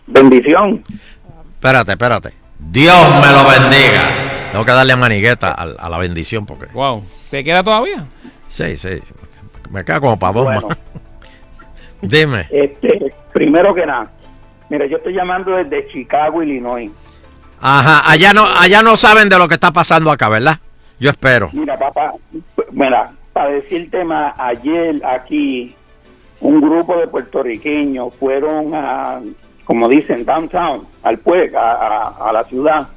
[0.05, 0.83] Bendición.
[1.55, 2.33] Espérate, espérate.
[2.59, 4.49] Dios me lo bendiga.
[4.51, 6.67] Tengo que darle manigueta a, a la bendición porque.
[6.73, 7.03] Wow.
[7.31, 8.05] ¿Te queda todavía?
[8.49, 9.01] Sí, sí.
[9.71, 10.67] Me queda como para dos Bueno.
[12.03, 12.45] Dime.
[12.51, 14.11] Este, primero que nada,
[14.69, 16.91] mira, yo estoy llamando desde Chicago, Illinois.
[17.61, 20.59] Ajá, allá no, allá no saben de lo que está pasando acá, ¿verdad?
[20.99, 21.49] Yo espero.
[21.53, 22.13] Mira, papá,
[22.71, 25.75] mira, para decirte más, ayer aquí
[26.41, 29.19] un grupo de puertorriqueños fueron a,
[29.65, 31.71] como dicen, downtown, al pueblo, a,
[32.07, 32.87] a- a la ciudad,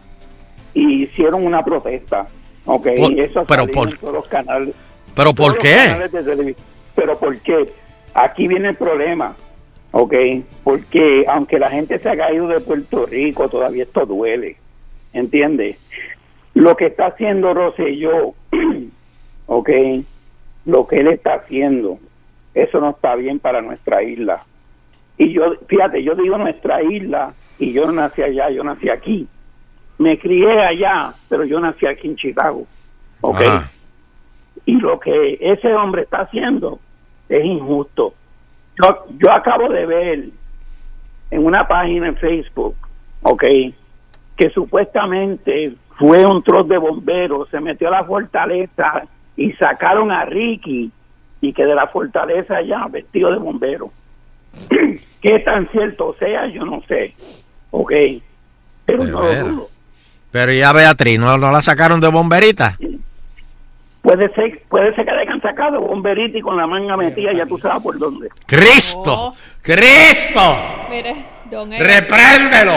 [0.75, 2.27] y hicieron una protesta.
[2.65, 4.75] Ok, Por- eso pero por- en todos los canales.
[5.15, 6.09] ¿Pero por qué?
[6.13, 6.57] de.
[6.95, 7.73] Pero ¿por qué?
[8.15, 9.35] Aquí viene el problema,
[9.93, 10.15] ¿ok?
[10.65, 14.57] Porque aunque la gente se ha caído de Puerto Rico, todavía esto duele,
[15.13, 15.79] ¿entiendes?
[16.55, 18.35] Lo que está haciendo Rosselló,
[19.47, 19.71] ¿ok?
[20.67, 21.99] Lo que él está haciendo,
[22.55, 24.45] eso no está bien para nuestra isla.
[25.19, 29.29] Y yo, fíjate, yo digo nuestra isla y yo no nací allá, yo nací aquí.
[29.99, 32.67] Me crié allá, pero yo nací aquí en Chicago,
[33.21, 33.41] ¿ok?
[34.65, 36.81] Y lo que ese hombre está haciendo
[37.29, 38.15] es injusto.
[38.83, 40.25] Yo, yo acabo de ver
[41.31, 42.77] en una página en Facebook,
[43.23, 43.45] ok,
[44.37, 49.05] que supuestamente fue un troz de bomberos, se metió a la fortaleza
[49.37, 50.91] y sacaron a Ricky
[51.41, 53.91] y que de la fortaleza allá vestido de bombero.
[55.21, 56.47] ¿Qué tan cierto sea?
[56.49, 57.15] Yo no sé,
[57.71, 57.93] ok,
[58.85, 59.69] pero no lo.
[60.31, 62.79] Pero ya Beatriz, ¿no, no la sacaron de bomberita?
[64.03, 67.47] Puede ser, puede ser que le hayan sacado bomberito y con la manga metida, ya
[67.47, 68.29] tú sabes por dónde.
[68.47, 69.33] ¡Cristo!
[69.63, 70.57] ¡Cristo!
[70.91, 71.15] Mire,
[71.49, 71.85] don Elo.
[71.85, 72.73] ¡Repréndelo!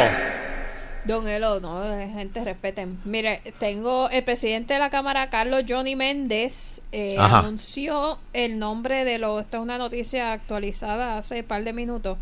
[1.06, 1.84] Don Elo, no,
[2.14, 3.00] gente, respeten.
[3.06, 9.18] Mire, tengo el presidente de la Cámara, Carlos Johnny Méndez, eh, anunció el nombre de
[9.18, 9.42] los.
[9.42, 12.18] Esto es una noticia actualizada hace un par de minutos.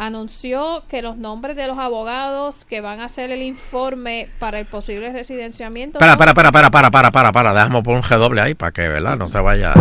[0.00, 4.66] Anunció que los nombres de los abogados que van a hacer el informe para el
[4.66, 5.98] posible residenciamiento.
[5.98, 7.52] Son- espera, espera, para, para, para, para, para.
[7.52, 9.16] Déjame poner un G para que, ¿verdad?
[9.18, 9.72] No se vaya.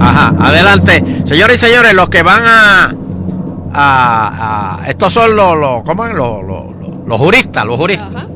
[0.00, 1.02] Ajá, adelante.
[1.26, 2.94] Señores y señores, los que van a.
[3.72, 6.12] a, a- estos son los, los ¿cómo es?
[6.14, 8.14] Los, los, los- los juristas, los juristas.
[8.14, 8.26] Ajá.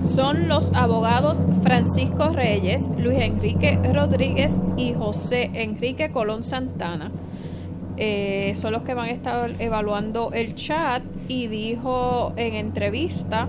[0.00, 7.10] Son los abogados Francisco Reyes, Luis Enrique Rodríguez y José Enrique Colón Santana.
[7.96, 13.48] Eh, son los que van a estar evaluando el chat y dijo en entrevista,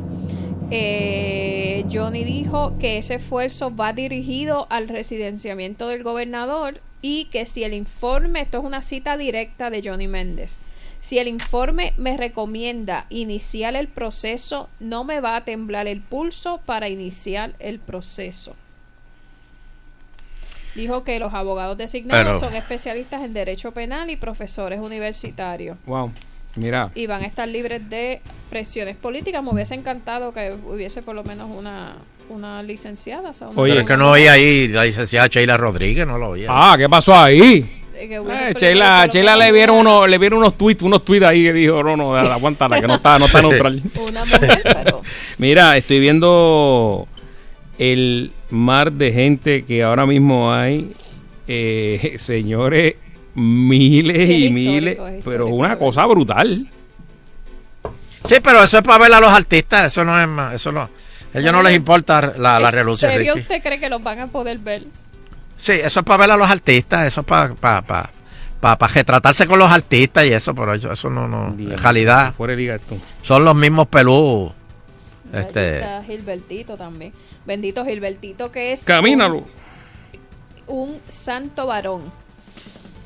[0.70, 7.64] eh, Johnny dijo que ese esfuerzo va dirigido al residenciamiento del gobernador y que si
[7.64, 10.60] el informe, esto es una cita directa de Johnny Méndez,
[11.00, 16.62] si el informe me recomienda iniciar el proceso, no me va a temblar el pulso
[16.66, 18.56] para iniciar el proceso.
[20.76, 25.78] Dijo que los abogados designados Pero- son especialistas en derecho penal y profesores universitarios.
[25.86, 26.12] Wow.
[26.56, 26.90] Mira.
[26.96, 29.42] Y van a estar libres de presiones políticas.
[29.44, 31.96] Me hubiese encantado que hubiese por lo menos una,
[32.30, 33.32] una licenciada.
[33.32, 36.30] o sea, una- Oye, es que no oía ahí la licenciada Sheila Rodríguez, no lo
[36.30, 36.48] oía.
[36.50, 37.80] Ah, ¿qué pasó ahí?
[37.96, 41.82] eh, Eh, Sheila, le vieron unos, le vieron unos tweets, unos tweets ahí que dijo,
[41.84, 43.82] no, no, aguántala, que no está, no está neutral.
[44.08, 45.02] Una mujer, pero
[45.38, 47.08] Mira, estoy viendo
[47.78, 50.94] el mar de gente que ahora mismo hay
[51.48, 52.96] Eh, señores,
[53.36, 56.68] miles Sí, y histórico, miles, es pero una cosa brutal.
[58.24, 60.82] Sí, pero eso es para ver a los artistas, eso no es más, eso no.
[61.34, 63.42] A ellos no les importa la, la ¿En relucir, serio Ricky.
[63.44, 64.84] usted cree que los van a poder ver?
[65.58, 68.10] Sí, eso es para ver a los artistas, eso es para para para
[68.62, 72.52] para retratarse con los artistas y eso, pero eso, eso no, no, en realidad Fuera
[72.52, 72.96] de liga esto.
[73.22, 74.54] son los mismos pelú.
[75.34, 77.12] Ahí Este, está Gilbertito también.
[77.46, 79.40] Bendito Gilbertito que es Camínalo.
[79.40, 79.46] un,
[80.68, 82.12] un santo varón.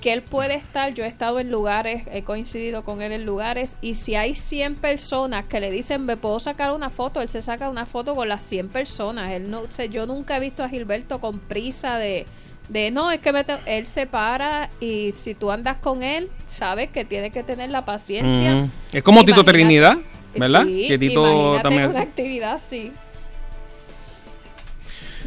[0.02, 3.78] Que él puede estar, yo he estado en lugares, he coincidido con él en lugares,
[3.82, 7.42] y si hay 100 personas que le dicen, me puedo sacar una foto, él se
[7.42, 9.32] saca una foto con las 100 personas.
[9.34, 12.28] Él no, sé, yo nunca he visto a Gilberto con prisa de,
[12.70, 13.58] de no, es que me te-".
[13.66, 17.84] él se para y si tú andas con él, sabes que tiene que tener la
[17.84, 18.68] paciencia.
[18.94, 19.98] Es como Tito Imagínate- Trinidad,
[20.40, 20.64] ¿verdad?
[20.66, 22.92] Sí, que Tito también una actividad sí.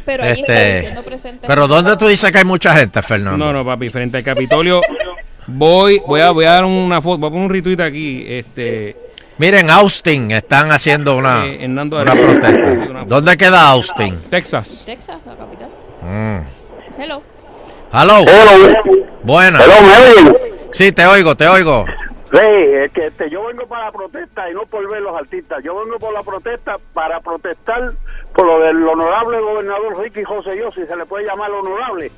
[0.05, 1.47] Pero ahí está este, diciendo presente.
[1.47, 3.37] pero ¿dónde tú dices que hay mucha gente, Fernando?
[3.45, 4.81] No, no, papi, frente al Capitolio.
[5.47, 8.25] voy, voy a, voy a dar una foto, voy a poner un retweet aquí.
[8.27, 8.97] Este,
[9.37, 12.39] Miren, Austin están haciendo una, Eh, Hernando una Arevalo.
[12.39, 13.03] protesta.
[13.05, 14.19] ¿Dónde queda Austin?
[14.29, 14.83] Texas.
[14.85, 15.69] Texas, la capital.
[16.01, 17.01] Mm.
[17.01, 17.21] Hello.
[17.93, 18.23] Hello.
[19.23, 19.63] Buenas.
[20.71, 21.85] Sí, te oigo, te oigo.
[22.31, 22.39] Sí,
[22.93, 25.61] que este, yo vengo para la protesta y no por ver los artistas.
[25.63, 27.91] Yo vengo por la protesta para protestar
[28.33, 32.09] por lo del honorable gobernador Ricky José Yo, si se le puede llamar honorable.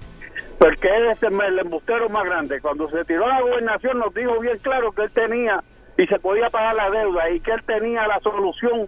[0.60, 2.61] Porque él es el, embustero más grande.
[2.61, 5.64] Cuando se tiró la gobernación nos dijo bien claro que él tenía
[5.98, 8.88] y se podía pagar la deuda y que él tenía la solución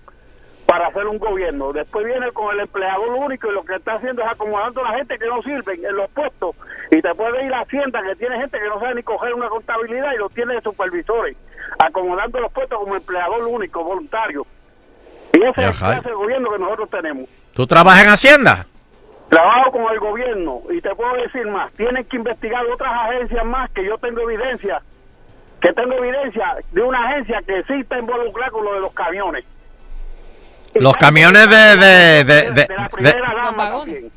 [0.68, 1.74] para hacer un gobierno.
[1.74, 4.98] Después viene con el empleador único y lo que está haciendo es acomodando a la
[5.00, 6.56] gente que no sirven en los puestos.
[6.92, 9.50] Y te puede ir a Hacienda que tiene gente que no sabe ni coger una
[9.50, 11.36] contabilidad y lo tiene de supervisores,
[11.80, 14.46] acomodando los puestos como empleador único, voluntario.
[15.34, 15.62] Y ese
[16.00, 17.28] es el gobierno que nosotros tenemos.
[17.54, 18.66] ¿Tú trabajas en Hacienda?
[19.30, 23.70] Trabajo con el gobierno y te puedo decir más, tienen que investigar otras agencias más
[23.72, 24.82] que yo tengo evidencia,
[25.62, 29.44] que tengo evidencia de una agencia que sí está involucrada con lo de los camiones.
[30.76, 31.56] Los camiones de...
[31.78, 34.12] de, de, de- De la de- primera dama también.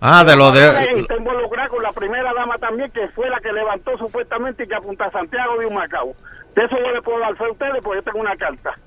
[0.00, 1.00] Ah, de lo Y de...
[1.00, 4.80] está involucrada con la primera dama también, que fue la que levantó supuestamente que a
[4.80, 6.14] Punta Santiago de un Macao.
[6.54, 8.78] De eso yo le puedo dar a ustedes porque yo tengo una carta.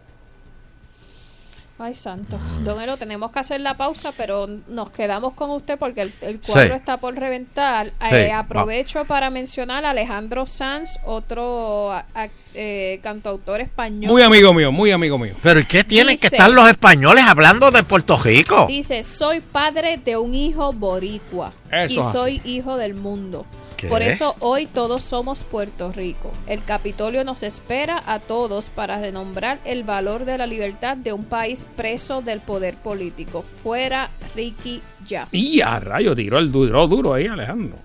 [1.84, 2.38] Ay, santo.
[2.64, 6.40] Don Elo, tenemos que hacer la pausa, pero nos quedamos con usted porque el, el
[6.40, 6.76] cuadro Sí.
[6.76, 7.88] está por reventar.
[7.88, 8.38] Sí, Eh, va.
[8.40, 14.12] aprovecho para mencionar a Alejandro Sanz, otro a- a- eh, cantautor español.
[14.12, 15.34] Muy amigo mío, muy amigo mío.
[15.42, 18.68] Pero ¿y qué tienen que estar los españoles hablando de Puerto Rico?
[18.68, 22.12] Dice, soy padre de un hijo boricua Eso y así.
[22.18, 23.46] soy hijo del mundo.
[23.82, 23.88] ¿Qué?
[23.88, 26.32] Por eso hoy todos somos Puerto Rico.
[26.48, 31.26] El Capitolio nos espera a todos para renombrar el valor de la libertad de un
[31.26, 33.44] país preso del poder político.
[33.64, 35.28] Fuera Ricky ya.
[35.32, 37.78] Y a rayo, tiró el duro, duro ahí, Alejandro.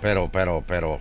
[0.00, 1.00] Pero, pero, pero...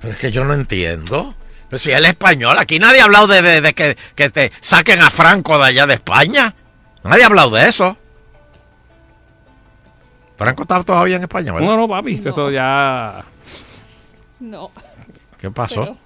[0.00, 1.34] Pero es que yo no entiendo.
[1.68, 4.52] Pero si él es español, aquí nadie ha hablado de, de- de que, que te
[4.60, 6.54] saquen a Franco de allá de España.
[7.04, 7.96] Nadie ha hablado de eso.
[10.42, 11.66] Franco está todavía en España, ¿verdad?
[11.68, 13.24] No, no, papi, eso ya.
[14.40, 14.70] No.
[15.40, 15.82] ¿Qué pasó?
[15.84, 15.96] Pero-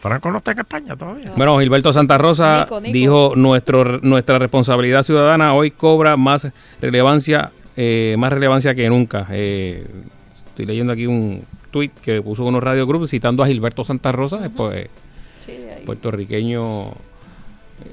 [0.00, 1.32] Franco no está en España todavía.
[1.36, 2.92] Bueno, Gilberto Santa Rosa Nico, Nico.
[2.92, 6.46] dijo nuestro nuestra responsabilidad ciudadana hoy cobra más
[6.80, 9.26] relevancia eh, más relevancia que nunca.
[9.30, 9.86] Eh,
[10.48, 14.48] estoy leyendo aquí un tweet que puso unos Radio Group citando a Gilberto Santa Rosa,
[14.56, 14.88] pues,
[15.44, 15.84] Sí, ahí.
[15.84, 16.92] puertorriqueño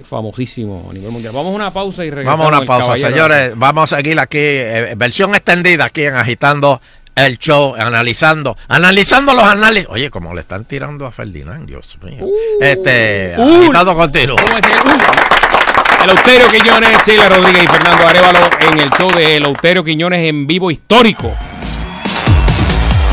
[0.03, 1.33] famosísimo a nivel mundial.
[1.33, 2.39] Vamos a una pausa y regresamos.
[2.39, 3.53] Vamos a una el pausa, señores.
[3.55, 6.81] Vamos a seguir aquí, eh, versión extendida aquí en Agitando
[7.15, 9.87] el Show, analizando, analizando los análisis.
[9.91, 12.25] Oye, como le están tirando a Ferdinand, Dios mío.
[12.59, 13.61] este, Uh.
[13.65, 14.35] agitando continuo.
[14.35, 19.37] ¿Cómo es el- uh, Eleuterio Quiñones, Sheila Rodríguez y Fernando Arevalo en el show de
[19.37, 21.31] Eleuterio Quiñones en vivo histórico.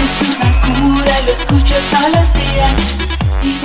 [0.02, 0.50] Es una
[0.94, 2.72] cura, lo escucho todos los días
[3.42, 3.58] y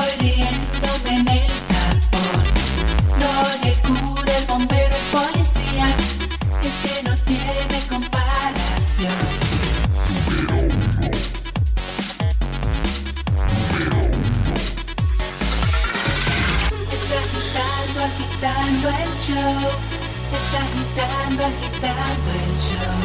[20.65, 22.99] agitando, agitando el show.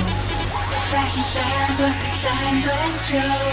[0.83, 3.45] Está agitando, agitando el show.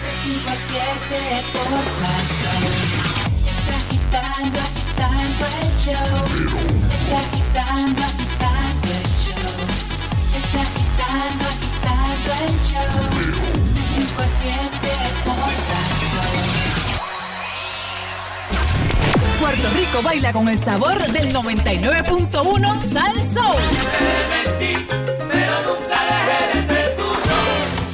[0.00, 2.62] De 5 a 7 por Salsón.
[3.44, 6.16] Está agitando, agitando el show.
[6.90, 9.58] Está agitando, agitando el show.
[10.38, 12.96] Está agitando, agitando el show.
[13.74, 14.88] De 5 a 7
[15.24, 15.29] por
[19.40, 23.56] Puerto Rico baila con el sabor del 99.1 Sal Soul.
[23.70, 24.86] Siempre mentí,
[25.32, 27.38] pero nunca dejé de ser tuyo.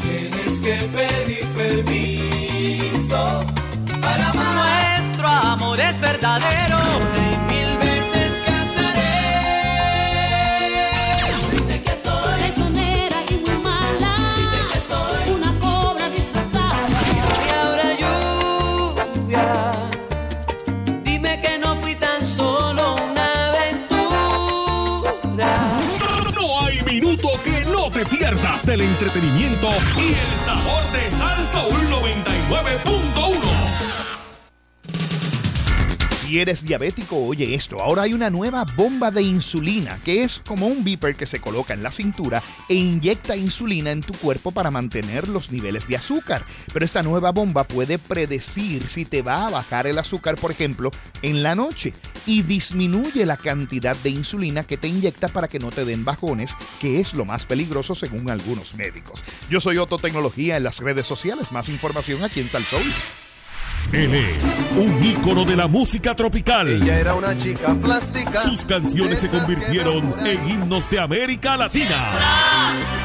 [0.02, 3.22] Tienes que pedir permiso
[4.02, 4.98] para amar.
[4.98, 7.25] Nuestro amor es verdadero.
[28.64, 33.35] Del entretenimiento y el sabor de Salsa 99.1.
[36.26, 37.80] Si eres diabético, oye esto.
[37.80, 41.72] Ahora hay una nueva bomba de insulina, que es como un beeper que se coloca
[41.72, 46.44] en la cintura e inyecta insulina en tu cuerpo para mantener los niveles de azúcar.
[46.72, 50.90] Pero esta nueva bomba puede predecir si te va a bajar el azúcar, por ejemplo,
[51.22, 51.94] en la noche
[52.26, 56.56] y disminuye la cantidad de insulina que te inyecta para que no te den bajones,
[56.80, 59.22] que es lo más peligroso según algunos médicos.
[59.48, 61.52] Yo soy Otto Tecnología en las redes sociales.
[61.52, 62.82] Más información aquí en Salsoul.
[63.92, 66.82] Él es un ícono de la música tropical.
[66.82, 68.40] Ella era una chica plástica.
[68.40, 72.12] Sus canciones se convirtieron en himnos de América Latina.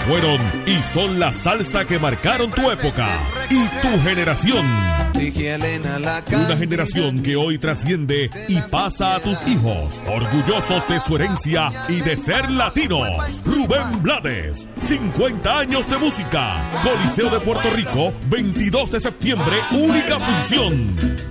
[0.07, 3.07] Fueron y son la salsa que marcaron tu época
[3.49, 4.65] y tu generación.
[5.13, 12.01] Una generación que hoy trasciende y pasa a tus hijos, orgullosos de su herencia y
[12.01, 13.41] de ser latinos.
[13.45, 16.81] Rubén Blades, 50 años de música.
[16.81, 20.70] Coliseo de Puerto Rico, 22 de septiembre, única función.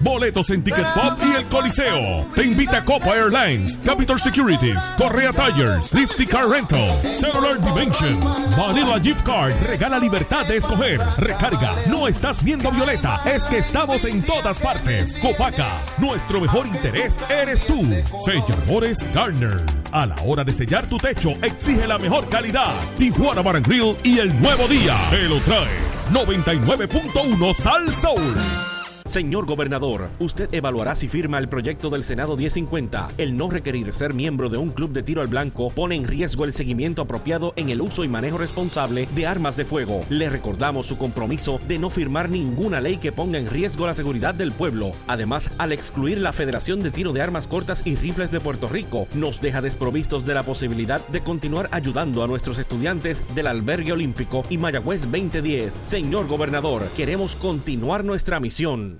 [0.03, 2.27] Boletos en Ticket Pop y el Coliseo.
[2.35, 9.23] Te invita Copa Airlines, Capital Securities, Correa Tires, Lifty Car Rental, Cellular Dimensions, Manila Gift
[9.23, 9.53] Card.
[9.62, 11.01] Regala libertad de escoger.
[11.19, 11.75] Recarga.
[11.87, 15.19] No estás viendo Violeta, es que estamos en todas partes.
[15.19, 15.69] Copaca,
[15.99, 17.87] nuestro mejor interés eres tú.
[18.25, 19.61] Selladores Garner.
[19.93, 22.75] A la hora de sellar tu techo, exige la mejor calidad.
[22.97, 23.61] Tijuana Bar
[24.05, 24.97] y el nuevo día.
[25.11, 28.80] Te lo trae 99.1 Sal Soul.
[29.11, 33.09] Señor gobernador, usted evaluará si firma el proyecto del Senado 1050.
[33.19, 36.45] El no requerir ser miembro de un club de tiro al blanco pone en riesgo
[36.45, 40.03] el seguimiento apropiado en el uso y manejo responsable de armas de fuego.
[40.11, 44.32] Le recordamos su compromiso de no firmar ninguna ley que ponga en riesgo la seguridad
[44.32, 44.93] del pueblo.
[45.09, 49.09] Además, al excluir la Federación de Tiro de Armas Cortas y Rifles de Puerto Rico,
[49.15, 54.45] nos deja desprovistos de la posibilidad de continuar ayudando a nuestros estudiantes del Albergue Olímpico
[54.49, 55.81] y Mayagüez 2010.
[55.82, 58.99] Señor gobernador, queremos continuar nuestra misión.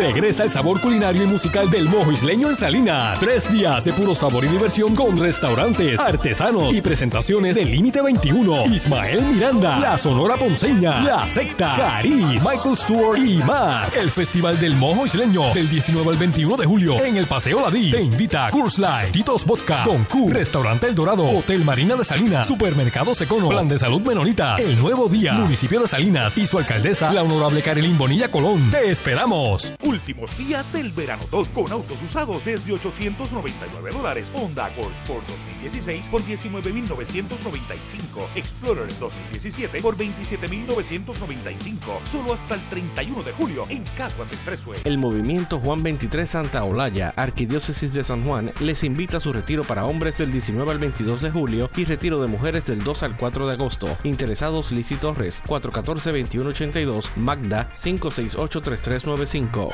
[0.00, 3.20] Regresa el sabor culinario y musical del mojo isleño en Salinas.
[3.20, 8.64] Tres días de puro sabor y diversión con restaurantes, artesanos y presentaciones del Límite 21.
[8.64, 13.94] Ismael Miranda, La Sonora Ponceña, La Secta, Cariz, Michael Stewart y más.
[13.94, 17.90] El Festival del Mojo Isleño del 19 al 21 de julio en el Paseo Ladí.
[17.90, 23.14] Te invita Curse Life, Titos Vodka, Concu, Restaurante El Dorado, Hotel Marina de Salinas, Supermercado
[23.14, 27.22] Secono, Plan de Salud Menonitas, El Nuevo Día, Municipio de Salinas y su alcaldesa, la
[27.22, 28.70] honorable Carolyn Bonilla Colón.
[28.70, 29.74] Te esperamos.
[29.90, 34.30] Últimos días del verano Top con autos usados desde 899 dólares.
[34.36, 38.28] Honda Accord Sport 2016 por 19,995.
[38.36, 42.02] Explorer 2017 por 27,995.
[42.04, 44.78] Solo hasta el 31 de julio en Caguas Expressway.
[44.84, 49.64] El movimiento Juan 23 Santa Olaya, Arquidiócesis de San Juan, les invita a su retiro
[49.64, 53.16] para hombres del 19 al 22 de julio y retiro de mujeres del 2 al
[53.16, 53.98] 4 de agosto.
[54.04, 59.69] Interesados Lizy Torres, 414-2182, Magda 568-3395.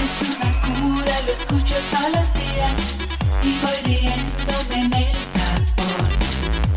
[0.00, 2.72] Es una cura, lo escucho todos los días
[3.42, 6.08] y voy riéndome en el tapón.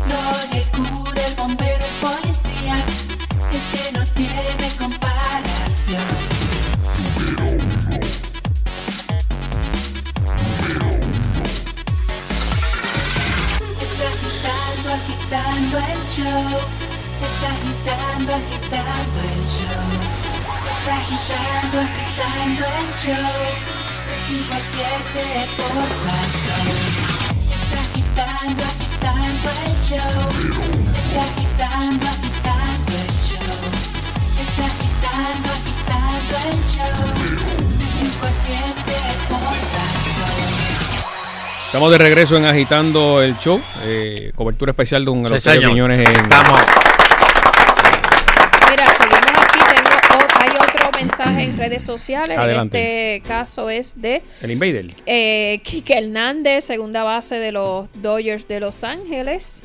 [0.08, 0.22] Lo
[0.54, 2.76] de cura, el bombero, el policía,
[3.52, 6.08] es que no tiene comparación.
[13.80, 16.48] Es agitando, agitando el show.
[17.24, 19.43] Es agitando, agitando el show.
[20.88, 23.34] Agitando, agitando el show.
[24.04, 26.66] De 5 a 7 por Salsón.
[27.50, 30.20] Es agitando, agitando el show.
[30.94, 33.60] Es agitando, agitando el show.
[34.40, 36.98] Es agitando, agitando el show.
[37.78, 38.98] De 5 a 7
[39.28, 40.42] por Salsón.
[41.66, 43.60] Estamos de regreso en Agitando el Show.
[43.82, 45.90] eh, cobertura especial de un Sí, los señor.
[45.90, 46.00] en.
[46.02, 46.60] Estamos.
[48.70, 49.58] Mira, seguimos aquí.
[49.74, 52.38] Tengo, o- hay otro mensaje en redes sociales.
[52.38, 52.78] Adelante.
[52.78, 54.86] En este caso es de El Invader.
[55.06, 59.64] eh, Quique Hernández, segunda base de los Dodgers de Los Ángeles.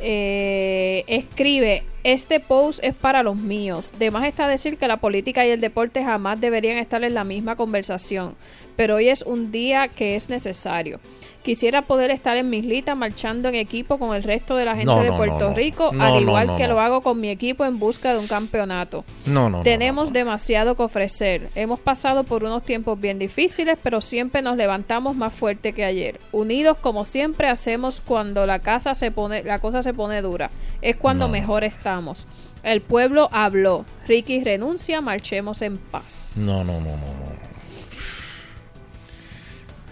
[0.00, 3.94] Eh, escribe, este post es para los míos.
[3.98, 7.24] De más está decir que la política y el deporte jamás deberían estar en la
[7.24, 8.36] misma conversación,
[8.76, 11.00] pero hoy es un día que es necesario.
[11.48, 14.84] Quisiera poder estar en mi islita marchando en equipo con el resto de la gente
[14.84, 15.54] No, de no, Puerto no.
[15.54, 19.02] Rico, al igual que lo hago con mi equipo en busca de un campeonato.
[19.24, 21.48] No, no, no, Tenemos demasiado que ofrecer.
[21.54, 26.20] Hemos pasado por unos tiempos bien difíciles, pero siempre nos levantamos más fuerte que ayer.
[26.32, 30.50] Unidos como siempre hacemos cuando la casa se pone, la cosa se pone dura.
[30.82, 32.26] Es cuando mejor estamos.
[32.62, 33.86] El pueblo habló.
[34.06, 36.34] Ricky renuncia, marchemos en paz.
[36.36, 36.90] No, no, no, no.
[36.90, 37.47] no.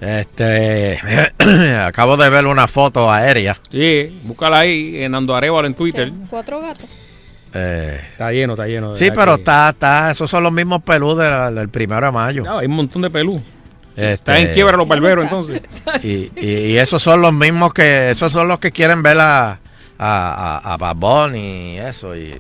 [0.01, 0.99] Este,
[1.81, 3.57] acabo de ver una foto aérea.
[3.71, 6.13] Sí, búscala ahí en Arevalo en Twitter.
[6.29, 6.89] Cuatro gatos.
[7.55, 8.93] Eh, Está lleno, está lleno.
[8.93, 12.13] de sí, pero que- está, está, esos son los mismos pelú de- del primero de
[12.13, 12.43] mayo.
[12.45, 13.43] No, hay un montón de pelú.
[13.97, 15.63] Este, Está en quiebra los barberos entonces.
[16.03, 19.53] Y, y- y esos son los mismos que, esos son los que quieren ver a,
[19.53, 19.59] a,
[19.99, 22.15] a, a Bad Bunny y eso.
[22.15, 22.39] Y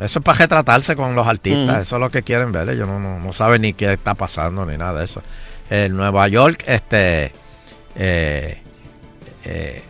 [0.00, 2.70] eso es para retratarse con los artistas, eso es lo que quieren ver.
[2.70, 5.22] Ellos no, no, no saben ni qué está pasando ni nada de eso.
[5.70, 7.32] En Nueva York, este,
[7.96, 8.60] eh,
[9.44, 9.82] eh,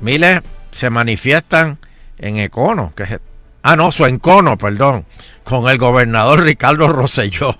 [0.00, 1.78] miles se manifiestan
[2.18, 3.18] en Econo, que es,
[3.62, 5.06] ah no, su Encono, perdón,
[5.42, 7.56] con el gobernador Ricardo Rosselló.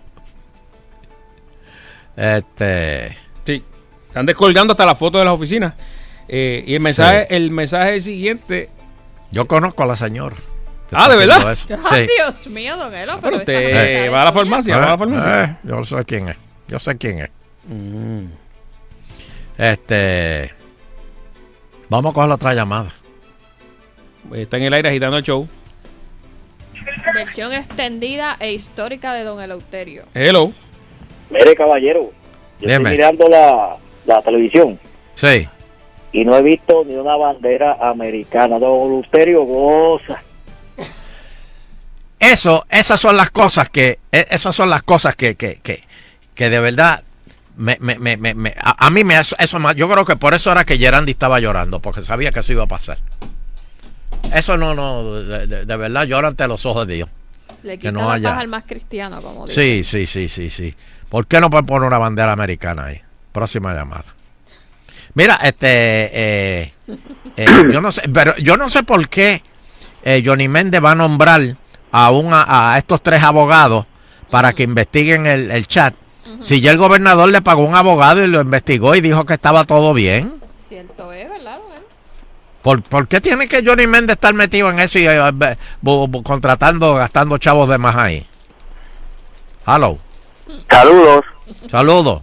[2.17, 3.17] Este,
[3.47, 3.65] Sí.
[4.09, 5.75] Están descolgando hasta la foto de las oficinas.
[6.29, 8.69] Eh, y el mensaje, el mensaje siguiente.
[9.31, 10.37] Yo conozco a la señora.
[10.93, 11.51] Ah, ¿de verdad?
[11.51, 11.89] haciendo eso.
[11.91, 12.13] Ay, Sí.
[12.17, 14.91] Dios mío, don Elo, pero Pero esa usted va a la es farmacia, va a
[14.91, 15.45] la farmacia.
[15.45, 16.37] Eh, yo sé quién es.
[16.69, 17.31] Yo sé quién es.
[17.67, 18.27] Mm.
[19.57, 20.53] Este.
[21.89, 22.93] Vamos a coger la otra llamada.
[24.35, 25.49] Está en el aire agitando el show.
[27.15, 30.05] Versión extendida e histórica de don Eleuterio.
[30.15, 30.53] Hello.
[31.31, 32.13] Mire, caballero,
[32.61, 32.75] yo Dime.
[32.75, 33.77] estoy mirando la,
[34.07, 34.79] la televisión
[35.15, 35.47] Sí.
[36.13, 38.59] y no he visto ni una bandera americana.
[38.59, 40.23] Don Luterio goza.
[42.21, 43.99] Eso, esas son las cosas que.
[44.13, 45.85] e- Esas son las cosas que, que, que,
[46.39, 47.03] que de verdad.
[47.57, 50.15] Me, me, me, me- me- a, a mí me eso, eso más- yo creo que
[50.15, 52.99] por eso era que Gerandi estaba llorando porque sabía que eso iba a pasar
[54.33, 57.09] eso no no de, de- de verdad llora ante los ojos de Dios
[57.65, 59.61] Le Que quita no la haya- paz al más cristiano, como dice.
[59.61, 60.73] Sí, sí, sí, sí, sí.
[61.09, 63.01] ¿Por qué no pueden poner una bandera americana ahí?
[63.33, 64.05] Próxima llamada.
[65.15, 65.67] Mira, este,
[66.13, 66.73] eh,
[67.37, 69.43] eh, yo no sé, pero yo no sé por qué
[70.05, 71.41] eh, Johnny Méndez va a nombrar
[71.91, 73.85] a, un, a, a estos tres abogados
[74.31, 75.93] para que investiguen el, el chat.
[76.41, 79.65] Si ya el gobernador le pagó un abogado y lo investigó y dijo que estaba
[79.65, 80.35] todo bien.
[80.57, 81.59] Cierto es, ¿verdad?
[82.63, 85.57] ¿Por, por qué tiene que Johnny Méndez estar metido en eso y eh, bu-
[86.11, 88.27] bu- contratando, gastando chavos de más ahí?
[89.67, 89.99] Hello.
[90.71, 91.25] Saludos.
[91.71, 92.23] Saludos.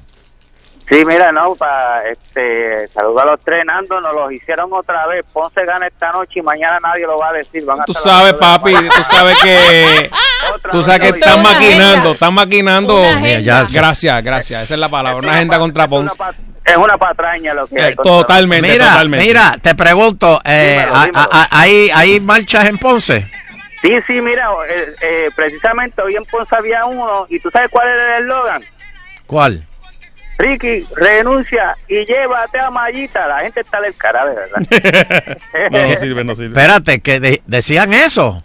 [0.87, 5.25] Sí, mira, no, para este, saludar a los tres, Nando, nos los hicieron otra vez.
[5.33, 7.65] Ponce gana esta noche y mañana nadie lo va a decir.
[7.65, 10.09] Van Tú sabes, papi, tú sabes que.
[10.71, 13.01] Tú sabes que están maquinando, están maquinando.
[13.71, 14.63] Gracias, gracias.
[14.63, 15.17] Esa es la palabra.
[15.19, 16.15] Una agenda contra Ponce.
[16.63, 17.93] Es una patraña lo que hay.
[17.93, 19.25] Eh, totalmente, Mira, totalmente.
[19.25, 21.19] mira, te pregunto, eh, Dímelo, a- dímelo.
[21.31, 23.27] a- a- ¿hay, ¿hay marchas en Ponce?
[23.81, 27.87] Sí, sí, mira, eh, eh, precisamente hoy en Ponce había uno, y tú sabes cuál
[27.87, 28.63] era el eslogan.
[29.27, 29.63] ¿Cuál?
[30.37, 33.27] Ricky, renuncia y llévate a Mayita.
[33.27, 35.37] La gente está del cara, de verdad.
[35.71, 36.49] No, no sirve, no sirve.
[36.59, 38.43] Espérate, que de- decían eso.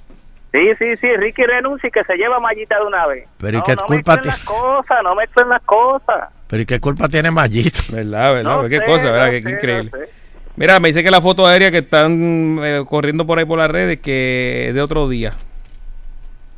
[0.53, 3.29] Sí, sí, sí, Ricky renuncia y que se lleva a Mallita de una vez.
[3.39, 6.29] Pero ¿y no, qué no culpa mezclen ti- las cosas, no mezclen las cosas.
[6.49, 7.81] Pero ¿y qué culpa tiene Mayito?
[7.91, 8.63] ¿Verdad, verdad?
[8.63, 9.27] No qué sé, cosa, ¿verdad?
[9.27, 9.91] no Qué, sé, increíble.
[9.93, 10.11] no sé.
[10.57, 13.71] Mira, me dice que la foto aérea que están eh, corriendo por ahí por las
[13.71, 15.33] redes que es de otro día.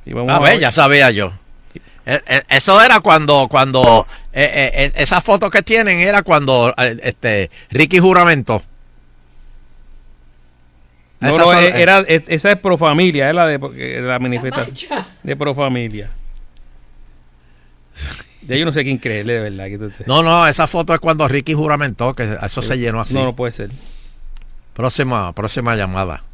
[0.04, 1.32] Y vamos A ver, ya sabía yo.
[2.04, 6.98] Eh, eh, Eso era cuando, cuando, eh, eh, esa foto que tienen era cuando eh,
[7.02, 8.62] este Ricky juramentó.
[11.20, 14.18] No, Esas no, son- eh, era, eh, esa es pro familia, es la de la
[14.18, 16.10] manifestación de pro familia.
[18.44, 19.66] Ya yo no sé quién creerle de verdad.
[19.68, 23.00] que tú te- No, no, esa foto es cuando Ricky juramentó, que eso se llenó
[23.00, 23.14] así.
[23.14, 23.70] No, no puede ser.
[24.74, 26.24] Próxima, próxima llamada.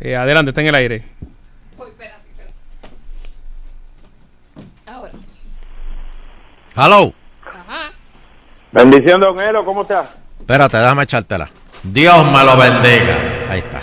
[0.00, 1.04] Eh, adelante, está en el aire.
[4.86, 5.12] Ahora.
[6.78, 7.12] Hello.
[8.70, 10.04] Bendición, don Elo, ¿cómo está?
[10.38, 11.48] Espérate, déjame echártela.
[11.82, 13.16] Dios me lo bendiga.
[13.48, 13.80] Ahí está.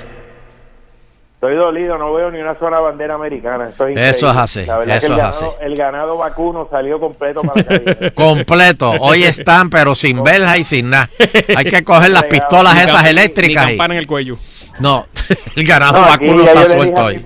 [1.33, 3.69] Estoy dolido, no veo ni una sola bandera americana.
[3.69, 4.29] Eso es, Eso increíble.
[4.31, 7.61] es así, La verdad eso que el es ganado, el ganado vacuno salió completo para
[7.61, 7.65] la
[7.95, 8.11] calle.
[8.13, 8.91] Completo.
[9.01, 11.09] Hoy están, pero sin verja y sin nada.
[11.55, 13.65] Hay que coger las pistolas esas eléctricas.
[13.65, 14.37] Ni campana en el cuello.
[14.79, 15.05] No,
[15.55, 17.25] el ganado No, vacuno está suelto hoy.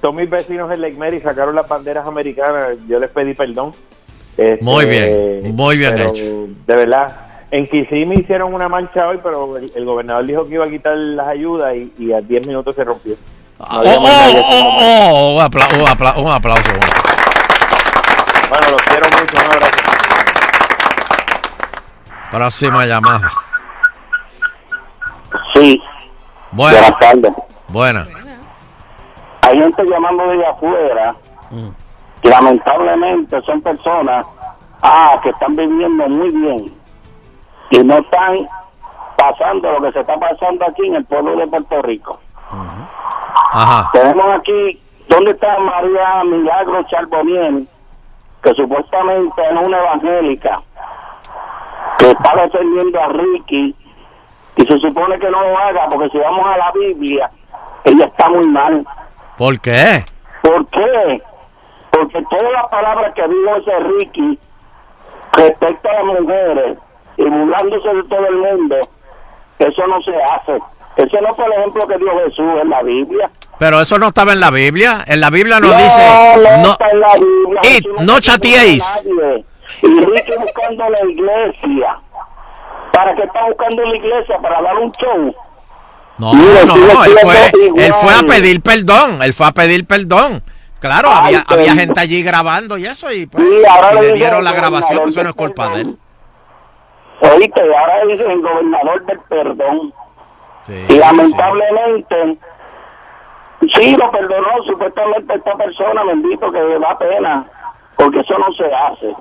[0.00, 2.70] todos mis vecinos en Lake Mary sacaron las banderas americanas.
[2.88, 3.72] Yo les pedí perdón.
[4.36, 6.46] Este, Muy bien, muy bien pero, hecho.
[6.66, 7.16] De verdad.
[7.52, 10.96] En Kissimmee hicieron una marcha hoy, pero el, el gobernador dijo que iba a quitar
[10.96, 13.14] las ayudas y, y a 10 minutos se rompió.
[13.58, 16.72] No Oh, oh, oh, un, apla- un apla- un aplauso.
[18.48, 19.78] Bueno, los quiero mucho, un abrazo.
[22.30, 23.30] Próxima llamada.
[25.54, 25.82] Sí.
[26.52, 26.78] Buena.
[26.80, 27.32] Buenas tardes.
[27.68, 28.06] Buena.
[29.42, 31.14] Hay gente llamando de afuera
[31.50, 31.68] Mm.
[32.28, 34.26] Lamentablemente son personas
[34.82, 36.72] ah, que están viviendo muy bien
[37.70, 38.46] y no están
[39.16, 42.18] pasando lo que se está pasando aquí en el pueblo de Puerto Rico.
[43.52, 43.90] Ajá.
[43.92, 47.68] Tenemos aquí, ¿dónde está María Milagro Charboniel?
[48.42, 50.52] Que supuestamente es una evangélica
[51.98, 53.74] que está defendiendo a Ricky
[54.56, 57.30] y se supone que no lo haga porque si vamos a la Biblia,
[57.84, 58.86] ella está muy mal.
[59.36, 60.04] ¿Por qué?
[60.42, 61.22] ¿Por qué?
[61.90, 64.38] Porque todas las palabras que dijo ese Ricky
[65.32, 66.78] respecto a las mujeres
[67.16, 68.76] y burlándose de todo el mundo,
[69.58, 70.62] eso no se hace.
[70.96, 73.30] Ese no fue el ejemplo que dio Jesús en la Biblia.
[73.58, 75.04] Pero eso no estaba en la Biblia.
[75.06, 76.36] En la Biblia nos no, dice.
[76.36, 77.60] no No, está en la Biblia.
[77.62, 79.08] Jesús no se chateéis.
[79.82, 81.98] Y Ricky buscando la iglesia.
[82.92, 84.38] ¿Para qué está buscando la iglesia?
[84.42, 85.34] ¿Para dar un show?
[86.18, 89.22] no, Mira, no, sigue él fue, él fue a pedir perdón.
[89.22, 90.42] Él fue a pedir perdón.
[90.80, 94.00] Claro, Ay, había, había gente allí grabando y eso, y, pues, Sí, ahora y le
[94.00, 95.98] le dicen dieron la grabación, eso no es culpa de él.
[97.20, 99.92] Oíste, ahora dice el gobernador del perdón.
[100.66, 102.38] Sí, y lamentablemente,
[103.74, 103.96] sí.
[103.96, 107.46] lo perdonó supuestamente esta persona, bendito, que da pena,
[107.96, 109.14] porque eso no se hace.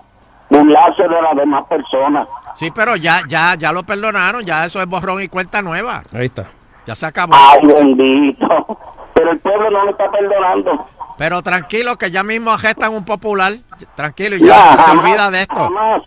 [0.49, 2.27] Burlarse de las demás personas.
[2.56, 6.02] Sí, pero ya, ya, ya lo perdonaron, ya eso es borrón y cuenta nueva.
[6.14, 6.45] Ahí está.
[6.88, 7.36] Ya se acabó.
[7.36, 8.80] Ay, bendito.
[9.14, 10.88] Pero el pueblo no lo está perdonando.
[11.19, 13.53] Pero tranquilo, que ya mismo arrestan un popular.
[13.95, 15.55] Tranquilo, y Ya, ya, se olvida de esto.
[15.55, 16.01] jamás.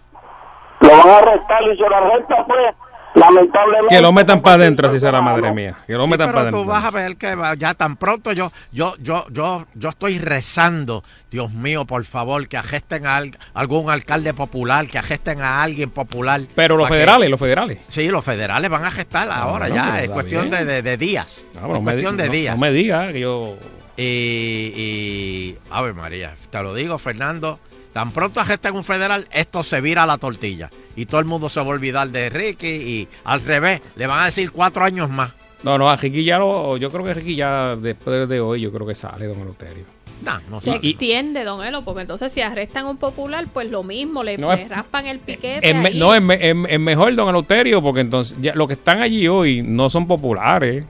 [0.80, 2.74] Lo van a arrestar y se lo arresta, pues,
[3.14, 3.94] lamentablemente.
[3.94, 5.74] Que lo metan para adentro, si será madre mía.
[5.86, 6.72] Que lo Sí, metan para pero tú adentro.
[6.74, 11.05] vas a ver que va- ya tan pronto yo, yo, yo, yo, yo estoy rezando,
[11.30, 15.90] Dios mío, por favor, que agesten a al- algún alcalde popular, que agesten a alguien
[15.90, 16.40] popular.
[16.55, 17.78] Pero los que- federales, los federales.
[17.89, 21.47] Sí, los federales van a gestar ahora no, ya, es cuestión de, de- de días.
[21.56, 22.55] Ah, es me cuestión de no- días.
[22.56, 23.56] No me digas que yo.
[23.97, 27.59] Y, y, a ver, María, te lo digo, Fernando,
[27.93, 30.70] tan pronto agesten un federal, esto se vira a la tortilla.
[30.97, 34.20] Y todo el mundo se va a olvidar de Ricky y al revés, le van
[34.20, 35.32] a decir cuatro años más.
[35.62, 36.77] No, no, a Ricky ya lo.
[36.77, 39.85] Yo creo que Ricky ya después de hoy, yo creo que sale, don Eleuterio.
[40.23, 43.82] No, no Se extiende, don Elo, porque entonces si arrestan a un popular, pues lo
[43.82, 45.69] mismo, le, No, le es- raspan el piquete.
[45.69, 45.98] Es ahí.
[45.98, 49.27] no, es, me- es- es mejor, don Eleuterio, porque entonces ya, los que están allí
[49.28, 50.85] hoy no son populares.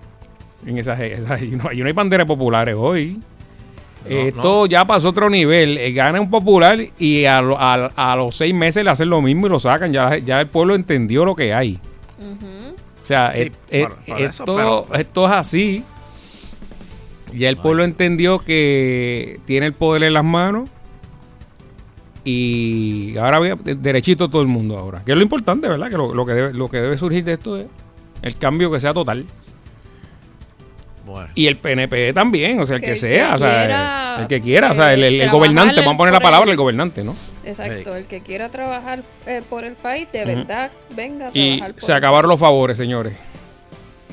[0.66, 3.20] En esas, esas- allí no, hay banderas populares hoy.
[4.09, 5.78] Esto ya pasó a otro nivel.
[5.78, 9.22] Eh, gana un popular y a, lo- a- a los seis meses le hacen lo
[9.22, 9.93] mismo y lo sacan.
[9.93, 11.78] Ya, ya el pueblo entendió lo que hay.
[13.01, 13.51] O sea, Sí,
[13.82, 15.84] por- por eso, esto, pero- esto es así.
[17.34, 20.68] Ya el pueblo entendió que tiene el poder en las manos.
[22.24, 25.02] Y ahora ve derechito todo el mundo ahora.
[25.05, 25.89] Que es lo importante, ¿verdad?
[25.90, 27.66] Que lo, lo que debe, lo que debe surgir de esto es
[28.22, 29.26] el cambio que sea total.
[31.12, 31.28] Bueno.
[31.34, 34.16] Y el PNP también, o sea, el Que que, el sea, que o sea, quiera,
[34.22, 36.44] el que quiera, o sea, el, el- el eh, gobernante, vamos a poner la palabra
[36.47, 37.14] el- el gobernante, ¿no?
[37.44, 41.74] Exacto, el que quiera trabajar eh, por el país, de verdad, venga a Y trabajar
[41.74, 43.16] por se acabaron los favores, señores.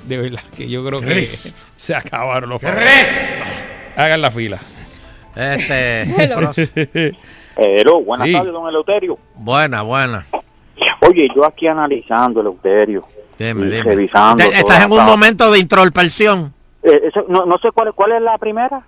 [0.05, 1.27] De verdad, que yo creo que
[1.75, 3.33] se acabaron los favores.
[3.95, 4.57] Hagan la fila.
[5.35, 6.01] Este.
[7.57, 8.01] Hello.
[8.01, 8.33] buenas Sí.
[8.33, 9.17] tardes, don Eleuterio.
[9.35, 10.25] Buena, buena.
[11.01, 13.01] Oye, yo aquí analizando, Eleuterio.
[13.37, 13.83] Dime, dime.
[13.83, 14.43] revisando.
[14.43, 16.53] Estás en un momento de introspección.
[16.83, 18.81] Eh, eso- no, no sé cuál, cuál es la primera.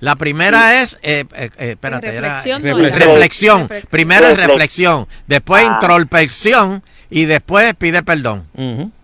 [0.00, 2.76] La primera es, eh, eh, eh, espérate, era- Reflexión, no era.
[2.98, 3.60] reflexión.
[3.62, 3.88] Reflexión.
[3.90, 5.72] Primero es Reflex- reflexión, después Ah.
[5.80, 8.44] introspección y después pide perdón.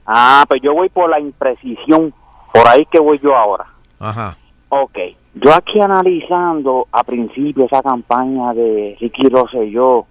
[0.06, 2.12] Ah, pues yo voy por la imprecisión.
[2.52, 3.64] Por ahí que voy yo ahora.
[3.98, 4.36] Ajá.
[4.68, 4.96] Ok.
[5.34, 10.06] Yo aquí analizando a principio esa campaña de Ricky Rosselló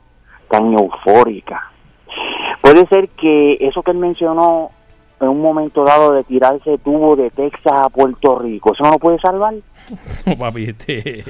[0.50, 1.72] tan eufórica.
[2.62, 4.72] Puede ser que eso que él mencionó
[5.20, 9.00] en un momento dado de tirarse tubo de Texas a Puerto Rico, ¿eso no lo
[9.00, 9.54] puede salvar?
[10.26, 11.24] No, papi, este.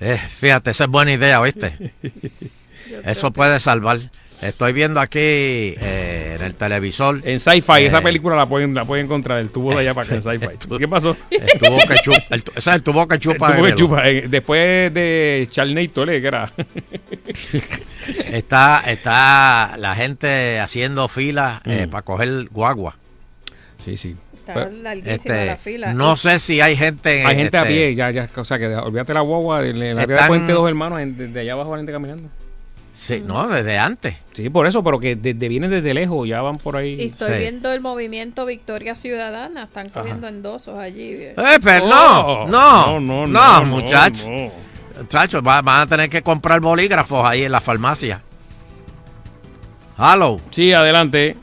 [0.00, 1.92] Eh, fíjate, esa es buena idea, ¿viste?
[3.04, 3.98] Eso puede salvar.
[4.42, 7.20] Estoy viendo aquí eh, en el televisor.
[7.24, 10.06] En Sci-Fi, eh, esa película la pueden, la pueden encontrar, el tubo de allá para
[10.06, 10.78] acá en Sci-Fi.
[10.78, 11.16] ¿Qué pasó?
[11.30, 12.18] El tubo que chupa.
[12.30, 12.42] el
[12.74, 13.48] el tubo que chupa.
[13.48, 16.20] El tubo que chupa, eh, después de Charnator, ¿eh?
[16.20, 16.50] que era.
[18.32, 22.96] Está, está la gente haciendo fila eh, para coger guagua.
[23.84, 24.16] Sí, sí.
[24.34, 25.94] Está larguísima Este, la fila.
[25.94, 27.24] no sé si hay gente.
[27.24, 30.02] Hay gente a este, pie, ya, ya, o sea, que olvídate la guagua, en la
[30.02, 32.28] área puente dos hermanos, en- desde allá abajo la gente caminando.
[33.02, 34.14] Sí, no, desde antes.
[34.32, 36.94] Sí, por eso, pero que desde, vienen desde lejos, ya van por ahí.
[37.00, 39.64] Y estoy viendo el movimiento Victoria Ciudadana.
[39.64, 41.14] Están cogiendo endosos allí.
[41.14, 41.34] Eh,
[41.64, 44.28] pero Oh, no, no, no, no, no, no, muchachos.
[44.30, 44.52] no.
[45.00, 48.22] Muchachos, va- van a tener que comprar bolígrafos ahí en la farmacia.
[49.98, 50.38] Hello.
[50.50, 51.36] Sí, adelante.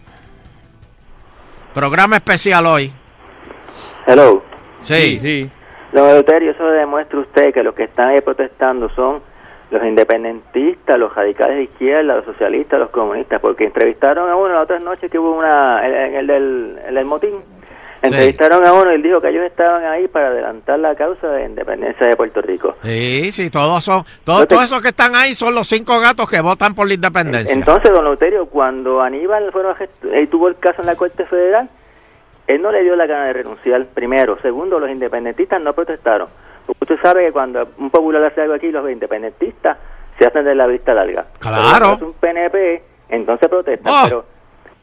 [1.74, 2.94] Programa especial hoy.
[4.08, 4.42] Hello.
[4.84, 5.20] Sí.
[5.22, 5.52] sí.
[5.92, 9.22] Don Eleuterio, eso demuestra usted que los que están ahí protestando son
[9.72, 14.64] los independentistas, los radicales de izquierda, los socialistas, los comunistas, porque entrevistaron a uno la
[14.64, 17.36] otra noche que hubo una, en, el, del, el motín,
[18.02, 21.46] entrevistaron a uno y él dijo que ellos estaban ahí para adelantar la causa de
[21.46, 22.76] independencia de Puerto Rico.
[22.84, 26.42] Sí, sí, todos son, todos, todos esos que están ahí son los cinco gatos que
[26.42, 27.54] votan por la independencia.
[27.54, 31.70] Entonces, don Eleuterio, cuando Aníbal fueron a tuvo el caso en la Corte Federal,
[32.48, 34.40] él no le dio la gana de renunciar, primero.
[34.42, 36.28] Segundo, los independentistas no protestaron.
[36.80, 39.78] Usted sabe que cuando un popular hace algo aquí, los independentistas
[40.18, 41.26] se hacen de la vista larga.
[41.40, 41.94] Claro.
[41.94, 43.94] Es un PNP, entonces protestan.
[43.94, 44.04] Oh.
[44.04, 44.26] Pero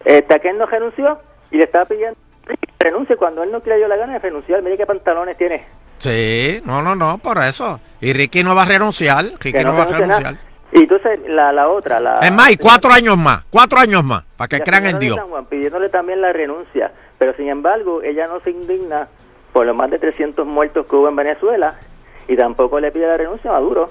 [0.04, 1.18] este, aquel no renunció
[1.50, 4.62] y le estaba pidiendo que renuncie cuando él no le dio la gana de renunciar.
[4.62, 5.64] Mire qué pantalones tiene.
[5.98, 7.80] Sí, no, no, no, por eso.
[8.00, 9.24] Y Ricky no va a renunciar.
[9.24, 10.32] Ricky Que no, no va a renuncia renunciar.
[10.34, 10.44] nada.
[10.72, 12.16] Y entonces la, la otra, la...
[12.16, 15.16] Es más, y cuatro años más, cuatro años más, para que crean en Dios.
[15.16, 19.08] San Juan pidiéndole también la renuncia, pero sin embargo ella no se indigna
[19.56, 21.76] por los más de 300 muertos que hubo en Venezuela
[22.28, 23.90] y tampoco le pide la renuncia a Maduro,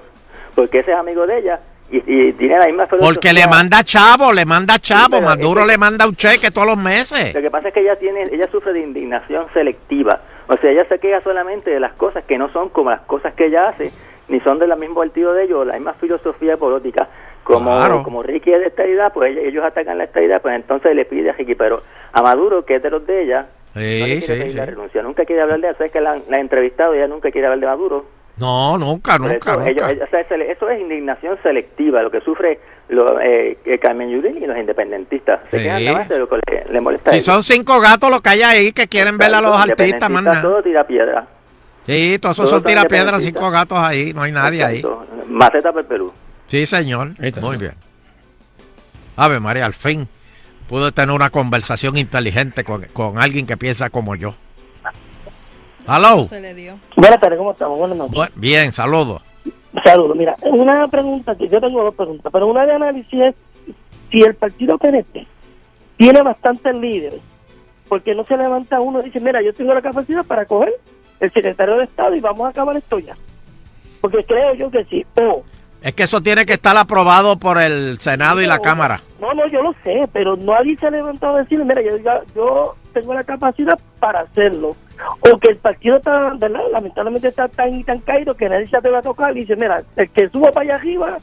[0.54, 1.60] porque ese es amigo de ella
[1.90, 3.14] y, y tiene la misma filosofía.
[3.16, 5.20] Porque le manda chavo, le manda chavo.
[5.22, 7.34] Maduro es que- le manda un cheque todos los meses.
[7.34, 10.86] Lo que pasa es que ella tiene, ella sufre de indignación selectiva, o sea, ella
[10.88, 13.92] se queja solamente de las cosas que no son como las cosas que ella hace,
[14.28, 17.08] ni son del mismo partido de ellos, la misma filosofía política.
[17.44, 18.04] Como, Claro.
[18.04, 21.32] como Ricky es de estadidad, pues ella- ellos atacan la estadidad, pues entonces le pide
[21.32, 21.82] a Ricky, pero
[22.14, 24.58] a Maduro, que es de los de ella, no le Sí, quiere sí, pedir sí.
[24.58, 27.08] la renuncia, nunca quiere hablar de eso, es que la, la ha entrevistado y ella
[27.08, 28.06] nunca quiere hablar de Maduro.
[28.38, 29.70] No, nunca, nunca, eso, nunca.
[29.70, 34.38] ellos- ellos- o sea, eso, es indignación selectiva, lo que sufre lo, eh, Carmen Yulín
[34.44, 35.40] y los independentistas.
[35.52, 35.64] Se Sí.
[36.10, 38.88] de lo que le, le molesta Si son cinco gatos los que hay ahí que
[38.88, 40.42] quieren ver a los artistas, nada.
[40.42, 41.28] Todo tira piedra.
[41.86, 44.84] Sí, todos esos son tirapiedras, cinco gatos ahí, no hay nadie ahí.
[45.28, 46.12] Maceta para el Perú.
[46.48, 47.12] Sí, señor.
[47.42, 47.74] Muy bien.
[49.16, 50.08] Ave María, al fin
[50.68, 54.34] pude tener una conversación inteligente con, con alguien que piensa como yo.
[55.88, 56.24] Hello.
[56.24, 56.80] Se le dio.
[56.96, 57.78] Buenas tardes, ¿cómo estamos?
[57.78, 58.16] Buenas noches.
[58.16, 59.22] Bu- Bien, saludos.
[59.84, 60.16] Saludos.
[60.18, 63.36] Mira, una pregunta que yo tengo dos preguntas, pero una de análisis es
[64.12, 65.28] si el partido PNP
[65.98, 67.22] tiene bastantes líderes,
[67.88, 70.74] porque no se levanta uno y dice, mira, yo tengo la capacidad para coger
[71.20, 73.16] el secretario de Estado y vamos a acabar esto ya.
[74.02, 75.06] Porque creo yo que sí.
[75.22, 75.44] O,
[75.86, 79.02] Es que eso tiene que estar aprobado por el Senado y la Cámara.
[79.22, 82.76] no, no, yo lo sé, pero nadie se ha levantado a decir, mira, yo, yo,
[82.92, 84.76] tengo la capacidad para hacerlo.
[85.20, 86.62] O que el partido está, ¿verdad?
[86.72, 89.84] Lamentablemente está tan y tan caído que nadie se atreve a tocar y dice, mira,
[89.96, 91.18] el que suba para allá arriba,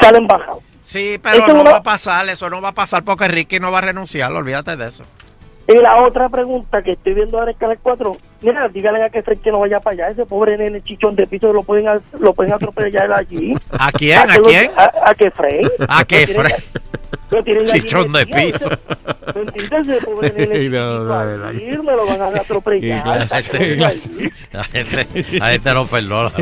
[0.00, 0.62] salen bajados.
[0.80, 3.70] Sí, pero Eso no- va a pasar, eso no va a pasar porque Ricky no
[3.70, 5.04] va a renunciar, olvídate de eso.
[5.68, 8.12] Y la otra pregunta que estoy viendo ahora en Canal 4,
[8.42, 11.26] mira, díganle a que Fred que no vaya para allá, ese pobre nene chichón de
[11.28, 13.54] piso lo pueden a- lo pueden atropellar allí.
[13.78, 14.18] ¿A quién?
[14.18, 14.70] ¿A que lo- quién?
[14.76, 15.66] A, a que Fred.
[15.88, 16.04] ¿A
[17.44, 18.68] tienen allí Chichón de piso.
[19.34, 20.04] ¿Me entiendes?
[20.04, 21.46] Pobre nene No, no, chiquito no.
[21.46, 23.06] allí, me lo van a atropellar.
[23.06, 23.76] La gente,
[24.52, 26.32] la gente- la gente no perdona.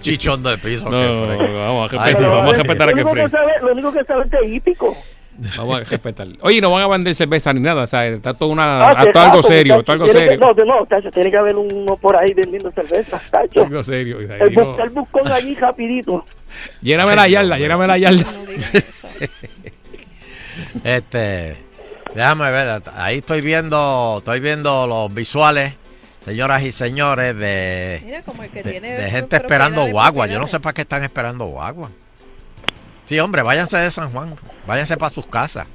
[0.00, 0.88] Chichón de piso.
[0.88, 4.04] No, que vamos a respetar, vamos a respetar a que que sabe, lo único que
[4.04, 4.96] sabe es de hípico.
[5.56, 6.28] Vamos a respetar.
[6.42, 9.30] Oye, no van a vender cerveza ni nada, o sea, está todo una, Ah, está
[9.30, 10.54] algo serio, todo algo tiene que- serio.
[10.54, 13.62] No, no, tacho, tiene que haber uno por ahí vendiendo cerveza, tacho.
[13.62, 14.18] Algo serio.
[14.20, 16.24] y ahí El, el buscón allí rapidito.
[16.82, 18.26] Lléname la yarda, lléname la yarda.
[20.84, 21.56] Este,
[22.14, 25.74] déjame ver, ahí estoy viendo, estoy viendo los visuales,
[26.24, 30.26] señoras y señores, de, Mira, como el que de, tiene de gente esperando guagua.
[30.26, 31.90] Yo no sé para qué están esperando guagua.
[33.10, 34.36] Sí, hombre, váyanse de San Juan,
[34.68, 35.66] váyanse para sus casas.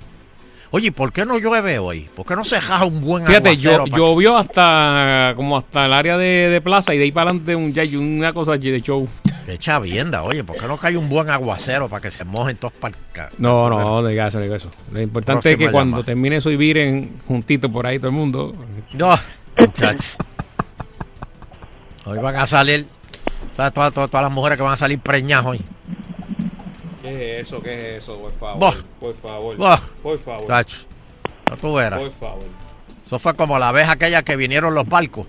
[0.72, 2.07] Oye, ¿por qué no llueve hoy?
[2.16, 6.18] ¿Por qué no se jaja un buen Fíjate, yo, llovió hasta como hasta el área
[6.18, 9.06] de, de plaza y de ahí para adelante un, una cosa allí de show.
[9.45, 12.72] Qué chavienda, oye, ¿por qué no cae un buen aguacero para que se mojen todos
[12.72, 13.30] para acá?
[13.38, 14.72] No, no, no diga eso, no diga eso.
[14.94, 18.56] Lo importante es que cuando termine eso y viren juntito por ahí todo el mundo.
[18.94, 19.14] No,
[19.57, 20.16] muchachos.
[22.06, 22.88] Hoy van a salir,
[23.57, 23.74] ¿sabes?
[23.74, 25.62] Todas, todas, todas las mujeres que van a salir preñadas hoy.
[27.06, 27.61] ¿Qué es eso?
[27.61, 28.19] ¿Qué es eso?
[28.19, 28.84] Por favor.
[28.99, 29.57] Por favor.
[30.03, 30.48] Por favor.
[30.48, 30.77] Chacho,
[31.49, 31.99] no tú verás.
[31.99, 32.44] Por favor.
[33.06, 35.27] Eso fue como la vez aquella que vinieron los barcos.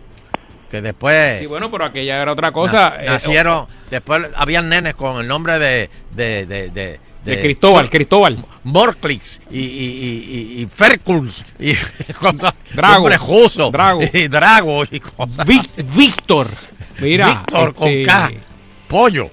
[0.70, 2.96] Que después Sí, bueno, pero aquella era otra cosa.
[3.00, 8.44] Eh, nacieron, después habían nenes con el nombre de, de, de, de, De Cristóbal, Cristóbal.
[8.64, 11.74] Morclix y, y, y, y, y Ferculs y
[12.18, 12.54] cosas-.
[12.72, 13.08] Drago.
[14.12, 15.46] Y Drago y cosas.
[15.46, 16.48] Víctor.
[16.98, 17.28] Mira.
[17.28, 18.30] Víctor con este- K.
[18.88, 19.30] Pollo.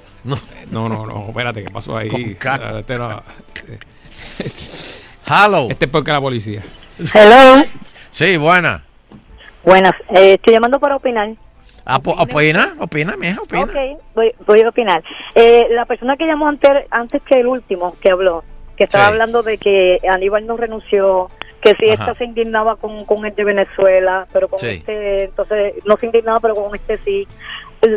[0.74, 0.90] No.
[0.90, 2.10] No, no, espérate, ¿qué pasó ahí?
[2.46, 3.22] Ah, Este, no-
[5.26, 5.68] Hello.
[5.70, 6.62] este es porque la policía.
[7.14, 7.64] Hello.
[8.12, 8.84] Sí, buena.
[9.64, 11.30] Buenas, eh, estoy llamando para opinar.
[11.86, 13.64] Apo- opina, opina, mija, opina.
[13.64, 13.74] Ok,
[14.16, 15.04] voy, voy a opinar.
[15.36, 18.44] Eh, la persona que llamó antes, antes que el último que habló,
[18.78, 19.12] que estaba Sí.
[19.12, 21.30] hablando de que Aníbal no renunció,
[21.62, 24.68] que si esta se indignaba con, con el de Venezuela, pero con Sí.
[24.68, 27.28] este, entonces no se indignaba, pero con este sí.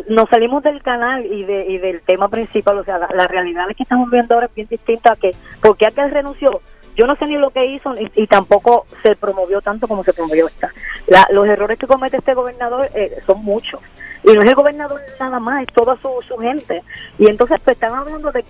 [0.08, 3.66] Nos salimos del canal y, de, y del tema principal, o sea, la, la realidad
[3.76, 5.30] que estamos viendo ahora es bien distinta a que,
[5.62, 6.60] porque aquel renunció,
[6.96, 10.12] yo no sé ni lo que hizo y, y tampoco se promovió tanto como se
[10.12, 10.70] promovió esta.
[11.06, 13.80] La- los errores que comete este gobernador eh, son muchos.
[14.24, 16.82] Y no es el gobernador nada más, es toda su, su gente.
[17.18, 18.44] Y entonces pues, están hablando de,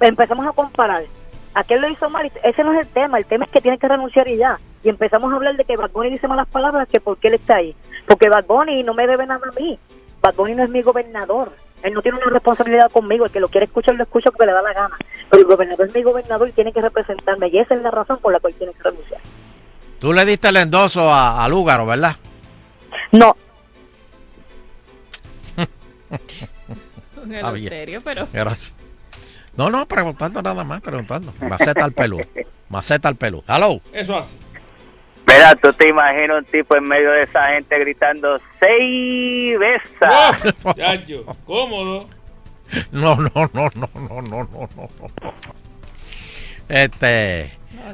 [0.00, 1.02] empezamos a comparar.
[1.54, 3.88] Aquel lo hizo mal, ese no es el tema, el tema es que tiene que
[3.88, 4.60] renunciar y ya.
[4.84, 7.34] Y empezamos a hablar de que Bad Bunny dice malas palabras, que por qué él
[7.34, 7.74] está ahí.
[8.06, 9.78] Porque Bad Bunny no me debe nada a mí.
[10.26, 11.52] Bad Bunny no es mi gobernador.
[11.82, 13.26] Él no tiene una responsabilidad conmigo.
[13.26, 14.96] El que lo quiere escuchar, lo escucha porque le da la gana.
[15.30, 17.48] Pero el gobernador es mi gobernador y tiene que representarme.
[17.48, 19.20] Y esa es la razón por la cual tiene que renunciar.
[20.00, 22.16] Tú le diste el endoso a, a Lúgaro, ¿verdad?
[23.12, 23.36] No,
[27.14, 27.72] Con el Está bien.
[27.72, 28.28] Eleuterio, pero.
[28.32, 28.74] Gracias.
[29.56, 31.32] No, no, preguntando nada más, preguntando.
[31.40, 32.18] Maceta al pelo.
[32.68, 33.42] Maceta al pelo.
[33.48, 33.80] Hello.
[33.92, 34.36] Eso hace.
[35.26, 39.90] Mira, tú te imaginas un tipo en medio de esa gente gritando seis veces.
[40.00, 42.08] No, cómodo.
[42.92, 44.88] No, no, no, no, no, no, no, no.
[46.68, 47.52] Este.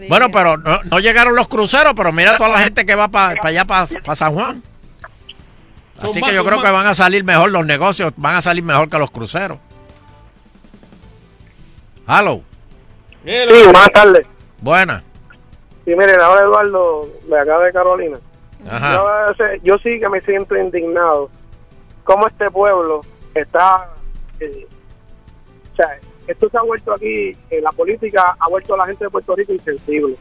[0.09, 3.41] Bueno, pero no, no, llegaron los cruceros, pero mira toda la gente que va para
[3.41, 4.63] pa allá, para San Juan.
[6.01, 8.89] Así que yo creo que van a salir mejor los negocios, van a salir mejor
[8.89, 9.59] que los cruceros.
[12.09, 12.43] Hello.
[13.25, 13.55] Hello.
[13.55, 14.27] Sí, buenas tardes.
[14.61, 15.03] Buenas.
[15.85, 18.19] Sí, mire, ahora Eduardo, de acá de Carolina.
[18.69, 19.35] Ajá.
[19.63, 21.29] Yo, sí que me siento indignado.
[22.05, 23.01] Cómo este pueblo
[23.35, 23.89] está.
[24.41, 24.67] eh,
[25.73, 29.05] o sea, esto se ha vuelto aquí, en la política ha vuelto a la gente
[29.05, 30.17] de Puerto Rico insensible.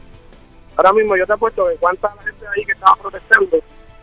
[0.76, 3.58] Ahora mismo yo te apuesto que cuánta gente de allí que estaba protestando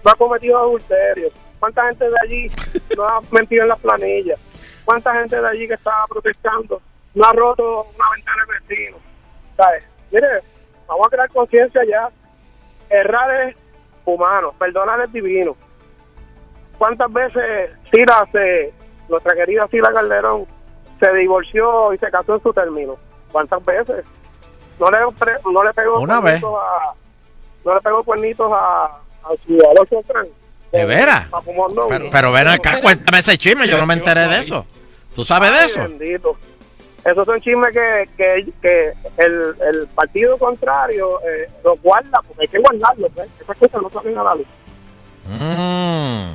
[0.05, 1.29] no ha cometido adulterio.
[1.59, 2.47] ¿Cuánta gente de allí
[2.97, 4.39] no ha mentido en las planillas?
[4.85, 6.81] ¿Cuánta gente de allí que estaba protestando
[7.15, 8.97] no ha roto una ventana del vecino?
[9.57, 9.83] ¿Sabes?
[10.11, 10.27] Mire,
[10.89, 12.09] vamos a crear conciencia ya.
[12.89, 13.55] Errar es
[14.05, 15.55] humano, perdonar es divino.
[16.77, 18.73] ¿Cuántas veces Sila se,
[19.07, 20.45] nuestra querida Sila Calderón,
[20.99, 22.95] se divorció y se casó en su término?
[23.31, 24.05] ¿Cuántas veces?
[24.79, 24.97] No le,
[25.53, 26.41] no le pegó Una vez.
[26.43, 26.93] a,
[27.65, 30.01] no le pegó cuernitos a, a su Alonso.
[30.71, 31.27] ¿De veras?
[31.89, 34.65] Pero, pero ven acá, cuéntame ese chisme, yo no me enteré de eso.
[35.13, 35.81] ¿Tú sabes de Ay, eso?
[35.81, 36.37] bendito.
[37.05, 42.47] Esos son chismes que, que, que el, el partido contrario eh, los guarda, porque hay
[42.47, 43.13] que guardarlos.
[43.15, 43.29] ¿ves?
[43.39, 44.47] Esas cosas no salen a la luz.
[45.27, 46.31] Mm.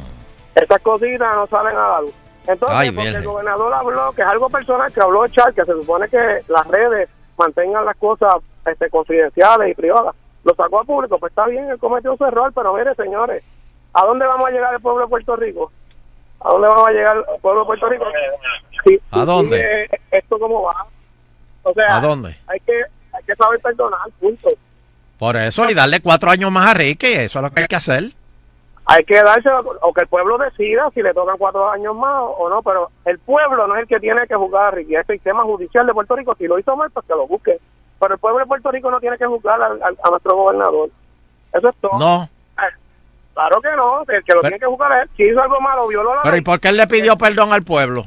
[0.55, 2.13] Esas cositas no salen a la luz.
[2.47, 5.73] Entonces, Ay, porque el gobernador habló, que es algo personal que habló Char, que se
[5.73, 7.09] supone que las redes
[7.39, 8.35] mantengan las cosas
[8.67, 10.15] este, confidenciales y privadas.
[10.45, 13.43] Lo sacó a público, pues está bien, él cometió su error, pero mire, señores,
[13.95, 15.73] ¿a dónde vamos a llegar el pueblo de Puerto Rico?
[16.45, 18.05] ¿A dónde vamos a llegar el pueblo de Puerto Rico?
[18.87, 19.57] Sí, ¿A dónde?
[19.57, 20.87] sigue ¿Esto cómo va?
[21.63, 22.37] O sea, ¿A dónde?
[22.47, 24.51] hay que, hay que saber perdonar, punto.
[25.19, 27.77] Por eso, y darle cuatro años más a Ricky, eso es lo que hay que
[27.77, 28.05] hacer.
[28.87, 29.49] hay que darse
[29.81, 33.19] o que el pueblo decida si le tocan cuatro años más o no, pero el
[33.21, 35.95] pueblo no es el que tiene que juzgar a Ricky, es el sistema judicial de
[35.95, 37.59] Puerto Rico, si lo hizo mal, pues que lo busque,
[37.99, 40.91] pero el pueblo de Puerto Rico no tiene que juzgar al- a, nuestro gobernador,
[41.55, 41.99] eso es todo.
[41.99, 42.29] No.
[43.35, 45.61] Eh, Claro que no, el que lo tiene que juzgar es él, si hizo algo
[45.61, 48.07] malo, violó la Pero ¿y por qué él le pidió perdón al pueblo?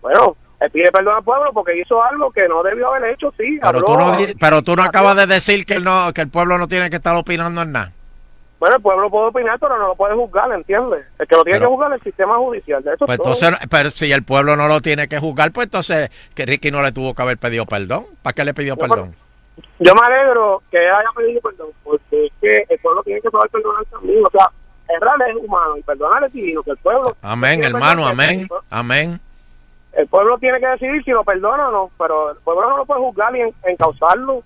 [0.00, 3.58] bueno, él pide perdón al pueblo porque hizo algo que no debió haber hecho, sí,
[3.60, 6.28] Pero habló- tú no, pero tú no acabas de decir que, él no, que el
[6.28, 7.92] pueblo no tiene que estar opinando en nada.
[8.58, 11.04] bueno, el pueblo puede opinar, pero no lo puede juzgar, ¿entiendes?
[11.18, 13.50] El que lo tiene Pero- que juzgar es el sistema judicial, de eso Pues entonces,
[13.70, 16.92] pero si el pueblo no lo tiene que juzgar, pues entonces que Ricky no le
[16.92, 18.06] tuvo que haber pedido perdón.
[18.22, 19.16] ¿Para qué le pidió No, perdón?
[19.78, 23.50] Yo me alegro que haya pedido perdón, porque es que el pueblo tiene que saber
[23.50, 24.24] perdonar también.
[24.26, 24.48] O sea,
[24.88, 26.62] errar es humano y perdonar es divino.
[26.62, 29.20] Que el pueblo, Amén, hermano, amén, que amén.
[29.92, 32.86] El pueblo tiene que decidir si lo perdona o no, pero el pueblo no lo
[32.86, 34.42] puede juzgar ni en- encauzarlo.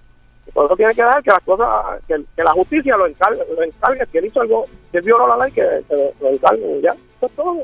[0.46, 1.68] El pueblo tiene que dar que las cosas,
[2.08, 4.06] que, que la justicia lo encargue, lo encargue.
[4.10, 6.78] Si él hizo algo, él violó la ley, que, que lo encarguen.
[6.78, 7.58] y Ya, eso es todo.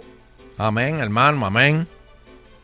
[0.58, 1.86] Amén, hermano, amén.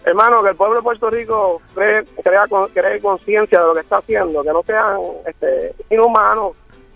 [0.04, 3.80] Hermano, que el pueblo de Puerto Rico cree, crea, con- cree conciencia de lo que
[3.80, 4.96] está haciendo, que no sean
[5.26, 6.52] este, inhumanos.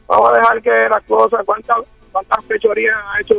[0.06, 1.76] Vamos a dejar que las cosas, cuántas
[2.12, 3.34] cuántas fechorías han hecho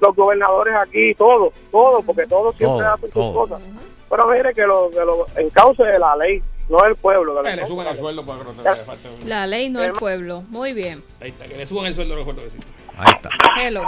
[0.00, 3.32] los, gobernadores aquí, todo, todo, porque todos siempre Todo, hacen sus todo.
[3.34, 3.62] cosas.
[4.10, 7.34] Pero mire que lo, que lo encauce de la ley, no el pueblo.
[7.42, 9.26] que le ponga- el sueldo para que.
[9.26, 10.42] La ley no el pueblo.
[10.48, 11.02] Muy bien.
[11.20, 12.66] Ahí está, que le suban el sueldo a los puertorriqueños.
[12.96, 13.28] Ahí está.
[13.60, 13.82] Hello.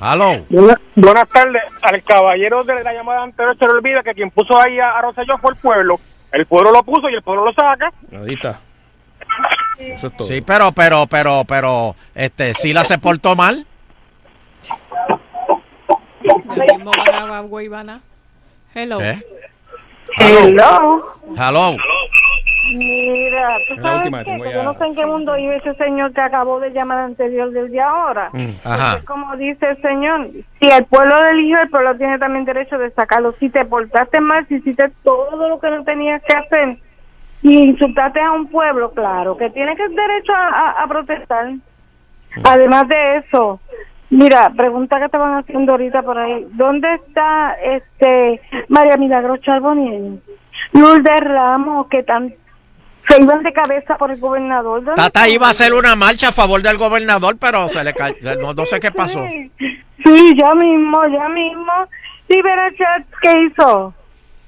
[0.00, 0.44] Hello.
[0.48, 1.62] Buena- Buenas tardes.
[1.82, 5.02] Al caballero de la llamada anterior se le olvida que quien puso ahí a, a
[5.02, 6.00] Rosselló fue el pueblo.
[6.32, 7.92] El pueblo lo puso y el pueblo lo saca.
[8.12, 8.60] Ahí está.
[9.78, 10.28] Eso es todo.
[10.28, 13.66] Sí, pero, pero, pero, pero, este, Sila se portó mal.
[16.56, 18.00] Ya mismo van a Bagua y van a-
[18.74, 18.98] Hello.
[18.98, 19.24] ¿Qué?
[20.18, 21.14] Hello.
[21.36, 21.76] Hello.
[22.72, 24.24] Mira, tú la sabes última, qué?
[24.30, 26.70] tengo que ya- yo no sé en qué mundo vive ese señor que acabó de
[26.70, 28.30] llamar anterior del día ahora.
[28.32, 28.90] Mm, Ajá.
[28.92, 30.28] Porque como dice el señor,
[30.60, 33.32] si el pueblo eligió, el pueblo tiene también derecho de sacarlo.
[33.32, 36.76] Si te portaste mal, si hiciste todo lo que no tenías que hacer
[37.42, 41.52] y insultaste a un pueblo, claro, que tiene que derecho a, a- a protestar.
[42.44, 43.58] Además de eso,
[44.10, 50.20] mira, pregunta que estaban haciendo ahorita por ahí, ¿dónde está este María Milagro Charboniel?
[50.72, 52.32] Lourdes Ramos, que tan
[53.08, 54.84] se iban de cabeza por el gobernador.
[54.84, 58.16] ¿Dónde Tata iba a hacer una marcha a favor del gobernador, pero se le cayó.
[58.40, 59.24] No, no sé qué pasó.
[59.26, 59.50] Sí,
[60.04, 61.72] sí, ya mismo, ya mismo.
[62.28, 63.92] Sí, verá, Chat, ¿qué hizo?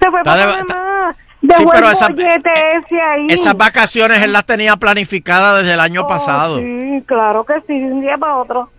[0.01, 1.17] Se fue para de- Panamá.
[1.41, 3.27] Dejó pero esa- bollete ese ahí.
[3.29, 6.59] Esas vacaciones él las tenía planificadas desde el año Oh, pasado.
[6.59, 8.71] Sí, claro que sí, de un día para otro.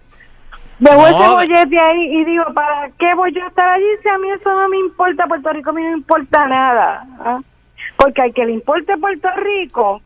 [0.80, 4.08] Dejó No, ese bollete ahí y dijo, ¿para qué voy yo a estar allí si
[4.08, 5.26] a mí eso no me importa?
[5.28, 7.06] Puerto Rico a mí no me importa nada.
[7.20, 7.40] ¿ah?
[7.98, 10.02] Porque al que le importe Puerto Rico,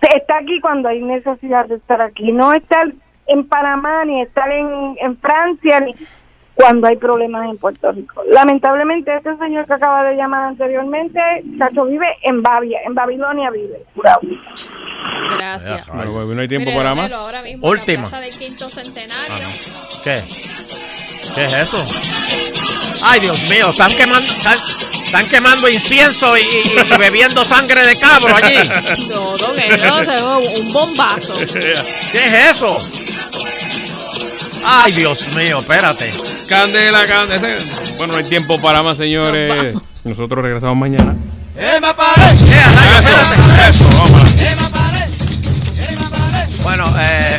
[0.00, 2.32] está aquí cuando hay necesidad de estar aquí.
[2.32, 2.92] No estar
[3.26, 5.94] en Panamá, ni estar en, en Francia, ni
[6.58, 8.22] cuando hay problemas en Puerto Rico.
[8.32, 11.20] Lamentablemente, este señor que acaba de llamar anteriormente,
[11.56, 13.80] Chacho, vive en Babia, en Babilonia vive.
[15.36, 15.86] Gracias.
[15.86, 17.12] Bueno, no hay tiempo Mire, para más.
[17.60, 18.02] Última.
[18.02, 19.46] la plaza del quinto centenario.
[20.02, 20.16] ¿Qué?
[21.34, 21.76] ¿Qué es eso?
[23.04, 24.58] Ay, Dios mío, están quemando, están,
[25.08, 28.56] están quemando incienso y, y- y bebiendo sangre de cabro allí.
[29.08, 31.34] No, don Elo, se ve un bombazo.
[32.12, 32.78] ¿Qué es eso?
[34.64, 36.12] Ay, Dios mío, espérate.
[36.46, 37.56] Candela, candela.
[37.96, 39.74] Bueno, no hay tiempo para más, señores.
[40.04, 41.14] Nosotros regresamos mañana.
[46.62, 47.38] Bueno, eh,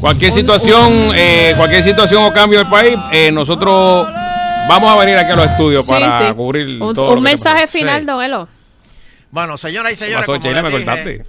[0.00, 4.06] Cualquier situación, eh, cualquier situación o cambio del país, eh, nosotros
[4.68, 6.24] vamos a venir aquí a los estudios Sí, para sí.
[6.34, 8.06] cubrir Un, todo un mensaje final, Sí.
[8.06, 8.48] don Elo.
[9.30, 11.24] bueno, señoras y ¿Qué señores, como les dije,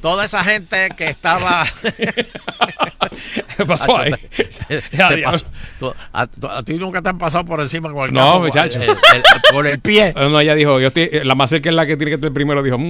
[0.00, 1.66] toda esa gente que estaba...
[3.56, 4.12] ¿Qué pasó ahí?
[4.34, 5.30] Te- Ya, te ya.
[5.32, 5.44] pasó-
[5.78, 8.80] tú- a, ti nunca te han pasado por encima con el No, muchacho.
[8.80, 9.22] el- el- el-
[9.52, 10.14] por el pie.
[10.16, 12.62] No, ella dijo, yo estoy, la más cerca es la que tiene que estar primero,
[12.62, 12.82] dijo, mm.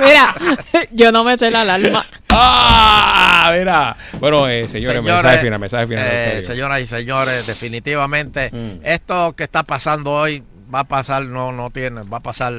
[0.00, 0.34] Mira,
[0.92, 2.06] yo no me eché la alarma.
[2.30, 3.96] ah, mira.
[4.18, 6.06] Bueno, eh, señores, mensaje final, mensaje final.
[6.08, 8.80] eh, señoras y señores, definitivamente Mm.
[8.84, 12.52] esto que está pasando hoy va a pasar, no, no tiene, va a pasar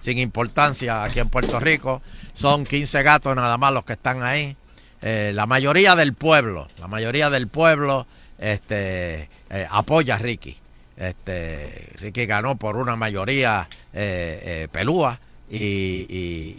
[0.00, 2.02] sin importancia aquí en Puerto Rico.
[2.34, 4.56] Son 15 gatos nada más los que están ahí.
[5.02, 8.06] Eh, la mayoría del pueblo, la mayoría del pueblo
[8.38, 10.56] este, eh, apoya a Ricky.
[10.96, 15.18] Este, Ricky ganó por una mayoría eh, eh, pelúa
[15.50, 16.56] y, y-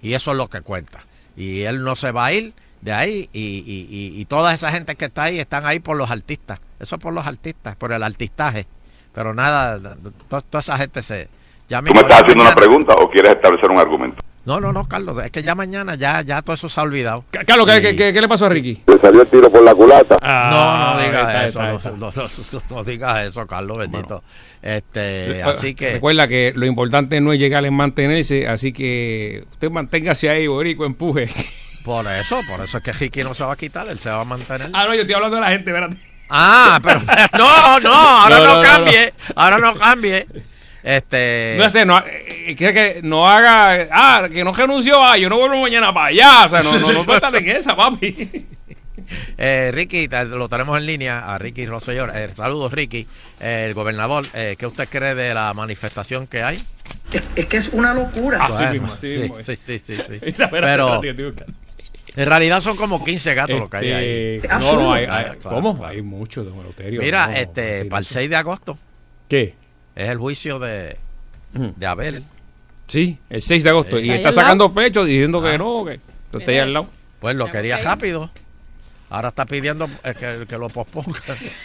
[0.00, 1.04] y- y eso es lo que cuenta.
[1.36, 4.94] Y él no se va a ir de ahí y, y- y- toda esa gente
[4.96, 6.60] que está ahí están ahí por los artistas.
[6.80, 8.66] Eso es por los artistas, por el artistaje.
[9.14, 9.78] Pero nada,
[10.28, 11.28] to- toda esa gente se...
[11.68, 14.22] Ya ¿Tú me estás haciendo una pregunta o quieres establecer un argumento?
[14.48, 17.22] No, no, no, Carlos, es que ya mañana ya, ya todo eso se ha olvidado.
[17.46, 18.76] Carlos, ¿qué, Y- qué- qué- qué le pasó a Ricky?
[18.76, 20.16] Te salió el tiro por la culata.
[20.22, 23.76] Ah, no, no digas está, eso, no, está, ahí no, no, no digas eso, Carlos,
[23.76, 24.22] bendito.
[24.62, 25.92] Este, Eh, así que...
[25.92, 30.86] Recuerda que lo importante no es llegar a mantenerse, así que usted manténgase ahí, Borico,
[30.86, 31.28] empuje.
[31.84, 34.22] Por eso, por eso es que Ricky no se va a quitar, él se va
[34.22, 34.70] a mantener.
[34.72, 35.96] Ah, no, yo estoy hablando de la gente, espérate.
[36.30, 37.00] Ah, pero
[37.38, 40.26] no, no, ahora No, no, no, no, cambie, ahora no cambie.
[40.88, 45.28] Este, No sé, no, eh, que, que no haga, ah, que no renunció, ah, yo
[45.28, 48.46] no vuelvo mañana para allá, o sea, no, no, no estar en esa, papi.
[49.36, 52.08] eh, Ricky, lo tenemos en línea a Ricky Rosselló.
[52.14, 53.06] Eh, saludos, Ricky,
[53.38, 54.26] Eh, el gobernador.
[54.32, 56.58] Eh, ¿Qué usted cree de la manifestación que hay?
[57.36, 58.46] Es que es una locura.
[58.46, 59.36] Así mismo, así sí, mismo.
[59.42, 60.02] sí, sí, sí, sí.
[60.22, 61.34] Mira, espérate, Pero
[62.16, 64.36] en realidad son como 15 gatos lo que hay ahí.
[64.36, 65.76] Este, no, no, hay, hay- Claro, ¿cómo?
[65.76, 65.92] claro.
[65.92, 67.02] Hay muchos, don Eleuterio.
[67.02, 68.14] Mira, no, este, para el sí.
[68.14, 68.78] 6 de agosto
[69.28, 69.54] ¿Qué?
[69.98, 70.96] Es el juicio de,
[71.52, 72.24] de Abel.
[72.86, 73.98] Sí, el 6 de agosto.
[73.98, 74.74] Eh, y ¿Está está sacando lado?
[74.74, 75.58] pecho diciendo que Ah.
[75.58, 76.00] no, que
[76.30, 76.88] tú estás ahí al lado.
[77.20, 78.30] Pues lo quería rápido.
[79.10, 81.18] Ahora está pidiendo eh, que, que lo posponga.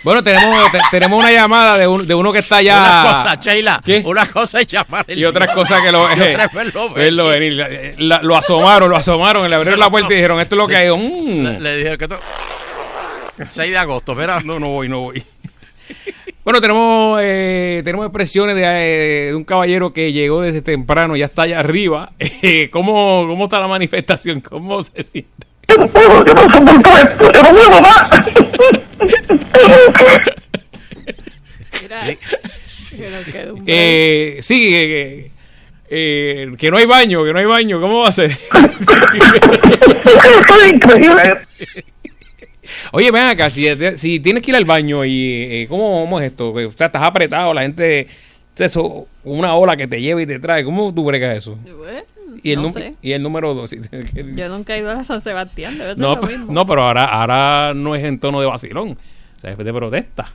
[0.03, 2.79] Bueno, tenemos, te- tenemos una llamada de, un- de uno que está allá.
[2.79, 3.83] Una cosa, Sheila.
[4.05, 5.53] Una cosa es llamar el Y otras día.
[5.55, 6.95] cosas que lo, otra es verlo venir.
[6.95, 7.53] verlo venir.
[7.53, 10.67] La- la- lo asomaron, lo asomaron, le abrieron la puerta y dijeron, esto es lo
[10.67, 10.89] que hay.
[10.89, 11.43] Mm.
[11.43, 12.15] Le, le dije que tú...
[13.51, 14.39] 6 de agosto, mira.
[14.41, 15.21] No, no voy, no voy.
[16.43, 21.25] Bueno, tenemos eh, tenemos expresiones de, eh, de un caballero que llegó desde temprano, ya
[21.25, 22.11] está allá arriba.
[22.45, 24.41] Eh, ¿cómo, ¿Cómo está la manifestación?
[24.41, 25.47] ¿Cómo se siente?
[33.65, 35.31] Eh, sí, eh,
[35.89, 37.81] eh, que no hay baño, que no hay baño.
[37.81, 38.31] ¿Cómo va a ser?
[42.91, 43.65] Oye, ven acá, si,
[43.97, 46.51] si tienes que ir al baño y eh, ¿cómo, cómo es esto?
[46.51, 48.07] O sea, estás apretado, la gente,
[48.57, 51.55] eso, una ola que te lleva y te trae, ¿cómo tú bregas eso?
[51.55, 52.01] Bueno,
[52.41, 52.93] Y el, no num- sé.
[53.01, 53.71] y el número dos.
[54.35, 56.53] Yo nunca he ido a San Sebastián, debe ser no, lo pero- mismo.
[56.53, 58.91] no, pero ahora, ahora no es en tono de vacilón,
[59.37, 60.31] o sea, es de protesta.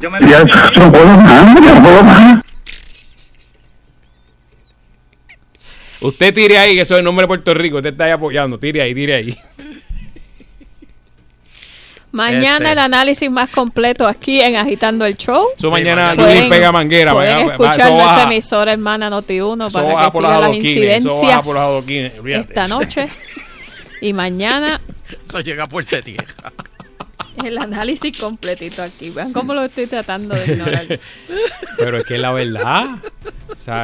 [6.00, 8.59] Usted tire ahí, que eso es el nombre de Puerto Rico, usted está ahí apoyando,
[8.59, 9.34] tire ahí, tire ahí.
[12.10, 12.72] Mañana Este.
[12.72, 15.48] el análisis más completo aquí en Agitando el Show.
[15.56, 17.12] Eso mañana Judith pega manguera.
[17.12, 20.55] Pueden vaya, va- escuchar nuestra emisora hermana Noti1 eso para que por los siga las
[20.56, 21.47] incidencias
[22.24, 23.06] esta noche.
[24.01, 24.80] Y mañana
[25.28, 26.52] Eso llega a Puerto Tierra.
[27.44, 29.10] el análisis completito aquí.
[29.10, 30.86] Vean cómo lo estoy tratando de ignorar.
[31.78, 32.86] Pero es que la verdad.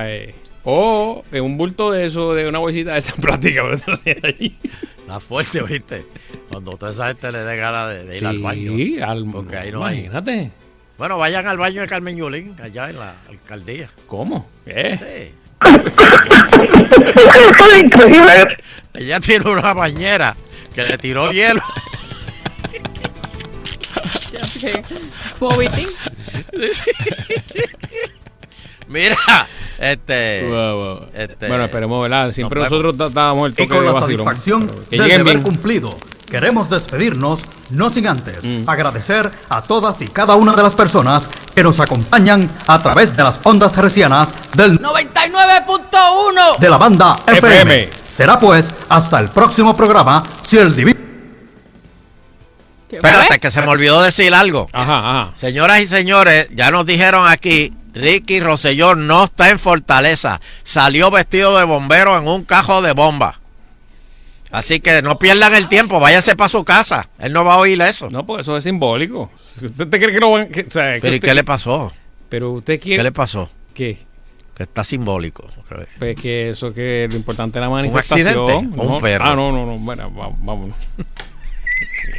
[0.07, 0.35] Eh,
[0.65, 3.63] o en un bulto de eso, de una bolsita de esa plástica.
[4.23, 4.57] allí.
[5.15, 6.07] Está fuerte, ¿viste?
[6.51, 8.73] Cuando toda esa gente le dé ganas de, de ir al baño.
[8.77, 9.99] Sí, al- Porque ahí no hay.
[10.07, 10.51] imagínate.
[10.99, 13.89] Bueno, vayan al baño de Carmen Yulín, allá en la alcaldía.
[14.09, 14.49] ¿Cómo?
[14.65, 15.33] ¿Qué?
[18.95, 20.37] Ella tiene una bañera
[20.75, 21.63] que le tiró hielo.
[25.39, 25.89] Como Vitín.
[28.89, 29.17] Mira,
[29.79, 30.47] este.
[30.49, 31.07] Wow, wow.
[31.15, 32.33] este- Bueno, esperemos, ¿verdad?
[32.33, 34.27] Siempre Nos nosotros tratábamos el Y toque con de la vacilón.
[34.27, 35.43] satisfacción Que del lleguen deber bien.
[35.43, 35.97] cumplido,
[36.31, 37.41] queremos despedirnos,
[37.71, 38.69] no sin antes Mm.
[38.69, 43.23] agradecer a todas y cada una de las personas que nos acompañan a través de
[43.23, 47.55] las ondas hercianas del 99.1 de la banda FM.
[47.57, 47.89] FM.
[48.09, 51.01] Será pues hasta el próximo programa, si el divino...
[52.91, 54.69] Espérate, que se me olvidó decir algo.
[54.73, 55.33] Ajá, ajá.
[55.37, 60.41] Señoras y señores, ya nos dijeron aquí, Ricky Rosselló no está en Fortaleza.
[60.63, 63.41] Salió vestido de bombero en un cajo de bomba.
[64.51, 67.09] Así que no pierdan el tiempo, váyanse para su casa.
[67.19, 68.09] Él no va a oír eso.
[68.11, 69.31] No, pues eso es simbólico.
[69.63, 71.45] ¿Usted te cree que lo van que- o sea, que Pero ¿y usted- qué le
[71.45, 71.93] pasó?
[72.29, 72.99] Pero usted quiere.
[72.99, 73.51] ¿Qué le pasó?
[73.75, 73.99] ¿Qué?
[74.57, 75.49] Que está simbólico.
[75.99, 78.81] Pues que eso que lo importante es la accidente manifestación.
[78.81, 79.25] un No, perro?
[79.27, 79.77] Ah, no, no, no.
[79.79, 80.77] Bueno, vámonos.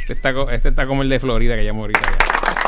[0.00, 2.00] Este está, este está como el de Florida que llamó ahorita.
[2.02, 2.65] ya.